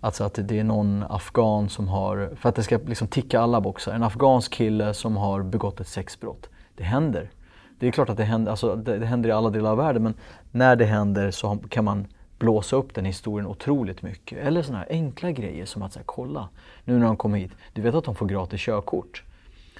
[0.00, 3.60] Alltså att det är någon afghan som har, för att det ska liksom ticka alla
[3.60, 6.48] boxar, en afghansk kille som har begått ett sexbrott.
[6.74, 7.30] Det händer.
[7.78, 10.02] Det är klart att det händer, alltså det, det händer i alla delar av världen
[10.02, 10.14] men
[10.50, 12.06] när det händer så kan man
[12.38, 14.38] blåsa upp den historien otroligt mycket.
[14.38, 16.48] Eller sådana här enkla grejer som att säga, kolla,
[16.84, 19.22] nu när de kommer hit, du vet att de får gratis körkort.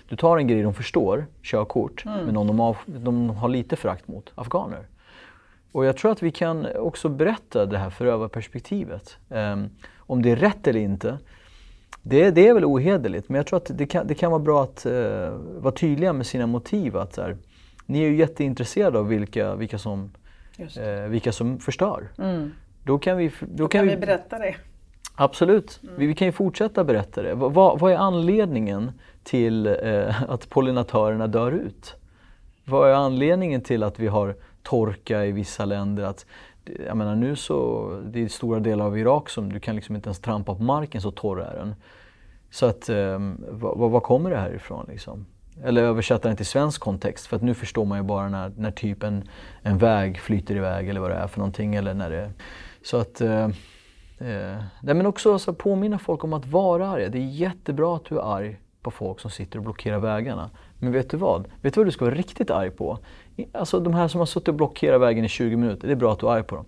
[0.09, 2.24] Du tar en grej de förstår, körkort, mm.
[2.24, 4.86] men någon de har, de har lite förakt mot, afghaner.
[5.72, 9.16] Och jag tror att vi kan också berätta det här förövarperspektivet.
[9.28, 11.18] Um, om det är rätt eller inte,
[12.02, 13.28] det, det är väl ohederligt.
[13.28, 16.26] Men jag tror att det kan, det kan vara bra att uh, vara tydliga med
[16.26, 16.97] sina motiv.
[16.97, 17.36] Att, så här,
[17.86, 20.10] ni är ju jätteintresserade av vilka, vilka, som,
[20.60, 22.09] uh, vilka som förstör.
[22.18, 22.52] Mm.
[22.85, 24.55] Då kan vi, då, då kan, kan vi, vi berätta det.
[25.20, 25.94] Absolut, mm.
[25.98, 27.34] vi, vi, kan ju fortsätta berätta det.
[27.34, 28.92] V vad är anledningen
[29.22, 31.96] till eh, att pollinatörerna dör ut?
[32.64, 36.04] Vad är anledningen till att vi har torka i vissa länder?
[36.04, 36.26] Att,
[36.86, 40.08] jag menar nu så, det är stora delar av Irak som du kan liksom inte
[40.08, 41.74] ens trampa på marken så torr är den.
[42.50, 43.18] Så att, eh,
[43.50, 45.26] vad, vad kommer det här ifrån liksom?
[45.64, 48.70] Eller översätta den till svensk kontext för att nu förstår man ju bara när, när
[48.70, 49.28] typ en,
[49.62, 51.74] en väg flyter iväg eller vad det är för någonting.
[51.74, 52.30] Eller när det,
[52.82, 53.48] så att eh,
[54.18, 57.08] Eh, nej, men också alltså, påminna folk om att vara arga.
[57.08, 60.50] Det är jättebra att du är arg på folk som sitter och blockerar vägarna.
[60.78, 61.48] Men vet du vad?
[61.62, 62.98] Vet du vad du ska vara riktigt arg på?
[63.52, 66.12] Alltså de här som har suttit och blockerat vägen i 20 minuter, det är bra
[66.12, 66.64] att du är arg på dem.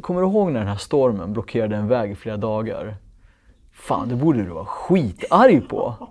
[0.00, 2.96] Kommer du ihåg när den här stormen blockerade en väg i flera dagar?
[3.72, 6.08] Fan, det borde du vara skitarg på!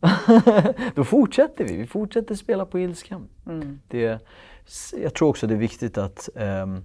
[0.94, 3.28] Då fortsätter vi, vi fortsätter spela på ilskan.
[3.46, 3.80] Mm.
[3.88, 4.18] Det,
[5.02, 6.84] jag tror också det är viktigt att, um,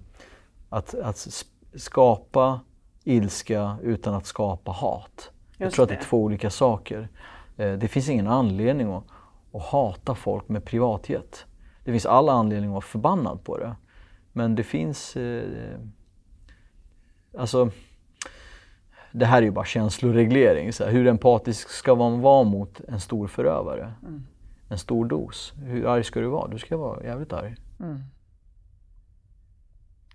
[0.68, 1.44] att, att
[1.74, 2.60] skapa
[3.08, 5.30] ilska utan att skapa hat.
[5.50, 7.08] Just jag tror att det är två olika saker.
[7.56, 9.04] Eh, det finns ingen anledning att,
[9.52, 11.46] att hata folk med privatjet.
[11.84, 13.76] Det finns alla anledningar att vara förbannad på det.
[14.32, 15.16] Men det finns...
[15.16, 15.80] Eh,
[17.38, 17.70] alltså,
[19.12, 20.72] det här är ju bara känsloreglering.
[20.72, 23.92] Så här, hur empatisk ska man vara mot en stor förövare?
[24.02, 24.26] Mm.
[24.68, 25.52] En stor dos.
[25.56, 26.48] Hur arg ska du vara?
[26.48, 27.54] Du ska vara jävligt arg.
[27.80, 28.02] Mm.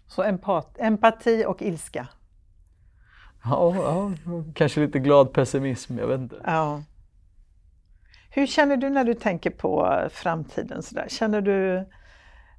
[0.08, 2.08] Så empat, empati och ilska
[3.44, 4.12] Ja, ja,
[4.56, 6.42] kanske lite glad pessimism, jag vet inte.
[6.44, 6.84] Ja.
[8.30, 10.84] Hur känner du när du tänker på framtiden?
[10.84, 11.08] Så där?
[11.10, 11.90] Känner du,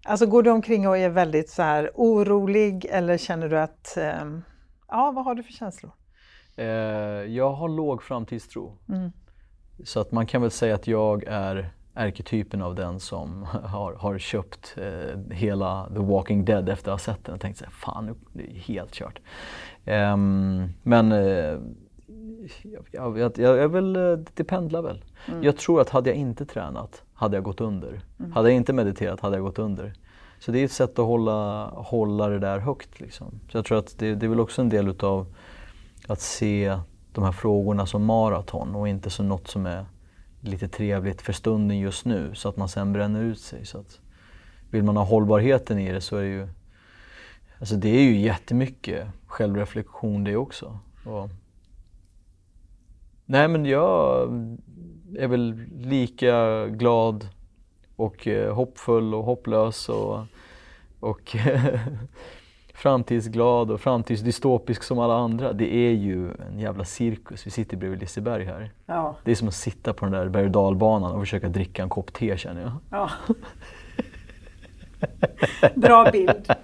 [0.05, 4.25] alltså går du omkring och är väldigt så här orolig eller känner du att, eh,
[4.89, 5.93] ja vad har du för känslor?
[6.57, 6.67] Eh,
[7.35, 8.79] jag har låg framtidstro.
[8.89, 9.13] Mm.
[9.85, 14.19] Så att man kan väl säga att jag är ärketypen av den som har, har
[14.19, 18.15] köpt eh, hela The Walking Dead efter att ha sett den och tänkt sig fan
[18.33, 19.21] det är helt kört.
[19.87, 21.59] Um, men eh,
[22.63, 25.05] jag, jag, jag, jag väl, eh, det pendlar väl.
[25.27, 25.43] Mm.
[25.43, 28.01] Jag tror att hade jag inte tränat hade jag gått under.
[28.19, 28.33] Mm.
[28.33, 29.93] Hade jag inte mediterat hade jag gått under.
[30.39, 33.01] Så det är ett sätt att hålla, hålla det där högt.
[33.01, 33.41] Liksom.
[33.51, 35.35] Så jag tror att det, det är väl också en del utav
[36.09, 36.79] att se
[37.13, 39.85] de här frågorna som maraton och inte som något som är
[40.45, 43.67] lite trevligt för stunden just nu så att man sen bränner ut sig.
[43.67, 44.01] Så att,
[44.71, 46.49] vill man ha hållbarheten i det så är det ju
[47.59, 50.79] Alltså det är ju jättemycket självreflektion det också.
[51.05, 51.29] Och,
[53.27, 54.23] nej men jag
[55.17, 57.29] är väl lika glad
[57.97, 60.21] och eh, hoppfull och hopplös och,
[61.01, 61.81] och eh,
[62.85, 65.53] framtidsglad och framtidsdystopisk som alla andra.
[65.53, 67.47] Det är ju en jävla cirkus.
[67.47, 68.73] Vi sitter bredvid Liseberg här.
[68.87, 69.17] Ja.
[69.25, 71.89] Det är som att sitta på den där berg och dalbanan och försöka dricka en
[71.89, 72.73] kopp te känner jag.
[72.91, 73.11] Ja.
[75.75, 76.55] Bra bild.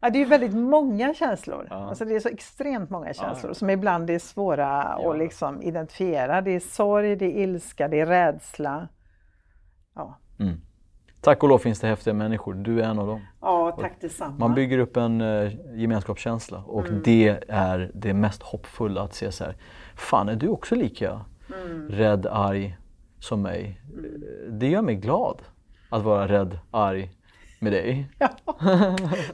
[0.00, 1.66] Ja, det är väldigt många känslor.
[1.70, 1.76] Ja.
[1.76, 3.54] Alltså det är så extremt många känslor ja.
[3.54, 6.40] som ibland är svåra att liksom identifiera.
[6.40, 8.88] Det är sorg, det är ilska, det är rädsla.
[9.94, 10.18] Ja.
[10.40, 10.60] Mm.
[11.22, 13.20] Tack och lov finns det häftiga människor, du är en av dem.
[13.40, 14.36] Ja, tack detsamma.
[14.38, 17.02] Man bygger upp en uh, gemenskapskänsla och mm.
[17.04, 19.56] det är det mest hoppfulla att se så här.
[19.96, 21.20] Fan, är du också lika
[21.64, 21.88] mm.
[21.88, 22.76] rädd, arg
[23.18, 23.80] som mig?
[23.92, 24.58] Mm.
[24.58, 25.42] Det gör mig glad
[25.90, 27.10] att vara rädd, arg
[27.60, 28.08] med dig.
[28.18, 28.28] Ja.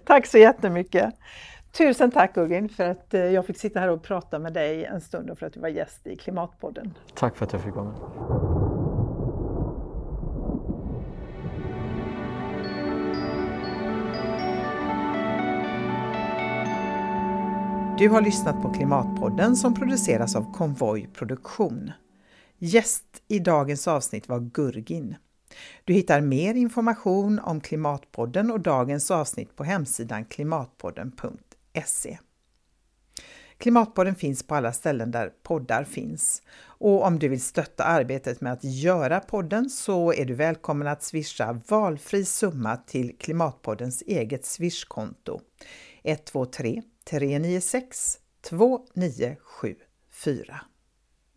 [0.05, 1.15] tack så jättemycket.
[1.73, 5.01] Tusen tack Ugin för att eh, jag fick sitta här och prata med dig en
[5.01, 6.94] stund och för att du var gäst i Klimatpodden.
[7.15, 8.57] Tack för att jag fick vara med.
[17.99, 21.93] Du har lyssnat på Klimatpodden som produceras av Konvoj Produktion.
[22.59, 25.16] Gäst i dagens avsnitt var Gurgin.
[25.85, 32.19] Du hittar mer information om Klimatpodden och dagens avsnitt på hemsidan klimatpodden.se.
[33.59, 36.43] Klimatpodden finns på alla ställen där poddar finns.
[36.61, 41.03] Och om du vill stötta arbetet med att göra podden så är du välkommen att
[41.03, 45.41] swisha valfri summa till Klimatpoddens eget swishkonto
[46.03, 50.68] 123 396 2974.